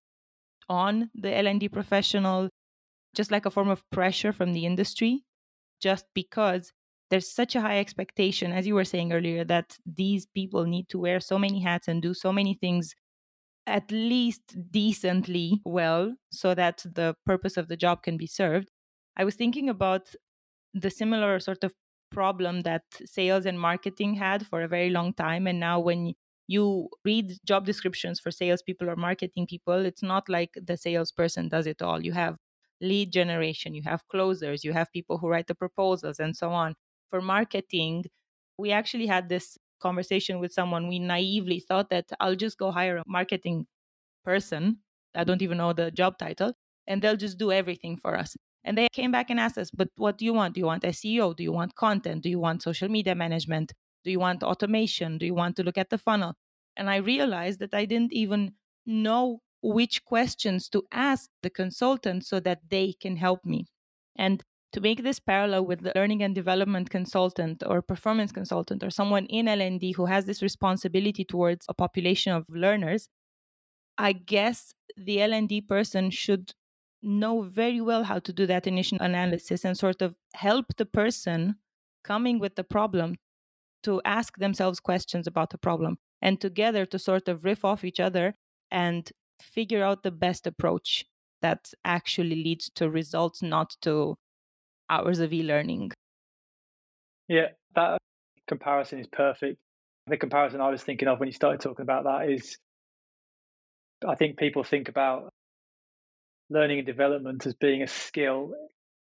on 0.69 1.11
the 1.15 1.35
L&D 1.37 1.69
professional 1.69 2.51
just 3.15 3.31
like 3.31 3.47
a 3.47 3.51
form 3.51 3.69
of 3.69 3.89
pressure 3.91 4.33
from 4.33 4.53
the 4.53 4.67
industry 4.67 5.25
just 5.81 6.07
because 6.15 6.73
there's 7.11 7.29
such 7.33 7.55
a 7.57 7.61
high 7.61 7.79
expectation 7.79 8.53
as 8.53 8.67
you 8.67 8.75
were 8.75 8.85
saying 8.85 9.13
earlier 9.13 9.45
that 9.45 9.79
these 9.87 10.27
people 10.27 10.65
need 10.65 10.89
to 10.89 10.99
wear 10.99 11.21
so 11.21 11.39
many 11.39 11.61
hats 11.61 11.89
and 11.89 12.03
do 12.03 12.15
so 12.15 12.33
many 12.33 12.55
things 12.55 12.95
at 13.67 13.91
least 13.91 14.57
decently 14.71 15.61
well 15.65 16.15
so 16.31 16.55
that 16.55 16.79
the 16.85 17.15
purpose 17.27 17.57
of 17.57 17.69
the 17.69 17.77
job 17.77 18.03
can 18.03 18.17
be 18.17 18.27
served. 18.27 18.71
I 19.17 19.25
was 19.25 19.35
thinking 19.37 19.69
about 19.69 20.15
the 20.75 20.91
similar 20.91 21.41
sort 21.41 21.65
of 21.65 21.75
problem 22.11 22.63
that 22.63 22.83
sales 23.05 23.47
and 23.47 23.61
marketing 23.61 24.15
had 24.15 24.47
for 24.47 24.63
a 24.63 24.69
very 24.69 24.91
long 24.91 25.13
time. 25.15 25.47
And 25.47 25.61
now, 25.61 25.79
when 25.81 26.15
you 26.49 26.89
read 27.05 27.35
job 27.47 27.67
descriptions 27.67 28.19
for 28.21 28.31
salespeople 28.31 28.91
or 28.91 28.97
marketing 28.97 29.47
people, 29.47 29.85
it's 29.87 30.03
not 30.03 30.29
like 30.29 30.51
the 30.57 30.77
salesperson 30.77 31.49
does 31.49 31.67
it 31.67 31.83
all. 31.83 32.05
You 32.05 32.13
have 32.13 32.39
lead 32.81 33.13
generation, 33.13 33.75
you 33.75 33.83
have 33.85 34.07
closers, 34.09 34.65
you 34.65 34.73
have 34.73 34.91
people 34.93 35.19
who 35.19 35.29
write 35.29 35.47
the 35.47 35.55
proposals, 35.55 36.19
and 36.19 36.37
so 36.37 36.51
on. 36.51 36.75
For 37.11 37.21
marketing, 37.21 38.05
we 38.59 38.73
actually 38.73 39.07
had 39.07 39.29
this 39.29 39.59
conversation 39.81 40.39
with 40.41 40.53
someone, 40.53 40.89
we 40.89 40.99
naively 40.99 41.61
thought 41.61 41.91
that 41.91 42.11
I'll 42.21 42.37
just 42.37 42.59
go 42.59 42.71
hire 42.71 42.99
a 42.99 43.05
marketing 43.07 43.67
person. 44.25 44.79
I 45.15 45.25
don't 45.25 45.43
even 45.43 45.59
know 45.59 45.73
the 45.73 45.91
job 45.91 46.19
title, 46.19 46.55
and 46.87 47.03
they'll 47.03 47.17
just 47.17 47.39
do 47.39 47.51
everything 47.53 47.97
for 47.97 48.17
us. 48.17 48.37
And 48.65 48.77
they 48.77 48.89
came 48.93 49.11
back 49.11 49.31
and 49.31 49.41
asked 49.41 49.59
us, 49.59 49.71
but 49.71 49.89
what 49.97 50.19
do 50.19 50.25
you 50.25 50.35
want? 50.35 50.55
Do 50.55 50.61
you 50.61 50.67
want 50.67 50.85
SEO? 50.85 51.33
Do 51.33 51.43
you 51.43 51.53
want 51.53 51.75
content? 51.75 52.23
Do 52.23 52.29
you 52.29 52.39
want 52.39 52.63
social 52.63 52.89
media 52.89 53.15
management? 53.15 53.73
Do 54.05 54.11
you 54.11 54.21
want 54.21 54.43
automation? 54.43 55.19
Do 55.19 55.27
you 55.27 55.35
want 55.35 55.57
to 55.57 55.63
look 55.63 55.79
at 55.79 55.91
the 55.91 55.99
funnel? 55.99 56.35
And 56.77 56.91
I 56.91 56.97
realized 56.97 57.59
that 57.61 57.75
I 57.75 57.87
didn't 57.87 58.13
even 58.13 58.55
know 58.87 59.41
which 59.63 60.05
questions 60.05 60.69
to 60.71 60.85
ask 60.93 61.31
the 61.43 61.51
consultant 61.51 62.25
so 62.25 62.41
that 62.41 62.61
they 62.69 62.93
can 62.93 63.17
help 63.17 63.45
me. 63.45 63.67
And 64.17 64.43
to 64.73 64.81
make 64.81 65.03
this 65.03 65.19
parallel 65.19 65.67
with 65.67 65.81
the 65.83 65.93
learning 65.97 66.23
and 66.23 66.35
development 66.35 66.91
consultant 66.91 67.63
or 67.67 67.83
performance 67.83 68.31
consultant 68.31 68.85
or 68.85 68.91
someone 68.91 69.27
in 69.27 69.49
L&D 69.49 69.93
who 69.93 70.07
has 70.07 70.27
this 70.27 70.43
responsibility 70.43 71.25
towards 71.25 71.67
a 71.69 71.75
population 71.75 72.33
of 72.33 72.49
learners, 72.49 73.09
I 73.99 74.13
guess 74.13 74.75
the 74.97 75.21
L&D 75.23 75.63
person 75.63 76.11
should 76.11 76.53
know 77.03 77.43
very 77.43 77.81
well 77.81 78.05
how 78.05 78.19
to 78.19 78.33
do 78.33 78.47
that 78.47 78.67
initial 78.67 78.99
analysis 79.01 79.65
and 79.65 79.77
sort 79.77 80.03
of 80.03 80.15
help 80.35 80.67
the 80.77 80.87
person 80.87 81.57
coming 82.05 82.39
with 82.39 82.55
the 82.57 82.65
problem 82.65 83.17
to 83.83 84.01
ask 84.05 84.37
themselves 84.39 84.81
questions 84.81 85.27
about 85.27 85.51
the 85.51 85.59
problem 85.59 85.99
and 86.21 86.41
together 86.41 86.85
to 86.85 86.99
sort 86.99 87.29
of 87.29 87.45
riff 87.45 87.65
off 87.65 87.85
each 87.85 87.99
other 87.99 88.35
and 88.71 89.11
figure 89.41 89.83
out 89.83 90.03
the 90.03 90.11
best 90.11 90.47
approach 90.47 91.07
that 91.43 91.73
actually 91.85 92.37
leads 92.37 92.71
to 92.75 92.91
results, 92.91 93.43
not 93.43 93.75
to 93.81 94.17
hours 94.91 95.21
of 95.21 95.33
e 95.33 95.43
learning. 95.43 95.93
Yeah, 97.29 97.49
that 97.77 97.99
comparison 98.49 98.99
is 98.99 99.07
perfect. 99.07 99.59
The 100.09 100.17
comparison 100.17 100.61
I 100.61 100.71
was 100.71 100.83
thinking 100.83 101.09
of 101.09 101.21
when 101.21 101.29
you 101.29 101.33
started 101.33 101.61
talking 101.61 101.85
about 101.85 102.05
that 102.05 102.29
is 102.31 102.57
I 104.07 104.15
think 104.15 104.39
people 104.39 104.65
think 104.65 104.89
about 104.89 105.31
learning 106.49 106.79
and 106.79 106.87
development 106.87 107.47
as 107.47 107.55
being 107.55 107.83
a 107.83 107.87
skill. 107.87 108.53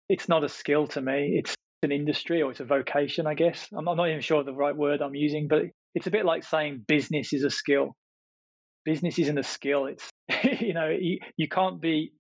It's 0.10 0.28
not 0.28 0.44
a 0.44 0.50
skill 0.50 0.88
to 0.88 1.02
me. 1.02 1.40
It's 1.40 1.56
an 1.84 1.92
industry 1.92 2.42
or 2.42 2.52
it's 2.52 2.60
a 2.60 2.66
vocation, 2.66 3.28
I 3.28 3.34
guess. 3.34 3.68
I'm 3.76 3.86
not, 3.86 4.08
even 4.08 4.22
sure 4.22 4.44
the 4.44 4.54
right 4.54 4.76
word 4.76 5.02
I'm 5.02 5.16
using, 5.16 5.48
but 5.48 5.62
it's 5.96 6.08
a 6.08 6.12
bit 6.12 6.26
like 6.26 6.44
saying 6.44 6.84
business 6.88 7.32
is 7.32 7.44
a 7.44 7.50
skill. 7.50 7.96
Business 8.84 9.18
isn't 9.20 9.38
a 9.38 9.44
skill. 9.44 9.86
It's, 9.86 10.10
you 10.62 10.74
know, 10.74 10.90
you, 10.90 11.20
you 11.38 11.48
can't 11.48 11.82
be 11.82 12.12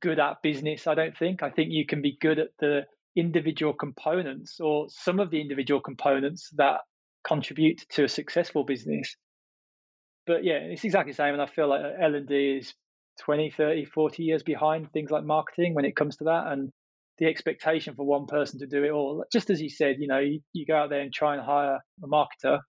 good 0.00 0.18
at 0.18 0.42
business, 0.42 0.86
I 0.86 0.94
don't 0.94 1.16
think. 1.16 1.42
I 1.42 1.50
think 1.50 1.68
you 1.70 1.86
can 1.86 2.02
be 2.02 2.18
good 2.20 2.38
at 2.38 2.48
the 2.60 2.82
individual 3.18 3.72
components 3.72 4.60
or 4.60 4.86
some 4.88 5.18
of 5.18 5.30
the 5.30 5.40
individual 5.40 5.80
components 5.80 6.50
that 6.56 6.80
contribute 7.26 7.84
to 7.90 8.04
a 8.04 8.08
successful 8.08 8.64
business. 8.64 9.16
But 10.26 10.44
yeah, 10.44 10.58
it's 10.58 10.84
exactly 10.84 11.12
the 11.12 11.16
same. 11.16 11.32
And 11.32 11.42
I 11.42 11.46
feel 11.46 11.68
like 11.68 11.80
L&D 12.00 12.58
is 12.60 12.74
20, 13.20 13.50
30, 13.50 13.84
40 13.86 14.22
years 14.22 14.42
behind 14.42 14.92
things 14.92 15.10
like 15.10 15.24
marketing 15.24 15.74
when 15.74 15.84
it 15.84 15.96
comes 15.96 16.16
to 16.18 16.24
that. 16.24 16.44
And 16.48 16.70
the 17.18 17.26
expectation 17.26 17.94
for 17.94 18.06
one 18.06 18.26
person 18.26 18.60
to 18.60 18.66
do 18.66 18.84
it 18.84 18.90
all, 18.90 19.24
just 19.32 19.50
as 19.50 19.60
you 19.60 19.68
said, 19.68 19.96
you 19.98 20.06
know, 20.06 20.20
you, 20.20 20.40
you 20.52 20.66
go 20.66 20.76
out 20.76 20.90
there 20.90 21.00
and 21.00 21.12
try 21.12 21.34
and 21.34 21.42
hire 21.44 21.78
a 22.02 22.06
marketer, 22.06 22.60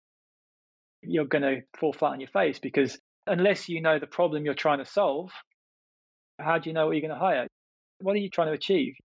you're 1.02 1.26
going 1.26 1.44
to 1.44 1.62
fall 1.80 1.94
flat 1.94 2.14
on 2.14 2.20
your 2.20 2.30
face 2.30 2.60
because 2.60 2.98
unless 3.28 3.70
you 3.70 3.82
know 3.82 4.00
the 4.00 4.08
problem 4.08 4.46
you're 4.46 4.54
trying 4.56 4.80
to 4.80 4.86
solve, 4.86 5.32
how 6.40 6.58
do 6.58 6.70
you 6.70 6.74
know 6.74 6.88
what 6.88 6.94
you're 6.94 7.08
going 7.08 7.18
to 7.18 7.20
hire? 7.20 7.48
What 8.02 8.16
are 8.16 8.20
you 8.20 8.30
trying 8.30 8.48
to 8.48 8.54
achieve? 8.54 8.96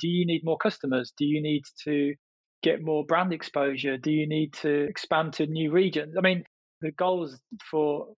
Do 0.00 0.08
you 0.08 0.26
need 0.26 0.42
more 0.44 0.58
customers? 0.58 1.12
Do 1.16 1.24
you 1.24 1.42
need 1.42 1.62
to 1.84 2.14
get 2.62 2.82
more 2.82 3.04
brand 3.04 3.32
exposure? 3.32 3.96
Do 3.96 4.10
you 4.10 4.28
need 4.28 4.54
to 4.62 4.84
expand 4.84 5.34
to 5.34 5.46
new 5.46 5.70
regions? 5.70 6.14
I 6.18 6.20
mean, 6.20 6.44
the 6.80 6.92
goals 6.92 7.38
for 7.70 8.08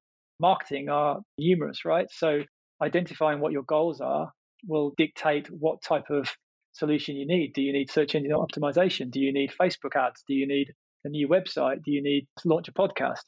marketing 0.40 0.88
are 0.88 1.20
numerous, 1.38 1.84
right? 1.84 2.06
So 2.10 2.40
identifying 2.82 3.40
what 3.40 3.52
your 3.52 3.62
goals 3.62 4.00
are 4.00 4.30
will 4.66 4.92
dictate 4.96 5.48
what 5.48 5.82
type 5.82 6.10
of 6.10 6.28
solution 6.72 7.16
you 7.16 7.26
need. 7.26 7.52
Do 7.54 7.62
you 7.62 7.72
need 7.72 7.90
search 7.90 8.14
engine 8.14 8.32
optimization? 8.32 9.10
Do 9.10 9.20
you 9.20 9.32
need 9.32 9.50
Facebook 9.60 9.96
ads? 9.96 10.22
Do 10.28 10.34
you 10.34 10.46
need 10.46 10.68
a 11.04 11.08
new 11.08 11.28
website? 11.28 11.82
Do 11.84 11.92
you 11.92 12.02
need 12.02 12.26
to 12.38 12.48
launch 12.48 12.68
a 12.68 12.72
podcast? 12.72 13.22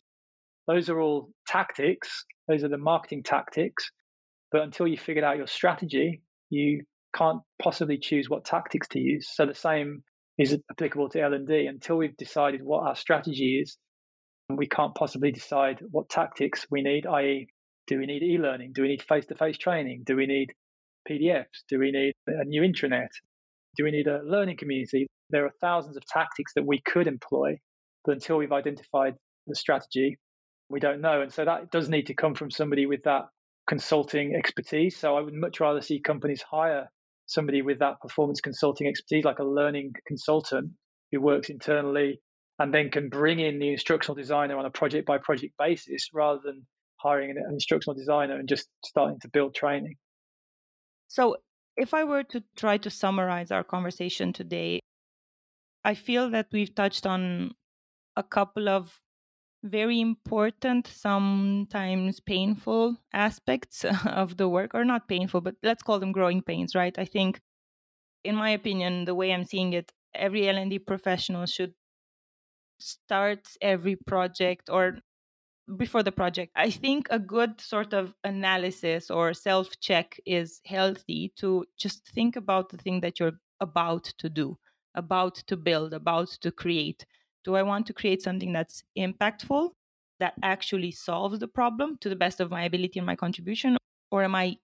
Those 0.66 0.88
are 0.90 1.00
all 1.00 1.30
tactics. 1.46 2.24
Those 2.46 2.62
are 2.62 2.68
the 2.68 2.78
marketing 2.78 3.22
tactics. 3.22 3.90
But 4.52 4.62
until 4.62 4.86
you 4.86 4.98
figured 4.98 5.24
out 5.24 5.36
your 5.36 5.46
strategy, 5.46 6.22
you 6.50 6.84
can't 7.16 7.40
possibly 7.62 7.98
choose 7.98 8.28
what 8.28 8.44
tactics 8.44 8.88
to 8.88 9.00
use. 9.00 9.28
So 9.32 9.46
the 9.46 9.54
same 9.54 10.02
is 10.38 10.56
applicable 10.70 11.08
to 11.10 11.20
L&D. 11.20 11.66
Until 11.66 11.96
we've 11.96 12.16
decided 12.16 12.62
what 12.62 12.86
our 12.86 12.96
strategy 12.96 13.60
is, 13.62 13.76
we 14.48 14.66
can't 14.66 14.94
possibly 14.94 15.32
decide 15.32 15.80
what 15.90 16.08
tactics 16.08 16.66
we 16.70 16.82
need, 16.82 17.06
i.e., 17.06 17.48
do 17.86 17.98
we 17.98 18.06
need 18.06 18.22
e-learning? 18.22 18.72
Do 18.74 18.82
we 18.82 18.88
need 18.88 19.02
face-to-face 19.02 19.58
training? 19.58 20.02
Do 20.04 20.16
we 20.16 20.26
need 20.26 20.52
PDFs? 21.10 21.64
Do 21.68 21.78
we 21.78 21.90
need 21.90 22.12
a 22.26 22.44
new 22.44 22.62
intranet? 22.62 23.08
Do 23.76 23.84
we 23.84 23.90
need 23.90 24.06
a 24.06 24.22
learning 24.22 24.58
community? 24.58 25.06
There 25.30 25.44
are 25.44 25.52
thousands 25.60 25.96
of 25.96 26.04
tactics 26.06 26.52
that 26.54 26.66
we 26.66 26.80
could 26.80 27.06
employ, 27.06 27.58
but 28.04 28.12
until 28.12 28.36
we've 28.36 28.52
identified 28.52 29.14
the 29.46 29.54
strategy, 29.54 30.18
we 30.68 30.80
don't 30.80 31.00
know. 31.00 31.22
And 31.22 31.32
so 31.32 31.44
that 31.44 31.70
does 31.70 31.88
need 31.88 32.06
to 32.08 32.14
come 32.14 32.34
from 32.34 32.50
somebody 32.50 32.86
with 32.86 33.04
that 33.04 33.22
consulting 33.66 34.34
expertise. 34.34 34.96
So 34.96 35.16
I 35.16 35.20
would 35.20 35.34
much 35.34 35.60
rather 35.60 35.80
see 35.80 36.00
companies 36.00 36.42
hire 36.42 36.90
somebody 37.28 37.62
with 37.62 37.78
that 37.78 38.00
performance 38.00 38.40
consulting 38.40 38.88
expertise, 38.88 39.24
like 39.24 39.38
a 39.38 39.44
learning 39.44 39.92
consultant 40.06 40.72
who 41.12 41.20
works 41.20 41.48
internally 41.50 42.20
and 42.58 42.74
then 42.74 42.90
can 42.90 43.08
bring 43.08 43.38
in 43.38 43.58
the 43.58 43.70
instructional 43.70 44.16
designer 44.16 44.56
on 44.56 44.66
a 44.66 44.70
project 44.70 45.06
by 45.06 45.18
project 45.18 45.54
basis 45.58 46.08
rather 46.12 46.40
than 46.44 46.66
hiring 46.96 47.30
an 47.30 47.36
instructional 47.52 47.94
designer 47.94 48.34
and 48.34 48.48
just 48.48 48.68
starting 48.84 49.18
to 49.20 49.28
build 49.28 49.54
training. 49.54 49.94
So, 51.06 51.36
if 51.76 51.94
I 51.94 52.02
were 52.02 52.24
to 52.24 52.42
try 52.56 52.76
to 52.78 52.90
summarize 52.90 53.52
our 53.52 53.62
conversation 53.62 54.32
today, 54.32 54.80
I 55.84 55.94
feel 55.94 56.28
that 56.30 56.48
we've 56.52 56.74
touched 56.74 57.06
on 57.06 57.52
a 58.16 58.22
couple 58.24 58.68
of 58.68 58.98
very 59.62 60.00
important, 60.00 60.86
sometimes 60.86 62.20
painful 62.20 62.96
aspects 63.12 63.84
of 64.06 64.36
the 64.36 64.48
work, 64.48 64.74
or 64.74 64.84
not 64.84 65.08
painful, 65.08 65.40
but 65.40 65.56
let's 65.62 65.82
call 65.82 65.98
them 65.98 66.12
growing 66.12 66.42
pains, 66.42 66.74
right? 66.74 66.96
I 66.98 67.04
think, 67.04 67.40
in 68.24 68.36
my 68.36 68.50
opinion, 68.50 69.06
the 69.06 69.14
way 69.14 69.32
I'm 69.32 69.44
seeing 69.44 69.72
it, 69.74 69.92
every 70.14 70.48
L&D 70.48 70.78
professional 70.80 71.46
should 71.46 71.74
start 72.80 73.48
every 73.60 73.96
project 73.96 74.68
or 74.70 74.98
before 75.76 76.02
the 76.02 76.12
project. 76.12 76.52
I 76.56 76.70
think 76.70 77.08
a 77.10 77.18
good 77.18 77.60
sort 77.60 77.94
of 77.94 78.14
analysis 78.24 79.10
or 79.10 79.34
self 79.34 79.78
check 79.80 80.20
is 80.26 80.60
healthy 80.66 81.32
to 81.38 81.66
just 81.78 82.08
think 82.08 82.36
about 82.36 82.70
the 82.70 82.78
thing 82.78 83.00
that 83.00 83.20
you're 83.20 83.40
about 83.60 84.04
to 84.18 84.30
do, 84.30 84.58
about 84.94 85.36
to 85.48 85.56
build, 85.56 85.94
about 85.94 86.28
to 86.42 86.52
create. 86.52 87.06
Do 87.44 87.56
I 87.56 87.62
want 87.62 87.86
to 87.86 87.92
create 87.92 88.22
something 88.22 88.52
that's 88.52 88.82
impactful, 88.96 89.70
that 90.20 90.34
actually 90.42 90.90
solves 90.90 91.38
the 91.38 91.48
problem 91.48 91.96
to 92.00 92.08
the 92.08 92.16
best 92.16 92.40
of 92.40 92.50
my 92.50 92.64
ability 92.64 92.98
and 92.98 93.06
my 93.06 93.16
contribution? 93.16 93.76
Or 94.10 94.22
am 94.22 94.34
I 94.34 94.56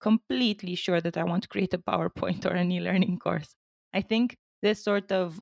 completely 0.00 0.74
sure 0.74 1.00
that 1.00 1.16
I 1.16 1.24
want 1.24 1.42
to 1.42 1.48
create 1.48 1.74
a 1.74 1.78
PowerPoint 1.78 2.44
or 2.50 2.54
an 2.54 2.72
e 2.72 2.80
learning 2.80 3.18
course? 3.18 3.54
I 3.92 4.02
think 4.02 4.36
this 4.62 4.82
sort 4.82 5.12
of 5.12 5.40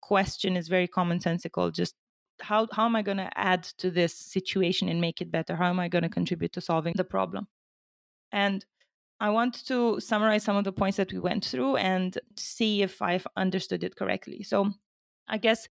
question 0.00 0.56
is 0.56 0.68
very 0.68 0.88
commonsensical. 0.88 1.72
Just 1.72 1.94
how, 2.40 2.68
how 2.72 2.86
am 2.86 2.96
I 2.96 3.02
going 3.02 3.18
to 3.18 3.30
add 3.36 3.64
to 3.78 3.90
this 3.90 4.14
situation 4.14 4.88
and 4.88 5.00
make 5.00 5.20
it 5.20 5.30
better? 5.30 5.56
How 5.56 5.66
am 5.66 5.80
I 5.80 5.88
going 5.88 6.02
to 6.02 6.08
contribute 6.08 6.52
to 6.52 6.60
solving 6.60 6.94
the 6.96 7.04
problem? 7.04 7.48
And 8.30 8.64
I 9.20 9.30
want 9.30 9.66
to 9.66 9.98
summarize 9.98 10.44
some 10.44 10.56
of 10.56 10.64
the 10.64 10.72
points 10.72 10.96
that 10.98 11.12
we 11.12 11.18
went 11.18 11.44
through 11.44 11.76
and 11.76 12.16
see 12.36 12.82
if 12.82 13.02
I've 13.02 13.26
understood 13.36 13.82
it 13.82 13.96
correctly. 13.96 14.44
So, 14.44 14.72
I 15.26 15.38
guess 15.38 15.68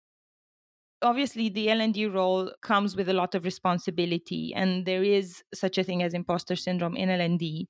obviously 1.01 1.49
the 1.49 1.69
L&D 1.69 2.07
role 2.07 2.51
comes 2.61 2.95
with 2.95 3.09
a 3.09 3.13
lot 3.13 3.35
of 3.35 3.43
responsibility 3.43 4.53
and 4.55 4.85
there 4.85 5.03
is 5.03 5.43
such 5.53 5.77
a 5.77 5.83
thing 5.83 6.03
as 6.03 6.13
imposter 6.13 6.55
syndrome 6.55 6.95
in 6.95 7.09
L&D. 7.09 7.67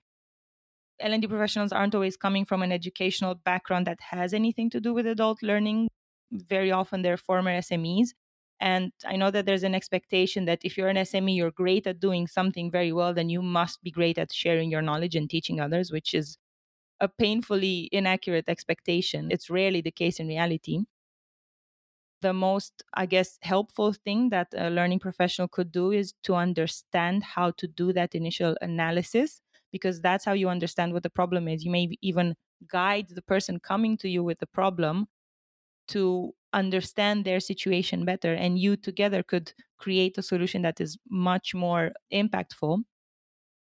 L&D 1.00 1.28
professionals 1.28 1.72
aren't 1.72 1.96
always 1.96 2.18
coming 2.18 2.46
from 2.46 2.62
an 2.62 2.72
educational 2.72 3.36
background 3.36 3.88
that 3.88 4.00
has 4.02 4.34
anything 4.34 4.70
to 4.70 4.80
do 4.80 4.94
with 4.94 5.08
adult 5.08 5.42
learning. 5.42 5.88
Very 6.32 6.72
often 6.72 7.02
they're 7.02 7.18
former 7.18 7.52
SMEs. 7.52 8.10
And 8.60 8.92
I 9.06 9.16
know 9.16 9.32
that 9.32 9.48
there's 9.48 9.64
an 9.64 9.74
expectation 9.74 10.46
that 10.46 10.60
if 10.64 10.78
you're 10.78 10.90
an 10.90 10.98
SME, 10.98 11.36
you're 11.36 11.52
great 11.52 11.88
at 11.88 12.00
doing 12.00 12.28
something 12.28 12.70
very 12.70 12.92
well, 12.94 13.14
then 13.14 13.30
you 13.30 13.42
must 13.42 13.82
be 13.82 13.90
great 13.90 14.20
at 14.20 14.32
sharing 14.32 14.70
your 14.70 14.84
knowledge 14.84 15.16
and 15.16 15.28
teaching 15.28 15.60
others, 15.60 15.92
which 15.92 16.14
is 16.14 16.38
a 17.00 17.08
painfully 17.10 17.90
inaccurate 17.92 18.46
expectation. 18.48 19.30
It's 19.32 19.50
rarely 19.50 19.82
the 19.82 19.92
case 19.92 20.20
in 20.20 20.28
reality 20.28 20.82
the 22.22 22.34
most, 22.34 22.84
I 22.94 23.06
guess, 23.06 23.38
helpful 23.42 23.94
thing 23.94 24.30
that 24.30 24.48
a 24.56 24.70
learning 24.70 25.00
professional 25.00 25.48
could 25.48 25.72
do 25.72 25.92
is 25.92 26.14
to 26.24 26.36
understand 26.36 27.24
how 27.24 27.52
to 27.52 27.68
do 27.68 27.94
that 27.94 28.16
initial 28.16 28.56
analysis, 28.62 29.42
because 29.72 30.02
that's 30.02 30.26
how 30.26 30.34
you 30.34 30.50
understand 30.50 30.94
what 30.94 31.04
the 31.04 31.10
problem 31.10 31.48
is. 31.48 31.66
You 31.66 31.72
may 31.72 31.90
even 32.02 32.36
guide 32.68 33.10
the 33.10 33.22
person 33.22 33.60
coming 33.60 33.98
to 33.98 34.10
you 34.10 34.24
with 34.24 34.40
the 34.40 34.48
problem 34.48 35.08
to 35.88 36.34
understand 36.54 37.26
their 37.26 37.40
situation 37.40 38.06
better, 38.06 38.34
and 38.34 38.60
you 38.60 38.76
together 38.76 39.24
could 39.24 39.54
create 39.78 40.18
a 40.18 40.22
solution 40.22 40.62
that 40.62 40.80
is 40.80 40.98
much 41.10 41.56
more 41.56 41.92
impactful. 42.14 42.84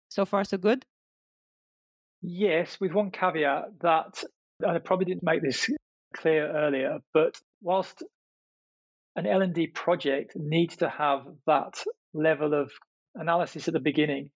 So 0.08 0.24
far, 0.24 0.44
so 0.44 0.58
good? 0.58 0.84
Yes, 2.20 2.78
with 2.80 2.92
one 2.92 3.10
caveat 3.10 3.80
that 3.80 4.22
I 4.66 4.78
probably 4.78 5.06
didn't 5.06 5.22
make 5.22 5.40
this 5.42 5.70
clear 6.14 6.50
earlier, 6.52 6.98
but 7.14 7.40
whilst 7.62 8.02
an 9.16 9.26
L&D 9.26 9.68
project 9.68 10.32
needs 10.36 10.76
to 10.76 10.88
have 10.88 11.26
that 11.46 11.82
level 12.14 12.54
of 12.54 12.70
analysis 13.14 13.68
at 13.68 13.74
the 13.74 13.80
beginning. 13.80 14.30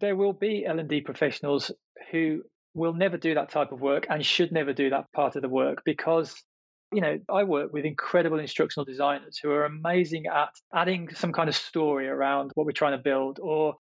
There 0.00 0.16
will 0.16 0.32
be 0.32 0.64
L&D 0.66 1.02
professionals 1.02 1.70
who 2.10 2.42
will 2.74 2.94
never 2.94 3.16
do 3.16 3.34
that 3.34 3.50
type 3.50 3.72
of 3.72 3.80
work 3.80 4.06
and 4.08 4.24
should 4.24 4.52
never 4.52 4.72
do 4.72 4.90
that 4.90 5.12
part 5.12 5.36
of 5.36 5.42
the 5.42 5.48
work 5.48 5.82
because 5.84 6.42
you 6.92 7.00
know, 7.00 7.18
I 7.32 7.44
work 7.44 7.72
with 7.72 7.86
incredible 7.86 8.38
instructional 8.38 8.84
designers 8.84 9.38
who 9.42 9.50
are 9.50 9.64
amazing 9.64 10.24
at 10.26 10.50
adding 10.74 11.08
some 11.14 11.32
kind 11.32 11.48
of 11.48 11.56
story 11.56 12.06
around 12.06 12.50
what 12.54 12.66
we're 12.66 12.72
trying 12.72 12.96
to 12.96 13.02
build, 13.02 13.38
or 13.40 13.76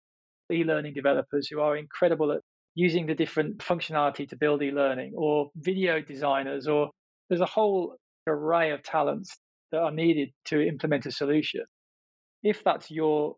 e 0.53 0.65
learning 0.65 0.95
developers 0.95 1.47
who 1.49 1.61
are 1.61 1.77
incredible 1.77 2.33
at 2.33 2.41
using 2.75 3.07
the 3.07 3.15
different 3.15 3.59
functionality 3.59 4.29
to 4.29 4.37
build 4.37 4.61
e 4.61 4.73
learning, 4.73 5.13
or 5.17 5.51
video 5.57 6.01
designers, 6.01 6.67
or 6.67 6.91
there's 7.29 7.41
a 7.41 7.47
whole 7.47 7.95
array 8.27 8.73
of 8.73 8.83
talents 8.83 9.37
that 9.73 9.81
are 9.81 9.93
needed 9.93 10.31
to 10.47 10.61
implement 10.61 11.07
a 11.07 11.11
solution. 11.11 11.63
If 12.43 12.63
that's 12.65 12.91
your 12.91 13.37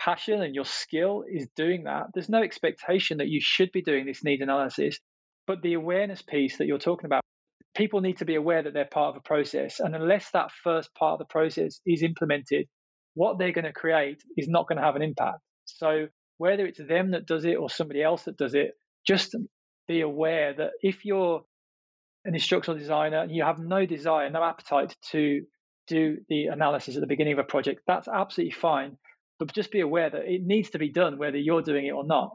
passion 0.00 0.42
and 0.42 0.54
your 0.54 0.64
skill 0.64 1.24
is 1.30 1.48
doing 1.56 1.84
that, 1.84 2.06
there's 2.14 2.28
no 2.28 2.42
expectation 2.42 3.18
that 3.18 3.28
you 3.28 3.40
should 3.42 3.70
be 3.72 3.82
doing 3.82 4.06
this 4.06 4.24
need 4.24 4.40
analysis. 4.40 4.98
But 5.46 5.62
the 5.62 5.74
awareness 5.74 6.22
piece 6.22 6.58
that 6.58 6.66
you're 6.66 6.78
talking 6.78 7.06
about, 7.06 7.22
people 7.74 8.00
need 8.00 8.18
to 8.18 8.24
be 8.24 8.34
aware 8.34 8.62
that 8.62 8.74
they're 8.74 8.84
part 8.84 9.14
of 9.14 9.16
a 9.16 9.28
process. 9.28 9.80
And 9.80 9.94
unless 9.94 10.30
that 10.32 10.50
first 10.62 10.94
part 10.94 11.14
of 11.14 11.18
the 11.18 11.30
process 11.30 11.80
is 11.86 12.02
implemented, 12.02 12.66
what 13.14 13.38
they're 13.38 13.52
going 13.52 13.64
to 13.64 13.72
create 13.72 14.22
is 14.36 14.48
not 14.48 14.68
going 14.68 14.78
to 14.78 14.84
have 14.84 14.96
an 14.96 15.02
impact. 15.02 15.38
So 15.64 16.08
whether 16.38 16.66
it's 16.66 16.78
them 16.78 17.12
that 17.12 17.26
does 17.26 17.44
it 17.44 17.56
or 17.56 17.68
somebody 17.68 18.02
else 18.02 18.24
that 18.24 18.36
does 18.36 18.54
it, 18.54 18.72
just 19.06 19.34
be 19.86 20.00
aware 20.00 20.54
that 20.54 20.70
if 20.82 21.04
you're 21.04 21.42
an 22.24 22.34
instructional 22.34 22.78
designer 22.78 23.20
and 23.20 23.34
you 23.34 23.42
have 23.42 23.58
no 23.58 23.86
desire, 23.86 24.28
no 24.30 24.42
appetite 24.42 24.94
to 25.10 25.42
do 25.88 26.18
the 26.28 26.46
analysis 26.46 26.96
at 26.96 27.00
the 27.00 27.06
beginning 27.06 27.32
of 27.32 27.38
a 27.38 27.44
project, 27.44 27.82
that's 27.86 28.08
absolutely 28.08 28.52
fine. 28.52 28.96
But 29.38 29.52
just 29.52 29.70
be 29.70 29.80
aware 29.80 30.10
that 30.10 30.26
it 30.26 30.42
needs 30.42 30.70
to 30.70 30.78
be 30.78 30.88
done 30.88 31.18
whether 31.18 31.38
you're 31.38 31.62
doing 31.62 31.86
it 31.86 31.92
or 31.92 32.04
not. 32.04 32.32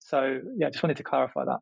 So, 0.00 0.40
yeah, 0.56 0.70
just 0.70 0.82
wanted 0.82 0.96
to 0.96 1.02
clarify 1.02 1.44
that. 1.44 1.58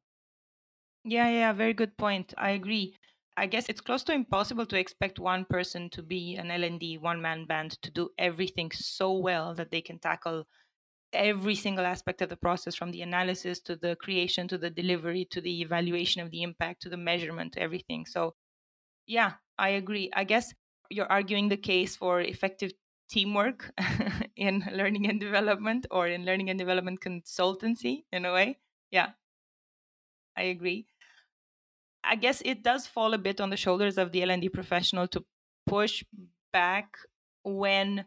Yeah, 1.05 1.29
yeah, 1.29 1.53
very 1.53 1.75
good 1.75 1.97
point. 1.97 2.35
I 2.37 2.51
agree. 2.51 2.95
I 3.37 3.47
guess 3.47 3.69
it's 3.69 3.81
close 3.81 4.03
to 4.05 4.13
impossible 4.13 4.67
to 4.67 4.79
expect 4.79 5.19
one 5.19 5.45
person 5.45 5.91
to 5.91 6.03
be 6.03 6.35
an 6.37 6.51
L&D 6.51 6.99
one 6.99 7.23
man 7.23 7.45
band 7.45 7.81
to 7.83 7.91
do 7.91 8.11
everything 8.19 8.73
so 8.73 9.13
well 9.13 9.55
that 9.55 9.71
they 9.71 9.81
can 9.81 9.99
tackle 10.01 10.47
every 11.13 11.55
single 11.55 11.87
aspect 11.87 12.21
of 12.21 12.29
the 12.29 12.37
process 12.37 12.75
from 12.75 12.91
the 12.91 13.03
analysis 13.03 13.61
to 13.61 13.77
the 13.77 13.97
creation 13.97 14.49
to 14.49 14.59
the 14.59 14.71
delivery 14.71 15.27
to 15.31 15.41
the 15.41 15.61
evaluation 15.63 16.21
of 16.21 16.31
the 16.31 16.43
impact 16.43 16.83
to 16.83 16.89
the 16.89 16.97
measurement 16.97 17.53
to 17.53 17.61
everything. 17.61 18.05
So 18.07 18.35
yeah, 19.07 19.35
I 19.57 19.71
agree. 19.71 20.11
I 20.15 20.25
guess 20.25 20.53
you're 20.91 21.11
arguing 21.11 21.49
the 21.49 21.57
case 21.57 21.97
for 21.97 22.21
effective 22.21 22.73
teamwork 23.09 23.73
in 24.37 24.65
learning 24.73 25.09
and 25.09 25.21
development 25.21 25.87
or 25.91 26.09
in 26.09 26.25
learning 26.25 26.51
and 26.51 26.59
development 26.59 27.01
consultancy 27.01 28.05
in 28.13 28.25
a 28.25 28.33
way. 28.33 28.59
Yeah. 28.91 29.11
I 30.37 30.43
agree. 30.43 30.87
I 32.05 32.17
guess 32.17 32.43
it 32.45 32.63
does 32.63 32.87
fall 32.87 33.13
a 33.13 33.19
bit 33.19 33.41
on 33.41 33.51
the 33.51 33.57
shoulders 33.57 33.99
of 33.99 34.13
the 34.13 34.23
L&D 34.23 34.49
professional 34.51 35.09
to 35.09 35.25
push 35.67 36.05
back 36.53 36.97
when 37.43 38.05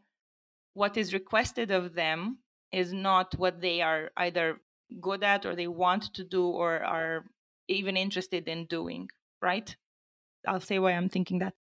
what 0.74 0.98
is 0.98 1.14
requested 1.14 1.72
of 1.72 1.94
them 1.94 2.40
is 2.72 2.94
not 2.94 3.38
what 3.38 3.62
they 3.62 3.82
are 3.82 4.12
either 4.18 4.62
good 5.02 5.24
at 5.24 5.46
or 5.46 5.56
they 5.56 5.68
want 5.68 6.14
to 6.14 6.24
do 6.24 6.48
or 6.48 6.84
are 6.84 7.26
even 7.68 7.98
interested 7.98 8.48
in 8.48 8.66
doing, 8.66 9.10
right? 9.42 9.76
I'll 10.48 10.62
say 10.62 10.80
why 10.80 10.92
I'm 10.92 11.10
thinking 11.10 11.40
that. 11.40 11.54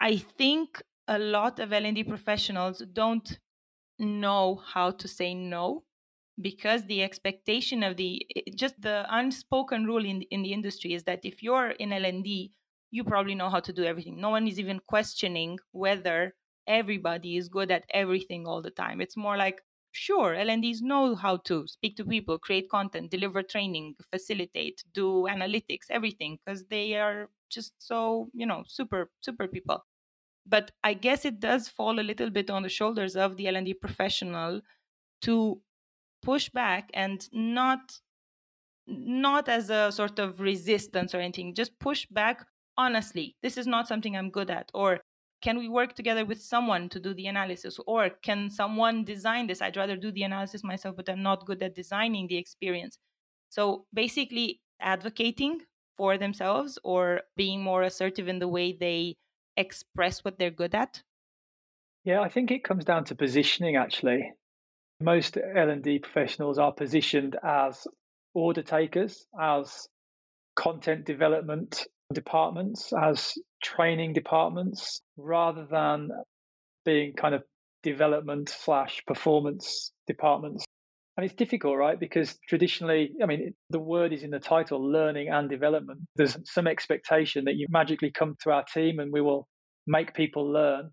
I 0.00 0.16
think 0.16 0.82
a 1.08 1.18
lot 1.18 1.58
of 1.60 1.72
L&D 1.72 2.04
professionals 2.04 2.82
don't 2.92 3.38
know 3.98 4.56
how 4.56 4.90
to 4.92 5.08
say 5.08 5.34
no 5.34 5.84
because 6.40 6.86
the 6.86 7.02
expectation 7.02 7.82
of 7.82 7.96
the 7.96 8.26
eh, 8.36 8.42
eh, 8.46 8.52
just 8.56 8.80
the 8.80 9.06
unspoken 9.10 9.84
rule 9.86 10.04
in 10.04 10.22
in 10.24 10.42
the 10.42 10.52
industry 10.52 10.92
is 10.94 11.04
that 11.04 11.24
if 11.24 11.42
you're 11.42 11.70
in 11.70 11.92
L&D 11.92 12.52
you 12.90 13.04
probably 13.04 13.34
know 13.34 13.50
how 13.50 13.60
to 13.60 13.72
do 13.72 13.84
everything. 13.84 14.20
No 14.20 14.30
one 14.30 14.46
is 14.48 14.60
even 14.60 14.80
questioning 14.86 15.58
whether 15.72 16.36
everybody 16.66 17.36
is 17.36 17.48
good 17.48 17.70
at 17.70 17.84
everything 17.90 18.46
all 18.46 18.62
the 18.62 18.70
time. 18.70 19.00
It's 19.00 19.16
more 19.16 19.36
like 19.36 19.62
sure 19.96 20.34
L&Ds 20.34 20.82
know 20.82 21.14
how 21.16 21.38
to 21.38 21.66
speak 21.66 21.96
to 21.96 22.04
people 22.04 22.38
create 22.38 22.70
content 22.70 23.10
deliver 23.10 23.42
training 23.42 23.96
facilitate 24.10 24.84
do 24.92 25.24
analytics 25.30 25.86
everything 25.90 26.38
because 26.44 26.66
they 26.66 26.94
are 26.96 27.30
just 27.50 27.74
so 27.78 28.30
you 28.34 28.46
know 28.46 28.64
super 28.68 29.10
super 29.20 29.48
people. 29.48 29.84
But 30.46 30.72
i 30.84 30.94
guess 30.94 31.24
it 31.24 31.40
does 31.40 31.68
fall 31.68 32.00
a 32.00 32.08
little 32.10 32.30
bit 32.30 32.50
on 32.50 32.62
the 32.64 32.68
shoulders 32.70 33.16
of 33.16 33.36
the 33.36 33.48
L&D 33.48 33.74
professional 33.74 34.62
to 35.22 35.62
push 36.22 36.48
back 36.50 36.90
and 36.94 37.28
not 37.32 38.00
not 38.86 39.48
as 39.48 39.70
a 39.70 39.90
sort 39.92 40.18
of 40.18 40.40
resistance 40.40 41.14
or 41.14 41.18
anything 41.20 41.54
just 41.54 41.78
push 41.80 42.06
back 42.06 42.46
honestly 42.76 43.36
this 43.42 43.56
is 43.56 43.66
not 43.66 43.88
something 43.88 44.16
i'm 44.16 44.30
good 44.30 44.50
at 44.50 44.70
or 44.74 45.00
can 45.42 45.58
we 45.58 45.68
work 45.68 45.94
together 45.94 46.24
with 46.24 46.40
someone 46.40 46.88
to 46.88 47.00
do 47.00 47.14
the 47.14 47.26
analysis? 47.26 47.78
Or 47.86 48.10
can 48.22 48.50
someone 48.50 49.04
design 49.04 49.46
this? 49.46 49.62
I'd 49.62 49.76
rather 49.76 49.96
do 49.96 50.10
the 50.10 50.22
analysis 50.22 50.64
myself 50.64 50.96
but 50.96 51.08
i'm 51.08 51.22
not 51.22 51.46
good 51.46 51.62
at 51.62 51.74
designing 51.74 52.26
the 52.28 52.38
experience. 52.38 52.98
So 53.48 53.86
basically 53.92 54.60
advocating 54.80 55.60
for 55.96 56.18
themselves 56.18 56.78
or 56.84 57.22
being 57.36 57.62
more 57.62 57.82
assertive 57.82 58.28
in 58.28 58.38
the 58.38 58.48
way 58.48 58.76
they 58.78 59.16
express 59.56 60.24
what 60.24 60.38
they're 60.38 60.50
good 60.50 60.74
at. 60.74 61.02
Yeah 62.04 62.20
i 62.20 62.28
think 62.28 62.50
it 62.50 62.64
comes 62.64 62.84
down 62.84 63.04
to 63.04 63.14
positioning 63.14 63.76
actually. 63.76 64.32
Most 65.00 65.36
L&D 65.36 65.98
professionals 65.98 66.58
are 66.58 66.72
positioned 66.72 67.36
as 67.42 67.86
order 68.32 68.62
takers, 68.62 69.26
as 69.38 69.88
content 70.54 71.04
development 71.04 71.86
departments, 72.12 72.92
as 72.92 73.34
training 73.62 74.12
departments, 74.12 75.00
rather 75.16 75.66
than 75.70 76.08
being 76.84 77.14
kind 77.14 77.34
of 77.34 77.42
development 77.82 78.48
slash 78.48 79.02
performance 79.06 79.92
departments. 80.06 80.64
And 81.16 81.24
it's 81.24 81.34
difficult, 81.34 81.78
right? 81.78 81.98
Because 81.98 82.38
traditionally, 82.48 83.12
I 83.22 83.26
mean, 83.26 83.54
the 83.70 83.78
word 83.78 84.12
is 84.12 84.22
in 84.22 84.30
the 84.30 84.38
title, 84.38 84.80
learning 84.84 85.28
and 85.28 85.48
development. 85.48 86.00
There's 86.14 86.36
some 86.44 86.66
expectation 86.66 87.44
that 87.46 87.56
you 87.56 87.66
magically 87.70 88.10
come 88.10 88.34
to 88.42 88.50
our 88.50 88.64
team 88.64 88.98
and 88.98 89.10
we 89.12 89.22
will 89.22 89.48
make 89.86 90.14
people 90.14 90.52
learn. 90.52 90.90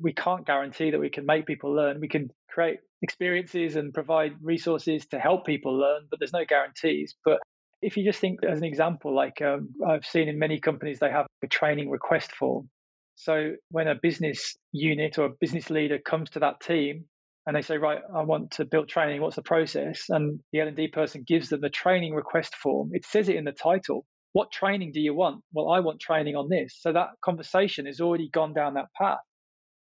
We 0.00 0.12
can't 0.12 0.44
guarantee 0.44 0.90
that 0.90 0.98
we 0.98 1.10
can 1.10 1.24
make 1.24 1.46
people 1.46 1.72
learn. 1.72 2.00
We 2.00 2.08
can 2.08 2.30
create 2.48 2.78
experiences 3.02 3.76
and 3.76 3.94
provide 3.94 4.32
resources 4.42 5.06
to 5.06 5.20
help 5.20 5.46
people 5.46 5.78
learn, 5.78 6.02
but 6.10 6.18
there's 6.18 6.32
no 6.32 6.44
guarantees. 6.44 7.14
But 7.24 7.38
if 7.84 7.96
you 7.96 8.04
just 8.04 8.20
think 8.20 8.40
as 8.44 8.58
an 8.58 8.64
example, 8.64 9.14
like 9.14 9.40
um, 9.42 9.70
I've 9.86 10.04
seen 10.04 10.28
in 10.28 10.38
many 10.38 10.60
companies, 10.60 10.98
they 10.98 11.10
have 11.10 11.26
a 11.42 11.48
training 11.48 11.90
request 11.90 12.32
form. 12.32 12.68
So 13.16 13.52
when 13.70 13.88
a 13.88 13.94
business 13.94 14.56
unit 14.72 15.18
or 15.18 15.26
a 15.26 15.30
business 15.40 15.70
leader 15.70 15.98
comes 15.98 16.30
to 16.30 16.40
that 16.40 16.60
team 16.60 17.04
and 17.46 17.54
they 17.54 17.62
say, 17.62 17.78
right, 17.78 18.00
I 18.14 18.22
want 18.22 18.52
to 18.52 18.64
build 18.64 18.88
training, 18.88 19.20
what's 19.20 19.36
the 19.36 19.42
process? 19.42 20.04
And 20.08 20.40
the 20.52 20.60
L&D 20.60 20.88
person 20.88 21.24
gives 21.26 21.50
them 21.50 21.60
the 21.60 21.70
training 21.70 22.14
request 22.14 22.56
form. 22.56 22.90
It 22.92 23.04
says 23.04 23.28
it 23.28 23.36
in 23.36 23.44
the 23.44 23.52
title. 23.52 24.04
What 24.32 24.50
training 24.50 24.92
do 24.92 25.00
you 25.00 25.14
want? 25.14 25.42
Well, 25.52 25.70
I 25.70 25.80
want 25.80 26.00
training 26.00 26.34
on 26.34 26.48
this. 26.48 26.76
So 26.80 26.92
that 26.92 27.10
conversation 27.24 27.86
has 27.86 28.00
already 28.00 28.28
gone 28.30 28.52
down 28.52 28.74
that 28.74 28.92
path. 29.00 29.18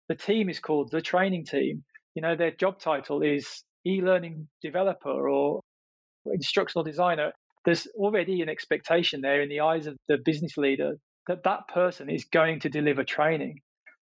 The 0.08 0.14
team 0.14 0.48
is 0.48 0.58
called 0.58 0.90
the 0.90 1.02
training 1.02 1.44
team 1.44 1.84
you 2.18 2.22
know, 2.22 2.34
their 2.34 2.50
job 2.50 2.80
title 2.80 3.22
is 3.22 3.62
e-learning 3.86 4.48
developer 4.60 5.28
or 5.28 5.60
instructional 6.26 6.82
designer, 6.82 7.30
there's 7.68 7.86
already 7.96 8.40
an 8.40 8.48
expectation 8.48 9.20
there 9.20 9.42
in 9.42 9.50
the 9.50 9.60
eyes 9.60 9.86
of 9.86 9.94
the 10.08 10.16
business 10.24 10.56
leader 10.56 10.94
that 11.26 11.44
that 11.44 11.68
person 11.68 12.08
is 12.08 12.24
going 12.24 12.60
to 12.60 12.70
deliver 12.70 13.04
training. 13.04 13.60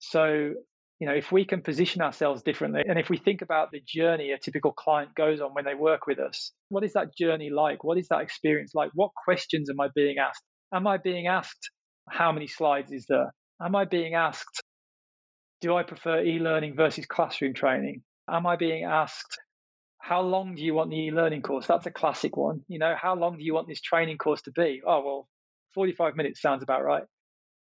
So, 0.00 0.54
you 0.98 1.06
know, 1.06 1.14
if 1.14 1.30
we 1.30 1.44
can 1.44 1.62
position 1.62 2.02
ourselves 2.02 2.42
differently, 2.42 2.82
and 2.84 2.98
if 2.98 3.08
we 3.08 3.16
think 3.16 3.42
about 3.42 3.70
the 3.70 3.80
journey 3.86 4.32
a 4.32 4.38
typical 4.38 4.72
client 4.72 5.14
goes 5.14 5.40
on 5.40 5.54
when 5.54 5.64
they 5.64 5.76
work 5.76 6.08
with 6.08 6.18
us, 6.18 6.50
what 6.68 6.82
is 6.82 6.94
that 6.94 7.16
journey 7.16 7.48
like? 7.48 7.84
What 7.84 7.96
is 7.96 8.08
that 8.08 8.22
experience 8.22 8.72
like? 8.74 8.90
What 8.94 9.12
questions 9.24 9.70
am 9.70 9.78
I 9.78 9.86
being 9.94 10.16
asked? 10.18 10.42
Am 10.72 10.88
I 10.88 10.96
being 10.96 11.28
asked 11.28 11.70
how 12.10 12.32
many 12.32 12.48
slides 12.48 12.90
is 12.90 13.06
there? 13.08 13.32
Am 13.62 13.76
I 13.76 13.84
being 13.84 14.14
asked 14.14 14.64
do 15.60 15.76
I 15.76 15.84
prefer 15.84 16.24
e 16.24 16.40
learning 16.40 16.74
versus 16.74 17.06
classroom 17.06 17.54
training? 17.54 18.02
Am 18.28 18.46
I 18.46 18.56
being 18.56 18.82
asked, 18.82 19.38
how 20.04 20.20
long 20.20 20.54
do 20.54 20.62
you 20.62 20.74
want 20.74 20.90
the 20.90 21.06
e 21.06 21.10
learning 21.10 21.40
course? 21.40 21.66
That's 21.66 21.86
a 21.86 21.90
classic 21.90 22.36
one. 22.36 22.60
You 22.68 22.78
know, 22.78 22.94
how 22.94 23.14
long 23.16 23.38
do 23.38 23.42
you 23.42 23.54
want 23.54 23.68
this 23.68 23.80
training 23.80 24.18
course 24.18 24.42
to 24.42 24.52
be? 24.52 24.82
Oh, 24.86 25.02
well, 25.02 25.28
45 25.72 26.14
minutes 26.14 26.42
sounds 26.42 26.62
about 26.62 26.84
right. 26.84 27.04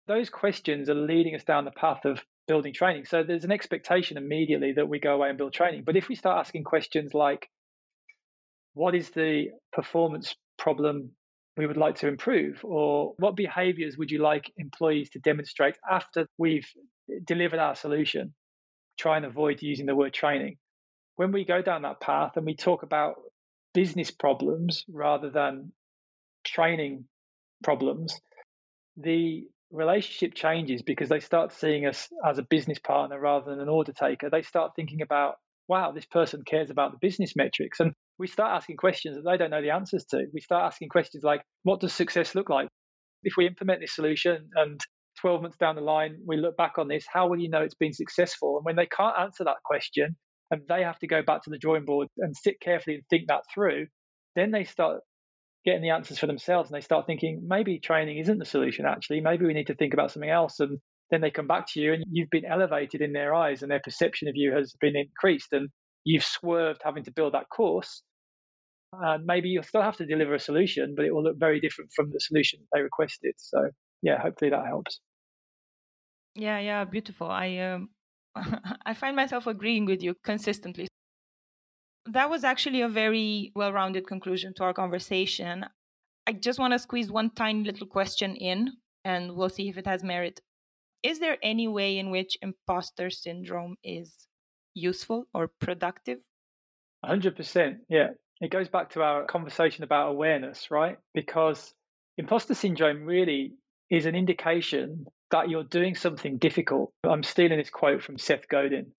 Those 0.09 0.29
questions 0.29 0.89
are 0.89 0.95
leading 0.95 1.37
us 1.37 1.45
down 1.45 1.65
the 1.65 1.71
path 1.71 2.05
of 2.05 2.21
building 2.49 2.75
training. 2.75 3.05
So 3.05 3.23
there's 3.23 3.45
an 3.45 3.53
expectation 3.53 4.17
immediately 4.17 4.73
that 4.73 4.89
we 4.89 4.99
go 4.99 5.15
away 5.15 5.29
and 5.29 5.39
build 5.39 5.53
training. 5.53 5.85
But 5.87 5.95
if 5.95 6.09
we 6.09 6.17
start 6.17 6.41
asking 6.41 6.65
questions 6.65 7.15
like, 7.15 7.49
what 8.75 8.97
is 8.97 9.11
the 9.11 9.51
performance 9.73 10.35
problem 10.59 11.13
we 11.57 11.69
would 11.69 11.77
like 11.77 11.95
to 11.99 12.09
improve? 12.09 12.59
Or 12.65 13.15
what 13.19 13.37
behaviors 13.37 13.97
would 13.99 14.11
you 14.11 14.19
like 14.19 14.51
employees 14.59 15.11
to 15.11 15.21
demonstrate 15.21 15.77
after 15.89 16.27
we've 16.39 16.67
delivered 17.25 17.61
our 17.61 17.77
solution? 17.77 18.35
Try 18.99 19.17
and 19.17 19.27
avoid 19.27 19.63
using 19.63 19.87
the 19.87 19.95
word 19.95 20.13
training. 20.13 20.57
When 21.17 21.33
we 21.33 21.45
go 21.45 21.63
down 21.63 21.83
that 21.83 22.01
path 22.01 22.33
and 22.37 22.47
we 22.47 22.55
talk 22.55 22.83
about 22.83 23.17
business 23.75 24.11
problems 24.11 24.85
rather 24.89 25.31
than 25.31 25.73
training 26.45 27.05
problems, 27.65 28.19
the 28.97 29.45
relationship 29.71 30.35
changes 30.35 30.83
because 30.83 31.09
they 31.09 31.21
start 31.21 31.53
seeing 31.53 31.87
us 31.87 32.09
as 32.25 32.39
a 32.39 32.43
business 32.43 32.79
partner 32.79 33.19
rather 33.19 33.51
than 33.51 33.61
an 33.61 33.69
order 33.69 33.93
taker. 33.93 34.31
They 34.31 34.43
start 34.43 34.73
thinking 34.77 35.03
about, 35.03 35.35
wow, 35.69 35.93
this 35.93 36.07
person 36.07 36.43
cares 36.47 36.71
about 36.71 36.93
the 36.93 36.99
business 37.01 37.35
metrics. 37.35 37.81
And 37.81 37.93
we 38.19 38.27
start 38.27 38.55
asking 38.55 38.77
questions 38.77 39.17
that 39.17 39.29
they 39.29 39.37
don't 39.37 39.51
know 39.51 39.63
the 39.63 39.71
answers 39.71 40.05
to. 40.11 40.27
We 40.33 40.41
start 40.41 40.65
asking 40.73 40.91
questions 40.91 41.25
like, 41.25 41.43
what 41.65 41.81
does 41.81 41.93
success 41.93 42.35
look 42.35 42.49
like? 42.49 42.69
If 43.23 43.35
we 43.37 43.47
implement 43.47 43.81
this 43.81 43.95
solution 43.95 44.51
and 44.55 44.81
12 45.21 45.43
months 45.43 45.57
down 45.57 45.77
the 45.77 45.81
line, 45.81 46.19
we 46.27 46.37
look 46.37 46.57
back 46.57 46.75
on 46.79 46.89
this, 46.89 47.07
how 47.11 47.29
will 47.29 47.41
you 47.41 47.51
know 47.51 47.63
it's 47.63 47.75
been 47.75 47.93
successful? 47.93 48.57
And 48.57 48.65
when 48.65 48.77
they 48.77 48.87
can't 48.87 49.19
answer 49.19 49.45
that 49.45 49.63
question 49.65 50.17
and 50.51 50.63
they 50.69 50.83
have 50.83 50.99
to 51.01 51.07
go 51.07 51.23
back 51.23 51.43
to 51.43 51.51
the 51.51 51.59
drawing 51.59 51.85
board 51.85 52.09
and 52.19 52.37
sit 52.37 52.61
carefully 52.61 52.97
and 52.97 53.05
think 53.09 53.29
that 53.29 53.43
through, 53.53 53.87
then 54.35 54.51
they 54.51 54.65
start 54.65 55.01
getting 55.65 55.83
the 55.83 55.91
answers 55.91 56.19
for 56.19 56.27
themselves 56.27 56.71
and 56.71 56.77
they 56.77 56.85
start 56.85 57.07
thinking 57.07 57.43
maybe 57.47 57.81
training 57.81 58.19
isn't 58.19 58.39
the 58.39 58.45
solution 58.45 58.87
actually. 58.87 59.21
Maybe 59.21 59.45
we 59.45 59.55
need 59.55 59.67
to 59.67 59.75
think 59.75 59.95
about 59.95 60.13
something 60.13 60.31
else 60.31 60.61
and 60.61 60.79
then 61.11 61.21
they 61.21 61.31
come 61.31 61.49
back 61.49 61.67
to 61.73 61.81
you 61.81 61.93
and 61.93 62.05
you've 62.11 62.31
been 62.31 62.45
elevated 62.45 63.01
in 63.01 63.13
their 63.13 63.35
eyes 63.35 63.63
and 63.63 63.71
their 63.71 63.81
perception 63.83 64.29
of 64.29 64.35
you 64.37 64.53
has 64.55 64.75
been 64.81 64.95
increased 64.97 65.53
and 65.53 65.69
you've 66.05 66.25
swerved 66.25 66.83
having 66.85 67.05
to 67.05 67.13
build 67.13 67.35
that 67.35 67.49
course. 67.49 68.03
And 68.93 69.25
maybe 69.27 69.49
you'll 69.49 69.65
still 69.65 69.83
have 69.83 69.97
to 69.97 70.07
deliver 70.07 70.35
a 70.35 70.41
solution 70.41 70.95
but 70.97 71.05
it 71.05 71.13
will 71.13 71.25
look 71.25 71.39
very 71.39 71.61
different 71.61 71.91
from 71.97 72.11
the 72.13 72.21
solution 72.21 72.61
they 72.73 72.81
requested. 72.81 73.35
So 73.39 73.71
yeah 74.03 74.21
hopefully 74.23 74.51
that 74.51 74.67
helps. 74.67 75.01
Yeah 76.37 76.59
yeah 76.59 76.85
beautiful. 76.85 77.29
I 77.29 77.57
um 77.59 77.89
i 78.87 78.95
find 78.95 79.17
myself 79.17 79.47
agreeing 79.47 79.85
with 79.85 80.03
you 80.03 80.15
consistently 80.25 80.87
that 82.07 82.31
was 82.31 82.45
actually 82.45 82.81
a 82.81 82.89
very 82.89 83.53
well 83.55 83.73
rounded 83.73 84.07
conclusion 84.07 84.55
to 84.55 84.65
our 84.65 84.73
conversation. 84.73 85.67
I 86.27 86.33
just 86.33 86.59
want 86.59 86.73
to 86.73 86.79
squeeze 86.79 87.11
one 87.11 87.31
tiny 87.31 87.65
little 87.65 87.87
question 87.87 88.37
in, 88.37 88.73
and 89.05 89.33
we'll 89.33 89.49
see 89.49 89.69
if 89.69 89.77
it 89.77 89.87
has 89.87 90.03
merit. 90.03 90.41
Is 91.03 91.19
there 91.19 91.39
any 91.43 91.69
way 91.69 91.99
in 91.99 92.11
which 92.11 92.39
imposter 92.43 93.11
syndrome 93.11 93.77
is 93.85 94.27
useful 94.75 95.27
or 95.35 95.51
productive? 95.61 96.19
100%. 97.05 97.77
Yeah. 97.89 98.09
It 98.41 98.51
goes 98.51 98.69
back 98.69 98.91
to 98.91 99.03
our 99.03 99.25
conversation 99.25 99.85
about 99.85 100.11
awareness, 100.11 100.71
right? 100.71 100.99
Because 101.15 101.73
imposter 102.19 102.55
syndrome 102.55 103.05
really 103.05 103.55
is 103.91 104.07
an 104.07 104.15
indication 104.15 105.07
that 105.31 105.49
you're 105.49 105.65
doing 105.65 105.95
something 105.95 106.39
difficult. 106.39 106.93
I'm 107.05 107.23
stealing 107.23 107.59
this 107.59 107.71
quote 107.71 108.03
from 108.03 108.19
Seth 108.19 108.49
Godin 108.49 108.93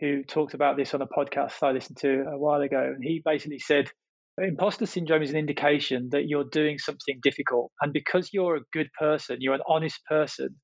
who 0.00 0.24
talked 0.24 0.54
about 0.54 0.76
this 0.76 0.94
on 0.94 1.02
a 1.02 1.06
podcast 1.06 1.62
I 1.62 1.70
listened 1.70 1.98
to 1.98 2.24
a 2.32 2.38
while 2.38 2.60
ago. 2.60 2.92
And 2.94 3.02
he 3.02 3.22
basically 3.24 3.58
said, 3.58 3.90
Imposter 4.36 4.86
syndrome 4.86 5.22
is 5.22 5.30
an 5.30 5.36
indication 5.36 6.08
that 6.10 6.26
you're 6.26 6.48
doing 6.50 6.78
something 6.78 7.20
difficult. 7.22 7.70
And 7.80 7.92
because 7.92 8.30
you're 8.32 8.56
a 8.56 8.64
good 8.72 8.88
person, 8.98 9.36
you're 9.38 9.54
an 9.54 9.60
honest 9.68 10.00
person, 10.06 10.56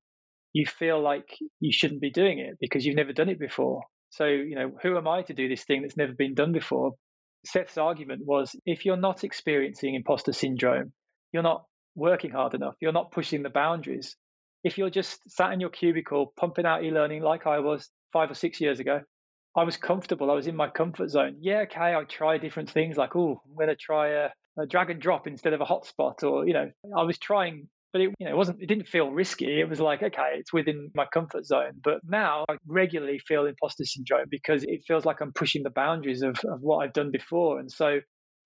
you 0.51 0.65
feel 0.65 1.01
like 1.01 1.29
you 1.61 1.71
shouldn't 1.71 2.01
be 2.01 2.11
doing 2.11 2.39
it 2.39 2.57
because 2.59 2.85
you've 2.85 2.97
never 2.97 3.13
done 3.13 3.29
it 3.29 3.39
before. 3.39 3.83
So, 4.09 4.25
you 4.25 4.55
know, 4.55 4.71
who 4.83 4.97
am 4.97 5.07
I 5.07 5.21
to 5.21 5.33
do 5.33 5.47
this 5.47 5.63
thing 5.63 5.81
that's 5.81 5.95
never 5.95 6.11
been 6.11 6.33
done 6.33 6.51
before? 6.51 6.91
Seth's 7.45 7.77
argument 7.77 8.23
was 8.25 8.53
if 8.65 8.85
you're 8.85 8.97
not 8.97 9.23
experiencing 9.23 9.95
imposter 9.95 10.33
syndrome, 10.33 10.91
you're 11.31 11.41
not 11.41 11.63
working 11.95 12.31
hard 12.31 12.53
enough, 12.53 12.75
you're 12.81 12.91
not 12.91 13.11
pushing 13.11 13.41
the 13.41 13.49
boundaries. 13.49 14.17
If 14.63 14.77
you're 14.77 14.89
just 14.89 15.19
sat 15.29 15.53
in 15.53 15.59
your 15.59 15.69
cubicle 15.69 16.33
pumping 16.37 16.65
out 16.65 16.83
e 16.83 16.91
learning 16.91 17.23
like 17.23 17.47
I 17.47 17.59
was 17.59 17.89
five 18.13 18.29
or 18.29 18.35
six 18.35 18.61
years 18.61 18.79
ago, 18.79 19.01
I 19.55 19.63
was 19.63 19.77
comfortable. 19.77 20.31
I 20.31 20.35
was 20.35 20.47
in 20.47 20.55
my 20.55 20.69
comfort 20.69 21.09
zone. 21.09 21.37
Yeah, 21.41 21.59
okay, 21.61 21.93
I 21.93 22.03
try 22.07 22.37
different 22.37 22.69
things 22.69 22.95
like, 22.95 23.15
oh, 23.15 23.41
I'm 23.45 23.55
going 23.55 23.67
to 23.67 23.75
try 23.75 24.09
a, 24.09 24.29
a, 24.57 24.65
drag 24.65 24.89
and 24.89 25.01
drop 25.01 25.27
instead 25.27 25.53
of 25.53 25.61
a 25.61 25.65
hotspot, 25.65 26.23
or 26.23 26.47
you 26.47 26.53
know, 26.53 26.71
I 26.97 27.03
was 27.03 27.17
trying, 27.17 27.67
but 27.91 28.01
it, 28.01 28.11
you 28.17 28.27
know, 28.27 28.31
it 28.31 28.37
wasn't. 28.37 28.61
It 28.61 28.67
didn't 28.67 28.87
feel 28.87 29.11
risky. 29.11 29.59
It 29.59 29.69
was 29.69 29.81
like, 29.81 30.01
okay, 30.01 30.35
it's 30.35 30.53
within 30.53 30.89
my 30.95 31.05
comfort 31.05 31.45
zone. 31.45 31.73
But 31.83 31.99
now 32.03 32.45
I 32.49 32.55
regularly 32.65 33.19
feel 33.19 33.45
imposter 33.45 33.83
syndrome 33.83 34.27
because 34.29 34.63
it 34.63 34.83
feels 34.87 35.03
like 35.03 35.19
I'm 35.19 35.33
pushing 35.33 35.63
the 35.63 35.69
boundaries 35.69 36.21
of, 36.21 36.37
of 36.45 36.61
what 36.61 36.77
I've 36.77 36.93
done 36.93 37.11
before, 37.11 37.59
and 37.59 37.71
so. 37.71 37.99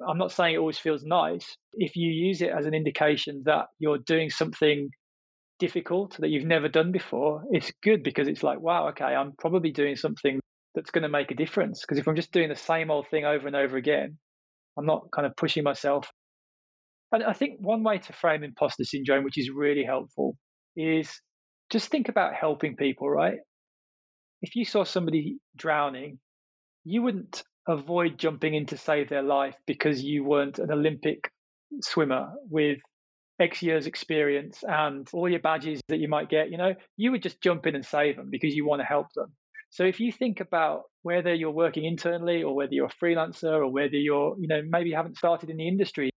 I'm 0.06 0.18
not 0.18 0.34
saying 0.34 0.56
it 0.56 0.58
always 0.58 0.78
feels 0.78 1.06
nice. 1.06 1.56
If 1.72 1.96
you 1.96 2.12
use 2.12 2.42
it 2.42 2.50
as 2.50 2.66
an 2.66 2.74
indication 2.74 3.44
that 3.46 3.68
you're 3.80 3.98
doing 3.98 4.30
something 4.30 4.90
difficult 5.60 6.18
that 6.20 6.30
you've 6.30 6.46
never 6.46 6.68
done 6.68 6.92
before, 6.92 7.44
it's 7.52 7.72
good 7.84 8.04
because 8.04 8.28
it's 8.28 8.44
like, 8.44 8.60
wow, 8.60 8.90
okay, 8.90 9.06
I'm 9.06 9.34
probably 9.38 9.72
doing 9.72 9.96
something 9.96 10.40
that's 10.74 10.92
going 10.92 11.04
to 11.04 11.10
make 11.10 11.32
a 11.32 11.36
difference. 11.36 11.82
Because 11.82 11.98
if 11.98 12.08
I'm 12.08 12.16
just 12.16 12.32
doing 12.32 12.50
the 12.50 12.56
same 12.56 12.92
old 12.92 13.08
thing 13.10 13.26
over 13.26 13.48
and 13.48 13.56
over 13.56 13.78
again, 13.78 14.18
I'm 14.78 14.86
not 14.86 15.12
kind 15.14 15.26
of 15.26 15.36
pushing 15.36 15.64
myself. 15.64 16.12
And 17.12 17.24
I 17.24 17.34
think 17.34 17.60
one 17.60 17.84
way 17.84 18.00
to 18.00 18.14
frame 18.14 18.44
imposter 18.44 18.84
syndrome, 18.84 19.24
which 19.24 19.38
is 19.38 19.50
really 19.50 19.84
helpful, 19.84 20.36
is 20.76 21.22
just 21.72 21.90
think 21.90 22.10
about 22.10 22.34
helping 22.34 22.76
people, 22.76 23.10
right? 23.10 23.38
If 24.42 24.56
you 24.56 24.66
saw 24.66 24.84
somebody 24.84 25.38
drowning, 25.56 26.20
you 26.84 27.02
wouldn't 27.02 27.44
avoid 27.68 28.20
jumping 28.20 28.54
in 28.54 28.66
to 28.68 28.78
save 28.78 29.10
their 29.10 29.24
life 29.24 29.56
because 29.66 30.04
you 30.04 30.24
weren't 30.24 30.60
an 30.60 30.72
Olympic 30.72 31.32
swimmer 31.82 32.28
with 32.50 32.80
X 33.40 33.62
years 33.62 33.86
experience 33.86 34.64
and 34.68 35.08
all 35.14 35.30
your 35.30 35.40
badges 35.40 35.82
that 35.90 36.00
you 36.00 36.08
might 36.08 36.30
get, 36.30 36.52
you 36.52 36.58
know, 36.58 36.74
you 36.98 37.12
would 37.12 37.22
just 37.22 37.42
jump 37.42 37.66
in 37.68 37.76
and 37.76 37.86
save 37.86 38.16
them 38.16 38.30
because 38.30 38.56
you 38.56 38.66
want 38.66 38.82
to 38.82 38.86
help 38.86 39.08
them. 39.14 39.34
So 39.70 39.84
if 39.84 40.00
you 40.00 40.12
think 40.12 40.40
about 40.40 40.84
whether 41.04 41.34
you're 41.34 41.52
working 41.52 41.84
internally 41.84 42.44
or 42.44 42.56
whether 42.56 42.74
you're 42.74 42.88
a 42.88 43.04
freelancer 43.04 43.52
or 43.52 43.70
whether 43.70 43.98
you're, 43.98 44.36
you 44.40 44.48
know, 44.48 44.62
maybe 44.66 44.90
you 44.90 44.96
haven't 44.96 45.18
started 45.18 45.50
in 45.50 45.58
the 45.58 45.68
industry, 45.68 46.12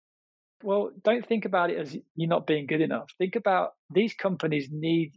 well, 0.62 0.90
don't 1.04 1.26
think 1.26 1.44
about 1.44 1.70
it 1.70 1.78
as 1.78 1.96
you're 2.16 2.28
not 2.28 2.46
being 2.46 2.66
good 2.66 2.80
enough. 2.80 3.08
Think 3.18 3.36
about 3.36 3.70
these 3.90 4.14
companies 4.14 4.68
need 4.70 5.12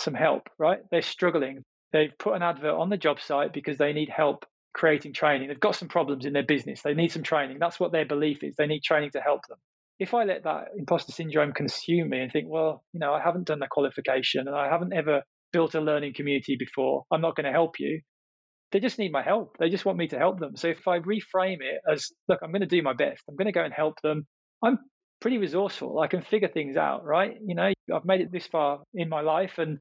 some 0.00 0.14
help, 0.14 0.48
right? 0.58 0.80
They're 0.90 1.02
struggling. 1.02 1.62
They've 1.92 2.16
put 2.18 2.34
an 2.34 2.42
advert 2.42 2.74
on 2.74 2.88
the 2.88 2.96
job 2.96 3.20
site 3.20 3.52
because 3.52 3.76
they 3.76 3.92
need 3.92 4.08
help 4.08 4.46
creating 4.72 5.12
training. 5.12 5.48
They've 5.48 5.60
got 5.60 5.76
some 5.76 5.88
problems 5.88 6.24
in 6.24 6.32
their 6.32 6.42
business. 6.42 6.80
They 6.82 6.94
need 6.94 7.12
some 7.12 7.22
training. 7.22 7.58
That's 7.58 7.78
what 7.78 7.92
their 7.92 8.06
belief 8.06 8.42
is. 8.42 8.56
They 8.56 8.66
need 8.66 8.82
training 8.82 9.10
to 9.10 9.20
help 9.20 9.42
them. 9.48 9.58
If 9.98 10.14
I 10.14 10.24
let 10.24 10.44
that 10.44 10.68
imposter 10.76 11.12
syndrome 11.12 11.52
consume 11.52 12.08
me 12.08 12.20
and 12.20 12.32
think, 12.32 12.46
well, 12.48 12.82
you 12.92 13.00
know, 13.00 13.12
I 13.12 13.20
haven't 13.22 13.46
done 13.46 13.60
the 13.60 13.68
qualification 13.70 14.48
and 14.48 14.56
I 14.56 14.68
haven't 14.68 14.92
ever 14.92 15.22
built 15.52 15.74
a 15.74 15.80
learning 15.80 16.14
community 16.14 16.56
before. 16.58 17.04
I'm 17.10 17.20
not 17.20 17.36
going 17.36 17.46
to 17.46 17.52
help 17.52 17.78
you. 17.78 18.00
They 18.72 18.80
just 18.80 18.98
need 18.98 19.12
my 19.12 19.22
help. 19.22 19.56
They 19.58 19.68
just 19.68 19.84
want 19.84 19.98
me 19.98 20.08
to 20.08 20.18
help 20.18 20.40
them. 20.40 20.56
So 20.56 20.68
if 20.68 20.88
I 20.88 20.98
reframe 20.98 21.58
it 21.60 21.80
as, 21.90 22.08
look, 22.28 22.40
I'm 22.42 22.52
going 22.52 22.62
to 22.62 22.66
do 22.66 22.82
my 22.82 22.94
best. 22.94 23.22
I'm 23.28 23.36
going 23.36 23.46
to 23.46 23.52
go 23.52 23.62
and 23.62 23.72
help 23.72 24.00
them. 24.02 24.26
I'm 24.64 24.78
pretty 25.20 25.38
resourceful. 25.38 26.00
I 26.00 26.06
can 26.06 26.22
figure 26.22 26.48
things 26.48 26.76
out, 26.76 27.04
right? 27.04 27.36
You 27.46 27.54
know, 27.54 27.70
I've 27.94 28.06
made 28.06 28.22
it 28.22 28.32
this 28.32 28.46
far 28.46 28.80
in 28.94 29.08
my 29.10 29.20
life. 29.20 29.58
And 29.58 29.78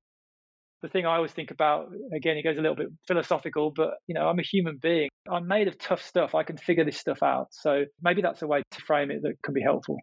the 0.81 0.89
thing 0.89 1.05
I 1.05 1.15
always 1.15 1.31
think 1.31 1.51
about, 1.51 1.89
again, 2.15 2.37
it 2.37 2.43
goes 2.43 2.57
a 2.57 2.61
little 2.61 2.75
bit 2.75 2.87
philosophical, 3.07 3.71
but, 3.75 3.91
you 4.07 4.15
know, 4.15 4.27
I'm 4.27 4.39
a 4.39 4.43
human 4.43 4.77
being. 4.81 5.09
I'm 5.29 5.47
made 5.47 5.67
of 5.67 5.77
tough 5.77 6.03
stuff. 6.03 6.33
I 6.33 6.43
can 6.43 6.57
figure 6.57 6.83
this 6.83 6.97
stuff 6.97 7.21
out. 7.21 7.47
So 7.51 7.85
maybe 8.01 8.21
that's 8.21 8.41
a 8.41 8.47
way 8.47 8.63
to 8.71 8.81
frame 8.81 9.11
it 9.11 9.21
that 9.21 9.33
can 9.43 9.53
be 9.53 9.61
helpful. 9.61 9.97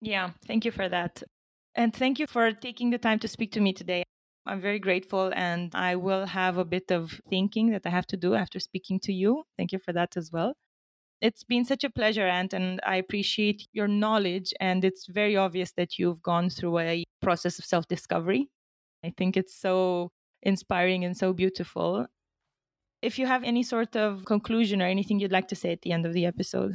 Yeah, 0.00 0.30
thank 0.46 0.64
you 0.64 0.70
for 0.70 0.88
that. 0.88 1.22
And 1.74 1.94
thank 1.94 2.18
you 2.18 2.26
for 2.26 2.52
taking 2.52 2.90
the 2.90 2.98
time 2.98 3.18
to 3.20 3.28
speak 3.28 3.52
to 3.52 3.60
me 3.60 3.72
today. 3.72 4.04
I'm 4.46 4.60
very 4.60 4.78
grateful 4.78 5.32
and 5.34 5.74
I 5.74 5.96
will 5.96 6.26
have 6.26 6.56
a 6.56 6.64
bit 6.64 6.92
of 6.92 7.20
thinking 7.28 7.70
that 7.72 7.82
I 7.84 7.90
have 7.90 8.06
to 8.08 8.16
do 8.16 8.34
after 8.34 8.60
speaking 8.60 9.00
to 9.00 9.12
you. 9.12 9.42
Thank 9.58 9.72
you 9.72 9.80
for 9.80 9.92
that 9.92 10.16
as 10.16 10.30
well. 10.32 10.54
It's 11.20 11.42
been 11.42 11.64
such 11.64 11.82
a 11.82 11.90
pleasure, 11.90 12.26
Ant, 12.26 12.52
and 12.52 12.80
I 12.86 12.96
appreciate 12.96 13.66
your 13.72 13.88
knowledge. 13.88 14.52
And 14.60 14.84
it's 14.84 15.06
very 15.06 15.36
obvious 15.36 15.72
that 15.72 15.98
you've 15.98 16.22
gone 16.22 16.50
through 16.50 16.78
a 16.78 17.04
process 17.20 17.58
of 17.58 17.64
self 17.64 17.88
discovery. 17.88 18.48
I 19.04 19.12
think 19.16 19.36
it's 19.36 19.54
so 19.54 20.12
inspiring 20.42 21.04
and 21.04 21.16
so 21.16 21.32
beautiful. 21.32 22.06
If 23.02 23.18
you 23.18 23.26
have 23.26 23.44
any 23.44 23.62
sort 23.62 23.96
of 23.96 24.24
conclusion 24.24 24.80
or 24.80 24.86
anything 24.86 25.20
you'd 25.20 25.32
like 25.32 25.48
to 25.48 25.56
say 25.56 25.72
at 25.72 25.82
the 25.82 25.92
end 25.92 26.06
of 26.06 26.12
the 26.12 26.26
episode. 26.26 26.72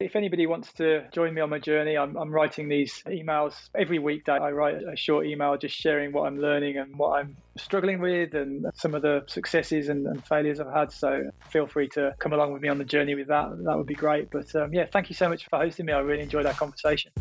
If 0.00 0.16
anybody 0.16 0.46
wants 0.46 0.72
to 0.74 1.04
join 1.12 1.32
me 1.32 1.40
on 1.40 1.48
my 1.48 1.60
journey, 1.60 1.96
I'm, 1.96 2.16
I'm 2.16 2.32
writing 2.32 2.68
these 2.68 3.02
emails 3.06 3.54
every 3.76 4.00
week. 4.00 4.28
I 4.28 4.50
write 4.50 4.76
a 4.92 4.96
short 4.96 5.24
email 5.24 5.56
just 5.56 5.76
sharing 5.76 6.12
what 6.12 6.26
I'm 6.26 6.38
learning 6.38 6.78
and 6.78 6.98
what 6.98 7.20
I'm 7.20 7.36
struggling 7.56 8.00
with 8.00 8.34
and 8.34 8.66
some 8.74 8.94
of 8.94 9.02
the 9.02 9.22
successes 9.28 9.88
and, 9.88 10.06
and 10.08 10.22
failures 10.26 10.58
I've 10.58 10.72
had. 10.74 10.90
So 10.90 11.30
feel 11.48 11.68
free 11.68 11.88
to 11.90 12.12
come 12.18 12.32
along 12.32 12.52
with 12.52 12.60
me 12.60 12.68
on 12.68 12.78
the 12.78 12.84
journey 12.84 13.14
with 13.14 13.28
that. 13.28 13.46
That 13.64 13.76
would 13.76 13.86
be 13.86 13.94
great. 13.94 14.30
But 14.32 14.54
um, 14.56 14.74
yeah, 14.74 14.86
thank 14.92 15.08
you 15.08 15.14
so 15.14 15.28
much 15.28 15.48
for 15.48 15.58
hosting 15.60 15.86
me. 15.86 15.92
I 15.92 16.00
really 16.00 16.24
enjoyed 16.24 16.46
our 16.46 16.54
conversation. 16.54 17.12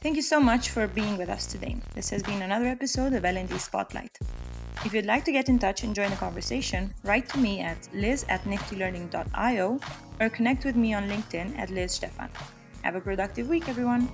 Thank 0.00 0.14
you 0.14 0.22
so 0.22 0.38
much 0.38 0.70
for 0.70 0.86
being 0.86 1.18
with 1.18 1.28
us 1.28 1.44
today. 1.44 1.76
This 1.96 2.08
has 2.10 2.22
been 2.22 2.42
another 2.42 2.66
episode 2.66 3.14
of 3.14 3.24
L&D 3.24 3.58
Spotlight. 3.58 4.16
If 4.84 4.94
you'd 4.94 5.06
like 5.06 5.24
to 5.24 5.32
get 5.32 5.48
in 5.48 5.58
touch 5.58 5.82
and 5.82 5.92
join 5.92 6.10
the 6.10 6.16
conversation, 6.16 6.94
write 7.02 7.28
to 7.30 7.38
me 7.38 7.58
at 7.62 7.88
liz 7.92 8.24
at 8.28 8.44
niftylearning.io 8.44 9.80
or 10.20 10.28
connect 10.28 10.64
with 10.64 10.76
me 10.76 10.94
on 10.94 11.08
LinkedIn 11.08 11.58
at 11.58 11.70
Liz 11.70 11.94
Stefan. 11.94 12.30
Have 12.82 12.94
a 12.94 13.00
productive 13.00 13.48
week, 13.48 13.68
everyone! 13.68 14.08